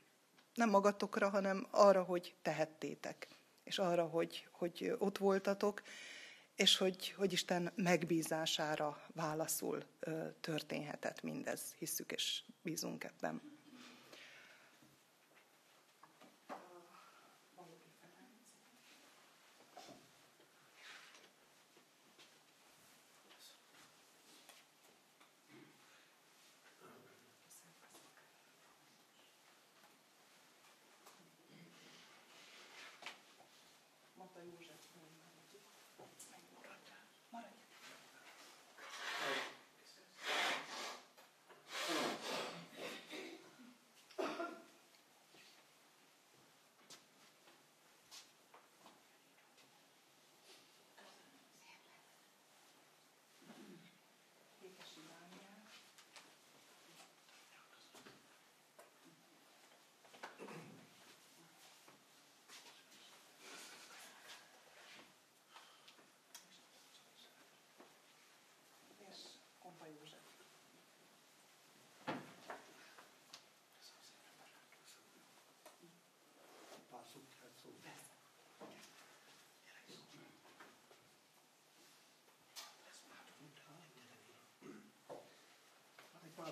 nem 0.54 0.70
magatokra, 0.70 1.30
hanem 1.30 1.68
arra, 1.70 2.04
hogy 2.04 2.36
tehettétek, 2.42 3.28
és 3.64 3.80
arra, 3.80 4.06
hogy, 4.06 4.48
hogy 4.52 4.96
ott 4.98 5.18
voltatok, 5.18 5.82
és 6.56 6.78
hogy, 6.78 7.12
hogy 7.12 7.32
Isten 7.32 7.72
megbízására 7.76 9.02
válaszul 9.14 9.84
történhetett 10.42 11.22
mindez. 11.22 11.74
Hisszük 11.78 12.12
és 12.12 12.44
bízunk 12.62 13.04
ebben. 13.04 13.42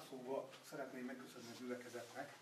Szóval 0.10 0.50
szeretném 0.64 1.06
megköszönni 1.06 1.48
a 1.48 1.60
gyülekezetnek, 1.60 2.38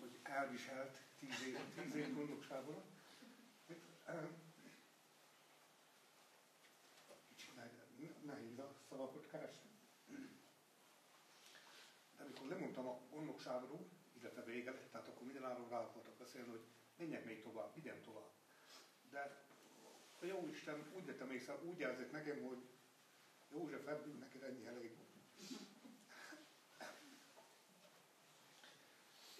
hogy 0.00 0.18
elviselt 0.22 0.98
tíz 1.18 1.46
év, 1.46 1.58
tíz 1.82 1.94
év 1.94 2.14
gondosságban. 2.14 2.82
Kicsit 7.28 7.54
nehéz 8.26 8.58
a 8.58 8.74
szavakat 8.88 9.26
keresni. 9.30 9.68
De 12.16 12.22
amikor 12.24 12.46
lemondtam 12.48 12.86
a 12.86 13.00
gondnokságról, 13.10 13.86
illetve 14.20 14.42
vége 14.44 14.70
lett, 14.70 14.90
tehát 14.90 15.08
akkor 15.08 15.26
mindenáról 15.26 15.68
rá 15.68 15.78
akartak 15.78 16.14
beszélni, 16.14 16.48
hogy 16.50 16.64
menjek 16.96 17.24
még 17.24 17.42
tovább, 17.42 17.74
vigyen 17.74 18.02
tovább. 18.02 18.30
De 19.10 19.44
a 20.20 20.24
jó 20.24 20.48
Isten 20.48 20.90
úgy 20.94 21.06
vettem 21.06 21.30
észre, 21.30 21.58
úgy 21.62 21.78
jelzett 21.78 22.12
nekem, 22.12 22.42
hogy 22.42 22.58
József 23.52 23.86
ebből 23.86 24.14
neked 24.14 24.42
ennyi 24.42 24.66
elég 24.66 24.96
volt. 24.96 25.09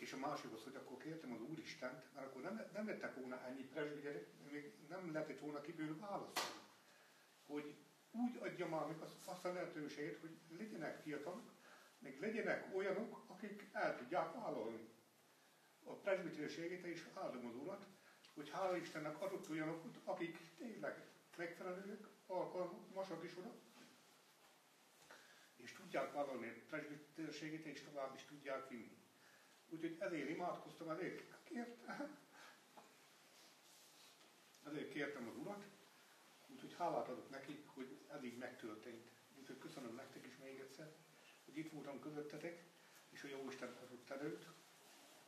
És 0.01 0.13
a 0.13 0.17
másik 0.17 0.53
az, 0.53 0.63
hogy 0.63 0.77
akkor 0.77 0.97
kértem 0.97 1.33
az 1.33 1.41
Úristent, 1.41 2.15
mert 2.15 2.27
akkor 2.27 2.43
nem, 2.43 2.71
nem 2.73 2.87
lettek 2.87 3.15
volna 3.15 3.47
ennyi 3.47 3.63
presbiteri, 3.63 4.27
még 4.51 4.73
nem 4.89 5.13
lehetett 5.13 5.39
volna 5.39 5.61
kiből 5.61 5.99
válaszolni. 5.99 6.61
Hogy 7.47 7.77
úgy 8.11 8.37
adja 8.37 8.69
már 8.69 8.87
meg 8.87 8.97
azt 9.25 9.45
a 9.45 9.53
lehetőséget, 9.53 10.21
hogy 10.21 10.39
legyenek 10.59 11.03
fiatalok, 11.03 11.53
még 11.99 12.21
legyenek 12.21 12.75
olyanok, 12.75 13.25
akik 13.27 13.69
el 13.73 13.97
tudják 13.97 14.35
vállalni 14.35 14.89
a 15.85 15.93
presbiterségét, 15.93 16.85
és 16.85 17.07
Urat, 17.63 17.87
hogy 18.35 18.51
hála 18.51 18.77
Istennek 18.77 19.23
adott 19.23 19.51
olyanokat, 19.51 19.99
akik 20.05 20.39
tényleg 20.57 21.05
megfelelőek, 21.37 22.07
alkalmasak 22.27 23.25
is 23.25 23.37
oda, 23.37 23.55
és 25.57 25.73
tudják 25.73 26.13
vállalni 26.13 26.49
a 26.49 26.67
presbiterségét, 26.69 27.65
és 27.65 27.83
tovább 27.83 28.15
is 28.15 28.25
tudják 28.25 28.69
vinni. 28.69 29.00
Úgyhogy 29.71 29.97
ezért 29.99 30.29
imádkoztam, 30.29 30.91
ezért 30.91 31.23
kértem, 31.45 32.19
ezért 34.67 34.93
kértem 34.93 35.29
az 35.29 35.37
Urat, 35.37 35.65
úgyhogy 36.47 36.75
hálát 36.79 37.09
adok 37.09 37.31
neki, 37.31 37.65
hogy 37.67 37.99
ez 38.13 38.25
így 38.25 38.39
megtörtént. 38.39 39.11
Úgyhogy 39.39 39.59
köszönöm 39.59 39.95
nektek 39.95 40.27
is 40.27 40.37
még 40.37 40.59
egyszer, 40.59 40.93
hogy 41.45 41.57
itt 41.57 41.73
voltam 41.73 42.01
közöttetek, 42.01 42.65
és 43.11 43.21
hogy 43.21 43.31
Jóisten 43.31 43.77
adott 43.87 44.11
előtt, 44.11 44.47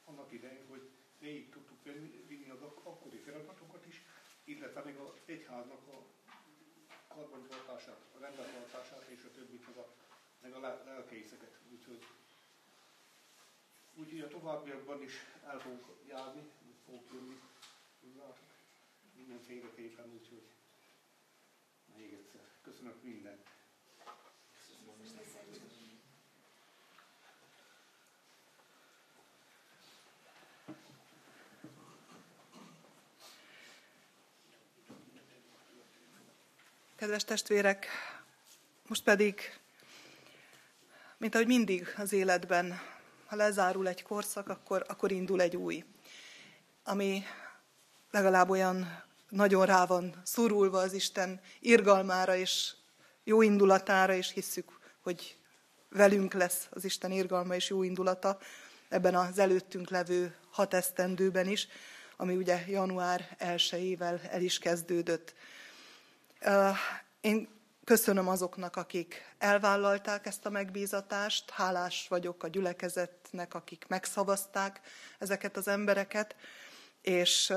annak 0.04 0.32
idején, 0.32 0.66
hogy 0.66 0.90
végig 1.18 1.50
tudtuk 1.50 1.82
vinni 2.26 2.50
az 2.50 2.62
akkori 2.62 3.16
feladatokat 3.16 3.86
is, 3.86 4.02
illetve 4.44 4.82
még 4.84 4.96
az 4.96 5.20
egyháznak 5.24 5.86
a 5.88 6.06
karbantartását, 7.08 8.04
a 8.14 8.18
rendbetartását 8.18 9.06
és 9.08 9.24
a 9.24 9.30
többit, 9.30 9.66
meg 9.66 9.76
a, 9.76 9.94
meg 10.40 10.54
a 10.54 10.60
lelkészeket. 10.84 11.58
Úgyhogy 11.70 12.06
Úgyhogy 13.94 14.20
a 14.20 14.28
továbbiakban 14.28 15.02
is 15.02 15.12
el 15.46 15.58
fogunk 15.58 15.84
járni, 16.08 16.42
fogunk 16.84 17.10
jönni, 17.12 17.40
mindenféleképpen, 19.16 20.10
úgyhogy 20.12 20.42
még 21.96 22.12
egyszer. 22.12 22.40
Köszönök 22.62 23.02
mindent. 23.02 23.50
Kedves 36.96 37.24
testvérek, 37.24 37.86
most 38.88 39.02
pedig, 39.02 39.40
mint 41.16 41.34
ahogy 41.34 41.46
mindig 41.46 41.94
az 41.96 42.12
életben 42.12 42.80
ha 43.32 43.38
lezárul 43.38 43.88
egy 43.88 44.02
korszak, 44.02 44.48
akkor, 44.48 44.84
akkor 44.88 45.12
indul 45.12 45.40
egy 45.40 45.56
új, 45.56 45.84
ami 46.84 47.22
legalább 48.10 48.50
olyan 48.50 49.02
nagyon 49.28 49.66
rá 49.66 49.86
van 49.86 50.20
szorulva 50.24 50.78
az 50.78 50.92
Isten 50.92 51.40
irgalmára 51.60 52.36
és 52.36 52.74
jó 53.24 53.42
indulatára, 53.42 54.14
és 54.14 54.32
hisszük, 54.32 54.78
hogy 55.00 55.36
velünk 55.88 56.32
lesz 56.32 56.66
az 56.70 56.84
Isten 56.84 57.10
irgalma 57.10 57.54
és 57.54 57.68
jó 57.68 57.82
indulata, 57.82 58.38
ebben 58.88 59.14
az 59.14 59.38
előttünk 59.38 59.90
levő 59.90 60.36
hat 60.50 60.74
esztendőben 60.74 61.46
is, 61.46 61.68
ami 62.16 62.36
ugye 62.36 62.64
január 62.68 63.36
1-ével 63.38 64.30
el 64.30 64.42
is 64.42 64.58
kezdődött. 64.58 65.34
Én 67.20 67.48
köszönöm 67.84 68.28
azoknak, 68.28 68.76
akik 68.76 69.34
elvállalták 69.38 70.26
ezt 70.26 70.46
a 70.46 70.50
megbízatást, 70.50 71.50
hálás 71.50 72.08
vagyok 72.08 72.42
a 72.42 72.48
gyülekezetnek, 72.48 73.54
akik 73.54 73.84
megszavazták 73.88 74.80
ezeket 75.18 75.56
az 75.56 75.68
embereket, 75.68 76.36
és 77.02 77.52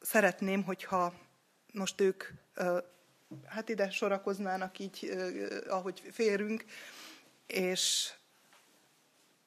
szeretném, 0.00 0.64
hogyha 0.64 1.14
most 1.72 2.00
ők 2.00 2.24
hát 3.46 3.68
ide 3.68 3.90
sorakoznának 3.90 4.78
így, 4.78 5.10
ahogy 5.68 6.02
férünk, 6.12 6.64
és 7.46 8.12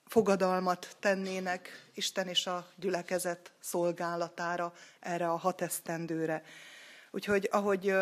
fogadalmat 0.05 0.95
tennének 0.99 1.89
Isten 1.93 2.27
és 2.27 2.47
a 2.47 2.67
gyülekezet 2.75 3.51
szolgálatára 3.59 4.73
erre 4.99 5.29
a 5.29 5.37
hat 5.37 5.61
esztendőre. 5.61 6.43
Úgyhogy 7.11 7.47
ahogy, 7.51 7.93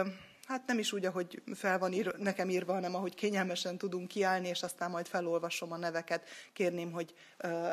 hát 0.49 0.67
nem 0.67 0.79
is 0.79 0.93
úgy, 0.93 1.05
ahogy 1.05 1.41
fel 1.53 1.79
van 1.79 1.93
ír, 1.93 2.15
nekem 2.17 2.49
írva, 2.49 2.73
hanem 2.73 2.95
ahogy 2.95 3.15
kényelmesen 3.15 3.77
tudunk 3.77 4.07
kiállni, 4.07 4.47
és 4.47 4.63
aztán 4.63 4.91
majd 4.91 5.07
felolvasom 5.07 5.71
a 5.71 5.77
neveket, 5.77 6.27
kérném, 6.53 6.91
hogy 6.91 7.13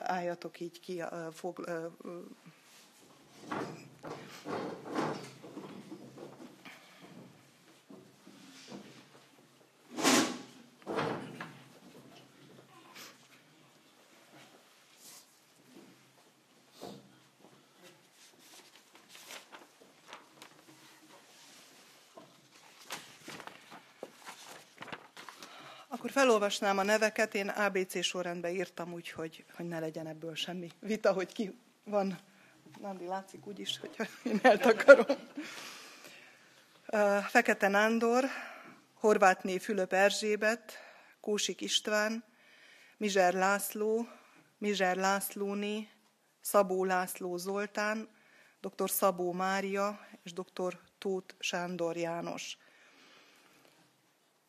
álljatok 0.03 0.61
így 0.61 0.81
ki, 0.81 1.03
fog, 1.33 1.68
Akkor 26.07 26.19
felolvasnám 26.19 26.79
a 26.79 26.83
neveket, 26.83 27.35
én 27.35 27.49
ABC 27.49 28.05
sorrendben 28.05 28.55
írtam 28.55 28.93
úgy, 28.93 29.11
hogy, 29.11 29.45
ne 29.57 29.79
legyen 29.79 30.07
ebből 30.07 30.35
semmi 30.35 30.69
vita, 30.81 31.13
hogy 31.13 31.33
ki 31.33 31.59
van. 31.85 32.19
Nandi 32.81 33.07
látszik 33.07 33.47
úgy 33.47 33.59
is, 33.59 33.79
hogy 33.79 34.09
én 34.23 34.39
eltakarom. 34.43 35.17
Fekete 37.29 37.69
Nándor, 37.69 38.25
Horvátné 38.95 39.59
Fülöp 39.59 39.93
Erzsébet, 39.93 40.79
Kósik 41.21 41.61
István, 41.61 42.25
Mizser 42.97 43.35
László, 43.35 44.09
Mizser 44.59 44.97
Lászlóné, 44.97 45.89
Szabó 46.41 46.85
László 46.85 47.37
Zoltán, 47.37 48.09
dr. 48.61 48.91
Szabó 48.91 49.33
Mária 49.33 50.01
és 50.23 50.33
dr. 50.33 50.79
Tóth 50.99 51.35
Sándor 51.39 51.97
János. 51.97 52.59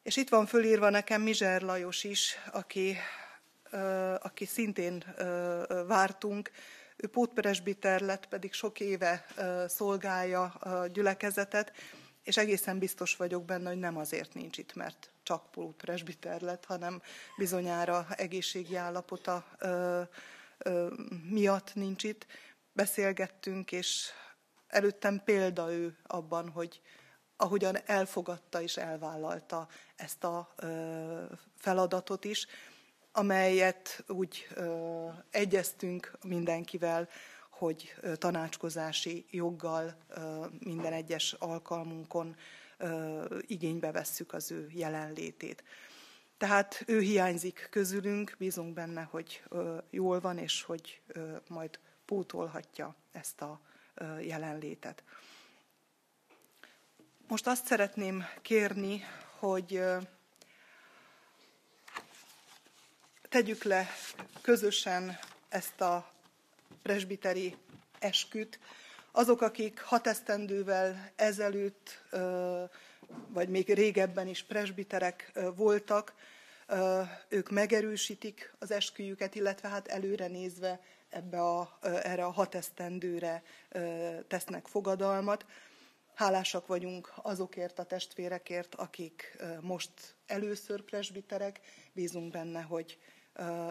És 0.07 0.15
itt 0.15 0.29
van 0.29 0.45
fölírva 0.45 0.89
nekem 0.89 1.21
Mizser 1.21 1.61
Lajos 1.61 2.03
is, 2.03 2.35
aki, 2.51 2.97
aki 4.19 4.45
szintén 4.45 5.03
vártunk. 5.87 6.51
Ő 6.95 7.07
pótperesbiter 7.07 8.01
lett, 8.01 8.27
pedig 8.27 8.53
sok 8.53 8.79
éve 8.79 9.25
szolgálja 9.67 10.43
a 10.43 10.87
gyülekezetet, 10.87 11.71
és 12.23 12.37
egészen 12.37 12.79
biztos 12.79 13.15
vagyok 13.15 13.45
benne, 13.45 13.69
hogy 13.69 13.79
nem 13.79 13.97
azért 13.97 14.33
nincs 14.33 14.57
itt, 14.57 14.75
mert 14.75 15.11
csak 15.23 15.51
pótpresbiter 15.51 16.41
lett, 16.41 16.65
hanem 16.65 17.01
bizonyára 17.37 18.07
egészségi 18.15 18.75
állapota 18.75 19.45
miatt 21.29 21.75
nincs 21.75 22.03
itt. 22.03 22.25
Beszélgettünk, 22.73 23.71
és 23.71 24.09
előttem 24.67 25.21
példa 25.23 25.71
ő 25.71 25.97
abban, 26.03 26.49
hogy, 26.49 26.81
ahogyan 27.37 27.77
elfogadta 27.85 28.61
és 28.61 28.77
elvállalta 28.77 29.67
ezt 29.95 30.23
a 30.23 30.55
feladatot 31.55 32.25
is, 32.25 32.47
amelyet 33.11 34.03
úgy 34.07 34.47
egyeztünk 35.29 36.11
mindenkivel, 36.23 37.09
hogy 37.49 37.95
tanácskozási 38.15 39.25
joggal 39.29 39.95
minden 40.59 40.93
egyes 40.93 41.33
alkalmunkon 41.33 42.35
igénybe 43.41 43.91
vesszük 43.91 44.33
az 44.33 44.51
ő 44.51 44.69
jelenlétét. 44.73 45.63
Tehát 46.37 46.83
ő 46.87 46.99
hiányzik 46.99 47.67
közülünk, 47.71 48.35
bízunk 48.37 48.73
benne, 48.73 49.01
hogy 49.01 49.43
jól 49.89 50.19
van, 50.19 50.37
és 50.37 50.63
hogy 50.63 51.01
majd 51.47 51.79
pótolhatja 52.05 52.95
ezt 53.11 53.41
a 53.41 53.59
jelenlétet. 54.21 55.03
Most 57.29 57.47
azt 57.47 57.65
szeretném 57.65 58.25
kérni, 58.41 59.03
hogy 59.39 59.83
tegyük 63.29 63.63
le 63.63 63.87
közösen 64.41 65.19
ezt 65.49 65.81
a 65.81 66.11
presbiteri 66.81 67.55
esküt. 67.99 68.59
Azok, 69.11 69.41
akik 69.41 69.79
hat 69.79 70.07
esztendővel 70.07 71.11
ezelőtt, 71.15 72.03
vagy 73.27 73.49
még 73.49 73.73
régebben 73.73 74.27
is 74.27 74.43
presbiterek 74.43 75.31
voltak, 75.55 76.13
ők 77.27 77.49
megerősítik 77.49 78.53
az 78.59 78.71
esküjüket, 78.71 79.35
illetve 79.35 79.69
hát 79.69 79.87
előre 79.87 80.27
nézve 80.27 80.79
ebbe 81.09 81.41
a, 81.41 81.77
erre 81.81 82.25
a 82.25 82.31
hat 82.31 82.55
esztendőre 82.55 83.43
tesznek 84.27 84.67
fogadalmat. 84.67 85.45
Hálásak 86.17 86.67
vagyunk 86.67 87.13
azokért 87.15 87.79
a 87.79 87.83
testvérekért, 87.83 88.75
akik 88.75 89.37
most 89.61 89.91
először 90.25 90.81
presbiterek. 90.81 91.59
Bízunk 91.93 92.31
benne, 92.31 92.61
hogy 92.61 92.99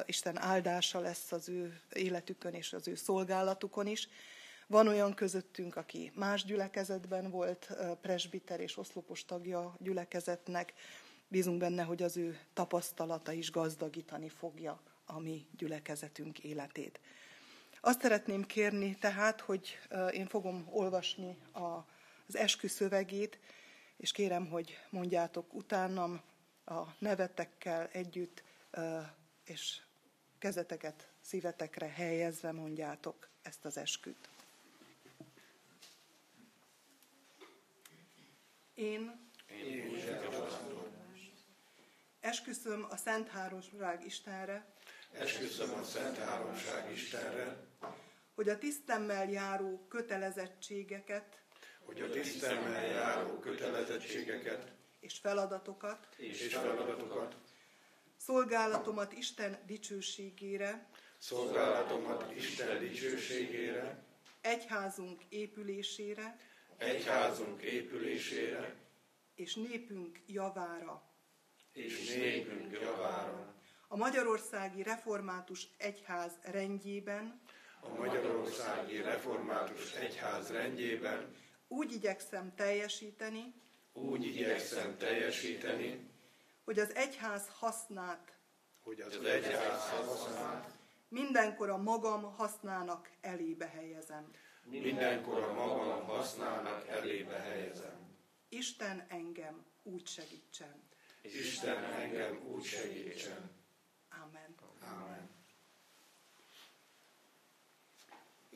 Isten 0.05 0.39
áldása 0.39 1.01
lesz 1.01 1.33
az 1.33 1.49
ő 1.49 1.81
életükön 1.93 2.55
és 2.55 2.73
az 2.73 2.89
ő 2.89 2.95
szolgálatukon 2.95 3.87
is. 3.87 4.09
Van 4.67 4.89
olyan 4.89 5.15
közöttünk, 5.15 5.77
aki 5.77 6.13
más 6.15 6.45
gyülekezetben 6.45 7.31
volt 7.31 7.77
presbiter 8.01 8.61
és 8.61 8.77
oszlopos 8.77 9.25
tagja 9.25 9.77
gyülekezetnek. 9.79 10.73
Bízunk 11.29 11.59
benne, 11.59 11.83
hogy 11.83 12.03
az 12.03 12.17
ő 12.17 12.39
tapasztalata 12.53 13.33
is 13.33 13.51
gazdagítani 13.51 14.29
fogja 14.29 14.81
a 15.05 15.19
mi 15.19 15.47
gyülekezetünk 15.57 16.39
életét. 16.39 17.01
Azt 17.81 18.01
szeretném 18.01 18.45
kérni 18.45 18.95
tehát, 18.95 19.41
hogy 19.41 19.79
én 20.11 20.27
fogom 20.27 20.69
olvasni 20.71 21.39
a 21.53 21.95
az 22.29 22.37
eskü 22.37 22.69
szövegét, 22.69 23.39
és 23.97 24.13
kérem, 24.13 24.49
hogy 24.49 24.79
mondjátok 24.91 25.55
utánam 25.55 26.23
a 26.65 26.83
nevetekkel 26.99 27.89
együtt, 27.93 28.43
és 29.45 29.81
kezeteket 30.39 31.09
szívetekre 31.21 31.89
helyezve 31.89 32.53
mondjátok 32.53 33.29
ezt 33.43 33.65
az 33.65 33.77
esküt. 33.77 34.29
Én, 38.75 39.31
Én 39.47 40.05
esküszöm 42.21 42.87
a 42.91 42.97
Szent 42.97 43.29
Háromság 43.29 44.05
Istenre, 44.05 44.67
esküszöm 45.13 45.75
a 45.75 45.83
Szent 45.83 46.19
Háromság 46.19 46.93
Istenre, 46.93 47.57
hogy 48.35 48.49
a 48.49 48.59
tisztemmel 48.59 49.31
járó 49.31 49.87
kötelezettségeket 49.89 51.46
hogy 51.87 52.01
a 52.01 52.11
tisztemmel 52.11 52.87
járó 52.87 53.39
kötelezettségeket 53.39 54.73
és 55.01 55.19
feladatokat, 55.19 56.09
és 56.17 56.55
feladatokat 56.55 57.37
szolgálatomat 58.17 59.13
Isten 59.13 59.59
dicsőségére, 59.67 60.89
szolgálatomat 61.19 62.35
Isten 62.37 62.79
dicsőségére, 62.79 64.05
egyházunk 64.41 65.23
épülésére, 65.29 66.39
egyházunk 66.77 67.63
épülésére, 67.63 68.75
és 69.35 69.55
népünk 69.55 70.21
javára, 70.27 71.03
és 71.73 72.15
népünk 72.15 72.81
javára, 72.81 73.55
a 73.89 73.97
Magyarországi 73.97 74.83
Református 74.83 75.69
Egyház 75.77 76.33
rendjében, 76.43 77.41
a 77.81 77.89
Magyarországi 77.89 79.01
Református 79.01 79.93
Egyház 79.93 80.51
rendjében, 80.51 81.35
úgy 81.69 81.93
igyekszem 81.93 82.55
teljesíteni, 82.55 83.55
úgy 83.93 84.25
igyekszem 84.25 84.97
teljesíteni, 84.99 86.11
hogy 86.65 86.79
az 86.79 86.95
egyház 86.95 87.49
hasznát, 87.59 88.37
hogy 88.83 89.01
az, 89.01 89.17
az 89.17 89.25
egyház 89.25 89.91
hasznát 89.91 90.71
mindenkor 91.09 91.71
a 91.71 91.77
magam 91.77 92.23
hasznának 92.23 93.11
elébe 93.21 93.67
helyezem. 93.67 94.31
Mindenkor 94.63 95.43
a 95.43 95.53
magam 95.53 96.05
hasznának 96.05 96.89
elébe 96.89 97.39
helyezem. 97.39 98.17
Isten 98.49 99.07
engem 99.09 99.65
úgy 99.83 100.07
segítsen. 100.07 100.83
Isten 101.23 101.85
engem 101.85 102.41
úgy 102.47 102.65
segítsen. 102.65 103.51
Amen. 104.09 104.55
Amen. 104.81 105.37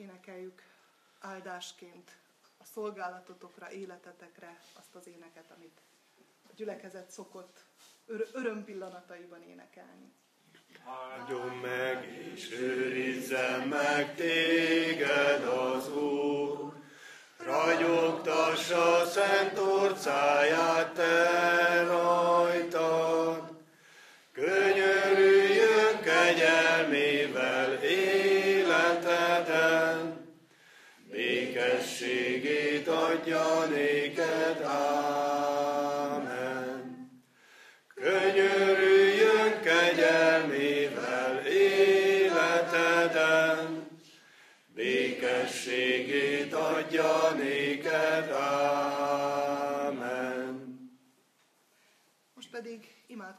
énekeljük 0.00 0.62
áldásként 1.18 2.19
a 2.60 2.64
szolgálatotokra, 2.64 3.70
életetekre 3.70 4.60
azt 4.78 4.94
az 4.94 5.06
éneket, 5.06 5.50
amit 5.56 5.80
a 6.48 6.52
gyülekezet 6.54 7.10
szokott 7.10 7.64
ör- 8.06 8.34
öröm 8.34 8.64
pillanataiban 8.64 9.42
énekelni. 9.42 10.12
Áldjon 10.84 11.56
meg 11.56 12.04
és 12.34 12.50
őrizzen 12.50 13.68
meg 13.68 14.14
téged 14.14 15.44
az 15.44 15.92
Úr, 15.92 16.72
ragyogtassa 17.36 19.04
szent 19.06 19.58
orcáját 19.58 20.92
te 20.94 21.39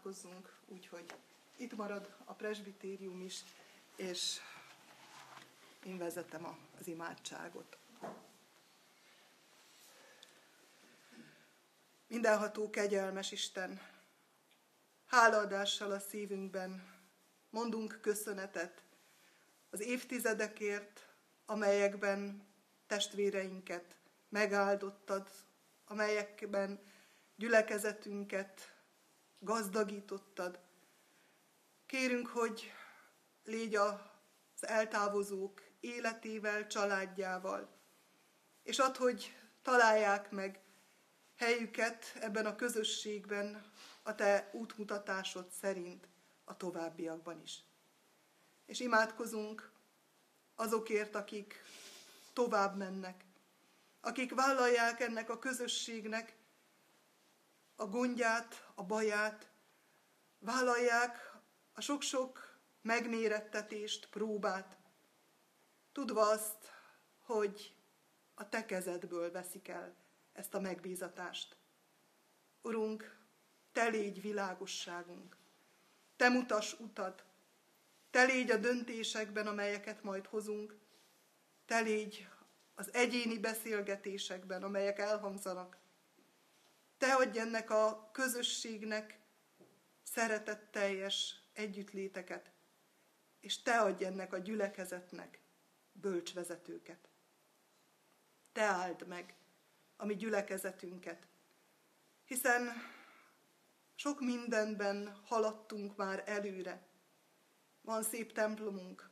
imádkozzunk 0.03 0.53
úgy, 0.65 0.87
hogy 0.87 1.05
itt 1.57 1.75
marad 1.75 2.15
a 2.25 2.33
presbitérium 2.33 3.21
is, 3.21 3.43
és 3.95 4.39
én 5.85 5.97
vezetem 5.97 6.57
az 6.79 6.87
imádságot. 6.87 7.77
Mindenható 12.07 12.69
kegyelmes 12.69 13.31
Isten, 13.31 13.81
hálaadással 15.05 15.91
a 15.91 15.99
szívünkben 15.99 16.99
mondunk 17.49 17.99
köszönetet 18.01 18.83
az 19.69 19.81
évtizedekért, 19.81 21.07
amelyekben 21.45 22.47
testvéreinket 22.87 23.95
megáldottad, 24.29 25.29
amelyekben 25.85 26.79
gyülekezetünket 27.35 28.70
gazdagítottad. 29.43 30.59
Kérünk, 31.85 32.27
hogy 32.27 32.71
légy 33.43 33.75
az 33.75 33.99
eltávozók 34.59 35.61
életével, 35.79 36.67
családjával, 36.67 37.69
és 38.63 38.79
add, 38.79 38.97
hogy 38.97 39.35
találják 39.61 40.31
meg 40.31 40.59
helyüket 41.35 42.13
ebben 42.19 42.45
a 42.45 42.55
közösségben 42.55 43.71
a 44.03 44.15
te 44.15 44.49
útmutatásod 44.53 45.49
szerint 45.49 46.07
a 46.43 46.57
továbbiakban 46.57 47.41
is. 47.41 47.63
És 48.65 48.79
imádkozunk 48.79 49.71
azokért, 50.55 51.15
akik 51.15 51.63
tovább 52.33 52.77
mennek, 52.77 53.25
akik 54.01 54.33
vállalják 54.33 54.99
ennek 54.99 55.29
a 55.29 55.39
közösségnek 55.39 56.35
a 57.81 57.87
gondját, 57.87 58.71
a 58.75 58.83
baját, 58.83 59.51
vállalják 60.39 61.37
a 61.73 61.81
sok-sok 61.81 62.59
megmérettetést, 62.81 64.09
próbát, 64.09 64.77
tudva 65.91 66.29
azt, 66.29 66.71
hogy 67.17 67.75
a 68.35 68.49
te 68.49 68.65
kezedből 68.65 69.31
veszik 69.31 69.67
el 69.67 69.95
ezt 70.33 70.53
a 70.53 70.59
megbízatást. 70.59 71.57
Urunk, 72.61 73.17
te 73.71 73.87
légy 73.87 74.21
világosságunk, 74.21 75.37
te 76.15 76.29
mutas 76.29 76.79
utat, 76.79 77.25
te 78.09 78.23
légy 78.23 78.51
a 78.51 78.57
döntésekben, 78.57 79.47
amelyeket 79.47 80.03
majd 80.03 80.25
hozunk, 80.25 80.77
te 81.65 81.79
légy 81.79 82.27
az 82.75 82.93
egyéni 82.93 83.39
beszélgetésekben, 83.39 84.63
amelyek 84.63 84.99
elhangzanak. 84.99 85.80
Te 87.01 87.13
adj 87.13 87.39
ennek 87.39 87.69
a 87.69 88.09
közösségnek 88.11 89.19
szeretetteljes 90.03 91.35
együttléteket, 91.53 92.51
és 93.39 93.61
te 93.61 93.79
adj 93.79 94.05
ennek 94.05 94.33
a 94.33 94.37
gyülekezetnek 94.37 95.39
bölcsvezetőket. 95.91 97.09
Te 98.51 98.61
áld 98.61 99.07
meg 99.07 99.35
a 99.95 100.05
mi 100.05 100.15
gyülekezetünket, 100.15 101.27
hiszen 102.25 102.71
sok 103.95 104.19
mindenben 104.19 105.15
haladtunk 105.25 105.95
már 105.95 106.23
előre. 106.25 106.87
Van 107.81 108.03
szép 108.03 108.33
templomunk, 108.33 109.09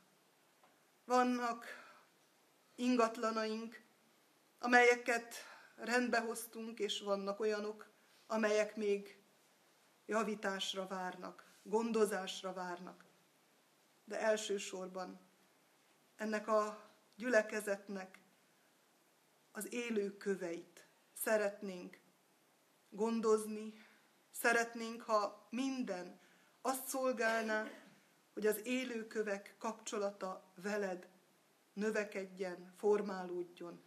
vannak 1.04 1.66
ingatlanaink, 2.74 3.82
amelyeket 4.58 5.49
rendbe 5.80 6.20
hoztunk, 6.20 6.78
és 6.78 7.00
vannak 7.00 7.40
olyanok, 7.40 7.90
amelyek 8.26 8.76
még 8.76 9.22
javításra 10.06 10.86
várnak, 10.86 11.58
gondozásra 11.62 12.52
várnak. 12.52 13.04
De 14.04 14.20
elsősorban 14.20 15.20
ennek 16.16 16.48
a 16.48 16.90
gyülekezetnek 17.16 18.18
az 19.52 19.72
élő 19.72 20.16
köveit 20.16 20.86
szeretnénk 21.12 22.00
gondozni, 22.90 23.72
szeretnénk, 24.30 25.02
ha 25.02 25.46
minden 25.50 26.20
azt 26.60 26.88
szolgálná, 26.88 27.70
hogy 28.32 28.46
az 28.46 28.60
élőkövek 28.66 29.54
kapcsolata 29.58 30.52
veled 30.54 31.08
növekedjen, 31.72 32.72
formálódjon, 32.76 33.82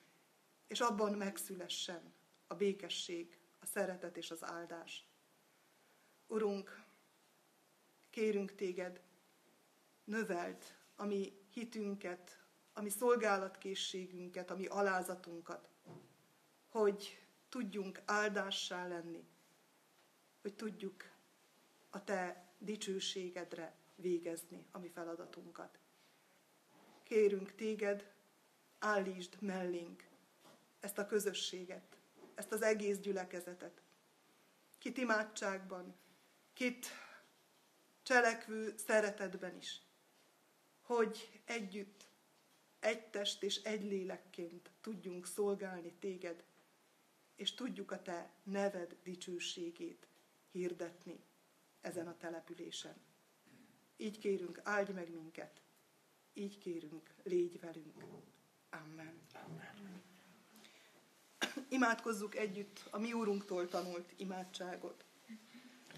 és 0.73 0.79
abban 0.79 1.13
megszülessen 1.13 2.13
a 2.47 2.55
békesség, 2.55 3.37
a 3.59 3.65
szeretet 3.65 4.17
és 4.17 4.31
az 4.31 4.43
áldás. 4.43 5.07
Urunk, 6.27 6.83
kérünk 8.09 8.55
téged, 8.55 9.01
növeld 10.03 10.63
a 10.95 11.05
mi 11.05 11.33
hitünket, 11.51 12.39
a 12.73 12.81
mi 12.81 12.89
szolgálatkészségünket, 12.89 14.51
a 14.51 14.55
mi 14.55 14.65
alázatunkat, 14.65 15.69
hogy 16.69 17.25
tudjunk 17.49 18.01
áldássá 18.05 18.87
lenni, 18.87 19.27
hogy 20.41 20.55
tudjuk 20.55 21.03
a 21.89 22.03
te 22.03 22.53
dicsőségedre 22.57 23.75
végezni 23.95 24.65
a 24.71 24.79
mi 24.79 24.87
feladatunkat. 24.87 25.79
Kérünk 27.03 27.55
téged, 27.55 28.13
állítsd 28.79 29.41
mellénk 29.41 30.11
ezt 30.83 30.97
a 30.97 31.05
közösséget, 31.05 31.97
ezt 32.35 32.51
az 32.51 32.61
egész 32.61 32.97
gyülekezetet. 32.97 33.81
Kit 34.77 34.97
imádságban, 34.97 35.95
kit 36.53 36.87
cselekvő 38.01 38.73
szeretetben 38.77 39.55
is, 39.55 39.81
hogy 40.81 41.41
együtt, 41.45 42.07
egy 42.79 43.05
test 43.07 43.43
és 43.43 43.61
egy 43.61 43.83
lélekként 43.83 44.71
tudjunk 44.81 45.25
szolgálni 45.25 45.93
téged, 45.93 46.43
és 47.35 47.53
tudjuk 47.53 47.91
a 47.91 48.01
te 48.01 48.31
neved 48.43 48.97
dicsőségét 49.03 50.07
hirdetni 50.51 51.23
ezen 51.81 52.07
a 52.07 52.17
településen. 52.17 52.95
Így 53.97 54.19
kérünk, 54.19 54.59
áldj 54.63 54.91
meg 54.91 55.11
minket, 55.11 55.61
így 56.33 56.57
kérünk, 56.57 57.13
légy 57.23 57.59
velünk. 57.59 58.03
Amen. 58.69 59.21
Amen. 59.33 60.12
Imádkozzuk 61.73 62.35
együtt 62.35 62.79
a 62.89 62.99
mi 62.99 63.13
úrunktól 63.13 63.67
tanult 63.67 64.13
imádságot. 64.17 65.03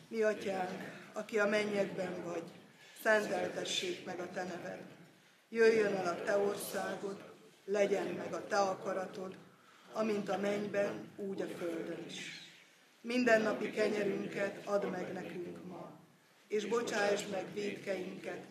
Mi 0.07 0.21
atyánk, 0.21 1.09
aki 1.13 1.39
a 1.39 1.45
mennyekben 1.45 2.23
vagy, 2.23 2.43
szenteltessék 3.01 4.05
meg 4.05 4.19
a 4.19 4.29
te 4.29 4.43
neved. 4.43 4.81
Jöjjön 5.49 5.95
el 5.95 6.07
a 6.07 6.23
te 6.23 6.37
országod, 6.37 7.33
legyen 7.65 8.07
meg 8.07 8.33
a 8.33 8.47
te 8.47 8.57
akaratod, 8.57 9.37
amint 9.93 10.29
a 10.29 10.37
mennyben, 10.37 11.11
úgy 11.15 11.41
a 11.41 11.47
földön 11.47 12.05
is. 12.07 12.31
Mindennapi 13.01 13.71
kenyerünket 13.71 14.65
add 14.65 14.85
meg 14.85 15.13
nekünk 15.13 15.67
ma, 15.67 15.99
és 16.47 16.65
bocsáss 16.65 17.27
meg 17.27 17.53
védkeinket, 17.53 18.45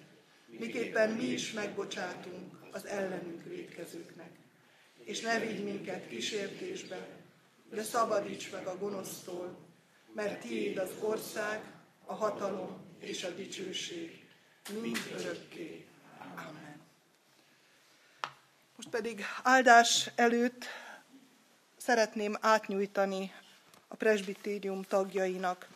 miképpen 0.47 1.11
mi 1.11 1.25
is 1.25 1.53
megbocsátunk 1.53 2.59
az 2.71 2.87
ellenünk 2.87 3.45
védkezőknek. 3.45 4.44
És 5.05 5.21
ne 5.21 5.39
vigy 5.39 5.65
minket 5.65 6.09
kísértésbe, 6.09 7.09
de 7.71 7.83
szabadíts 7.83 8.53
meg 8.53 8.67
a 8.67 8.79
gonosztól, 8.79 9.57
mert 10.15 10.41
tiéd 10.41 10.79
az 10.79 10.91
ország, 11.01 11.73
a 12.05 12.15
hatalom 12.15 12.85
és 12.99 13.25
a 13.25 13.31
dicsőség, 13.31 14.25
mind 14.81 14.99
örökké. 15.19 15.87
Amen. 16.37 16.81
Most 18.77 18.89
pedig 18.89 19.25
áldás 19.43 20.11
előtt 20.15 20.65
szeretném 21.77 22.37
átnyújtani 22.41 23.33
a 23.89 23.95
presbitérium 23.95 24.83
tagjainak 24.83 25.69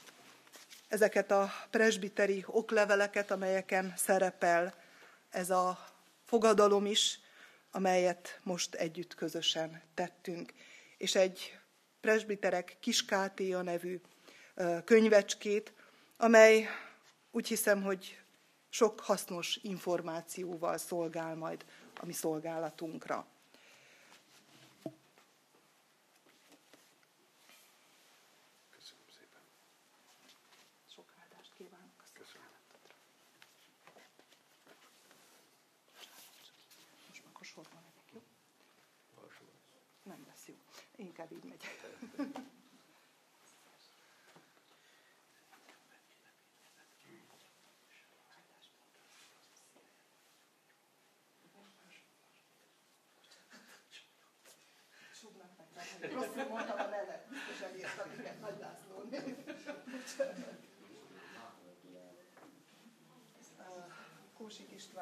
ezeket 0.89 1.31
a 1.31 1.53
presbiteri 1.71 2.45
okleveleket, 2.47 3.31
amelyeken 3.31 3.93
szerepel 3.97 4.75
ez 5.31 5.51
a 5.51 5.87
fogadalom 6.25 6.87
is, 6.87 7.21
amelyet 7.71 8.41
most 8.43 8.75
együtt 8.75 9.15
közösen 9.15 9.83
tettünk. 9.95 10.53
És 10.97 11.15
egy 11.15 11.59
presbiterek 12.01 12.77
kiskátéja 12.81 13.63
nevű 13.63 14.01
könyvecskét, 14.85 15.73
amely 16.17 16.69
úgy 17.31 17.49
hiszem, 17.49 17.83
hogy 17.83 18.21
sok 18.69 19.01
hasznos 19.01 19.59
információval 19.63 20.79
szolgál 20.79 21.35
majd 21.35 21.65
a 22.01 22.07
mi 22.07 22.13
szolgálatunkra. 22.13 23.27
inkább 40.99 41.33
így 41.33 41.45
megy. 41.45 41.65
Rosszul 56.13 56.49
mondtam 56.49 56.79
a 56.79 56.87
nevet, 56.89 57.29
biztos 57.29 57.61
elírtam, 57.61 58.13
igen, 58.19 58.39
Nagy 58.41 58.59
László. 58.59 58.89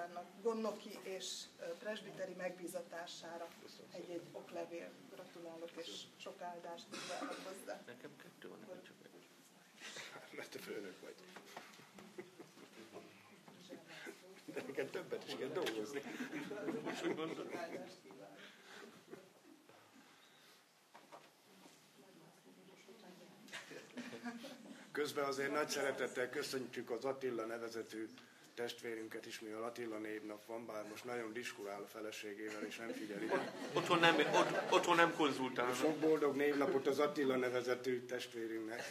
Istvánnak 0.07 0.43
gondnoki 0.43 0.99
és 1.03 1.43
presbiteri 1.79 2.33
megbízatására 2.33 3.49
egy-egy 3.93 4.23
oklevél. 4.33 4.91
Gratulálok, 5.15 5.71
és 5.77 6.03
sok 6.17 6.41
áldást 6.41 6.85
kívánok 6.91 7.37
hozzá. 7.47 7.81
Nekem 7.87 8.17
kettő 8.17 8.49
van, 8.49 8.59
nekem 8.61 8.83
csak 8.83 8.97
egy. 9.03 9.29
Mert 10.37 10.51
te 10.51 10.59
főnök 10.59 11.01
vagy. 11.01 11.15
De 14.45 14.63
neked 14.67 14.91
többet 14.91 15.25
is 15.27 15.37
kell 15.37 15.49
dolgozni. 15.49 16.03
Most 16.85 17.07
úgy 17.07 17.15
gondolom. 17.15 17.51
Közben 24.93 25.25
azért 25.25 25.53
nagy 25.53 25.69
szeretettel 25.69 26.31
köszöntjük 26.31 26.91
az 26.91 27.05
Attila 27.05 27.45
nevezetű 27.45 28.09
testvérünket 28.57 29.27
is, 29.27 29.41
mi 29.41 29.51
a 29.51 29.65
Attila 29.65 29.99
névnap 29.99 30.47
van, 30.47 30.67
bár 30.67 30.89
most 30.89 31.05
nagyon 31.05 31.33
diskurál 31.33 31.83
a 31.83 31.87
feleségével, 31.87 32.63
és 32.63 32.77
nem 32.77 32.89
figyeli. 32.89 33.31
Otthon 33.73 33.99
nem, 33.99 34.15
ott, 34.19 34.73
otthon 34.73 34.97
nem 34.97 35.15
konzultálnak. 35.17 35.75
Sok 35.75 35.97
boldog 35.97 36.37
névnapot 36.37 36.87
az 36.87 36.99
Attila 36.99 37.37
nevezetű 37.37 38.05
testvérünknek. 38.05 38.83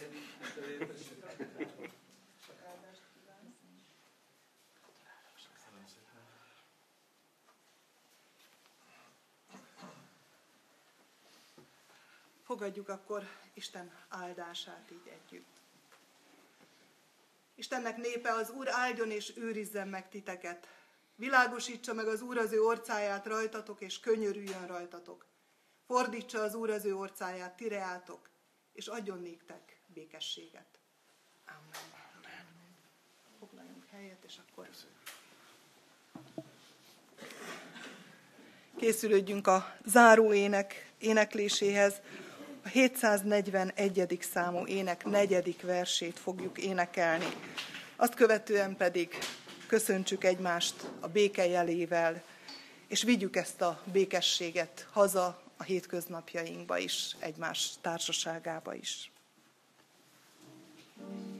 Fogadjuk 12.43 12.89
akkor 12.89 13.23
Isten 13.53 13.91
áldását 14.09 14.91
így 14.91 15.11
együtt. 15.13 15.64
Istennek 17.55 17.97
népe 17.97 18.33
az 18.33 18.49
Úr 18.49 18.67
áldjon 18.69 19.11
és 19.11 19.33
őrizzen 19.37 19.87
meg 19.87 20.09
titeket. 20.09 20.67
Világosítsa 21.15 21.93
meg 21.93 22.07
az 22.07 22.21
Úr 22.21 22.37
az 22.37 22.51
ő 22.51 22.61
orcáját 22.61 23.25
rajtatok, 23.25 23.81
és 23.81 23.99
könyörüljön 23.99 24.67
rajtatok. 24.67 25.25
Fordítsa 25.87 26.41
az 26.41 26.55
Úr 26.55 26.69
az 26.69 26.85
ő 26.85 26.95
orcáját 26.95 27.55
tireátok, 27.55 28.29
és 28.73 28.87
adjon 28.87 29.19
néktek 29.19 29.81
békességet. 29.87 30.79
Amen. 31.45 32.45
Foglaljunk 33.39 33.85
helyet, 33.91 34.23
és 34.23 34.37
akkor 34.47 34.67
készülődjünk 38.77 39.47
a 39.47 39.75
záró 39.85 40.33
ének 40.33 40.93
énekléséhez 40.97 42.01
a 42.65 42.67
741. 42.67 44.17
számú 44.31 44.65
ének 44.65 45.05
negyedik 45.05 45.61
versét 45.61 46.19
fogjuk 46.19 46.57
énekelni. 46.57 47.25
Azt 47.95 48.13
követően 48.13 48.77
pedig 48.77 49.17
köszöntsük 49.67 50.23
egymást 50.23 50.75
a 50.99 51.07
béke 51.07 51.47
jelével, 51.47 52.23
és 52.87 53.03
vigyük 53.03 53.35
ezt 53.35 53.61
a 53.61 53.81
békességet 53.91 54.87
haza 54.91 55.41
a 55.57 55.63
hétköznapjainkba 55.63 56.77
is, 56.77 57.15
egymás 57.19 57.69
társaságába 57.81 58.73
is. 58.73 59.11
thank 60.97 61.27
you 61.27 61.34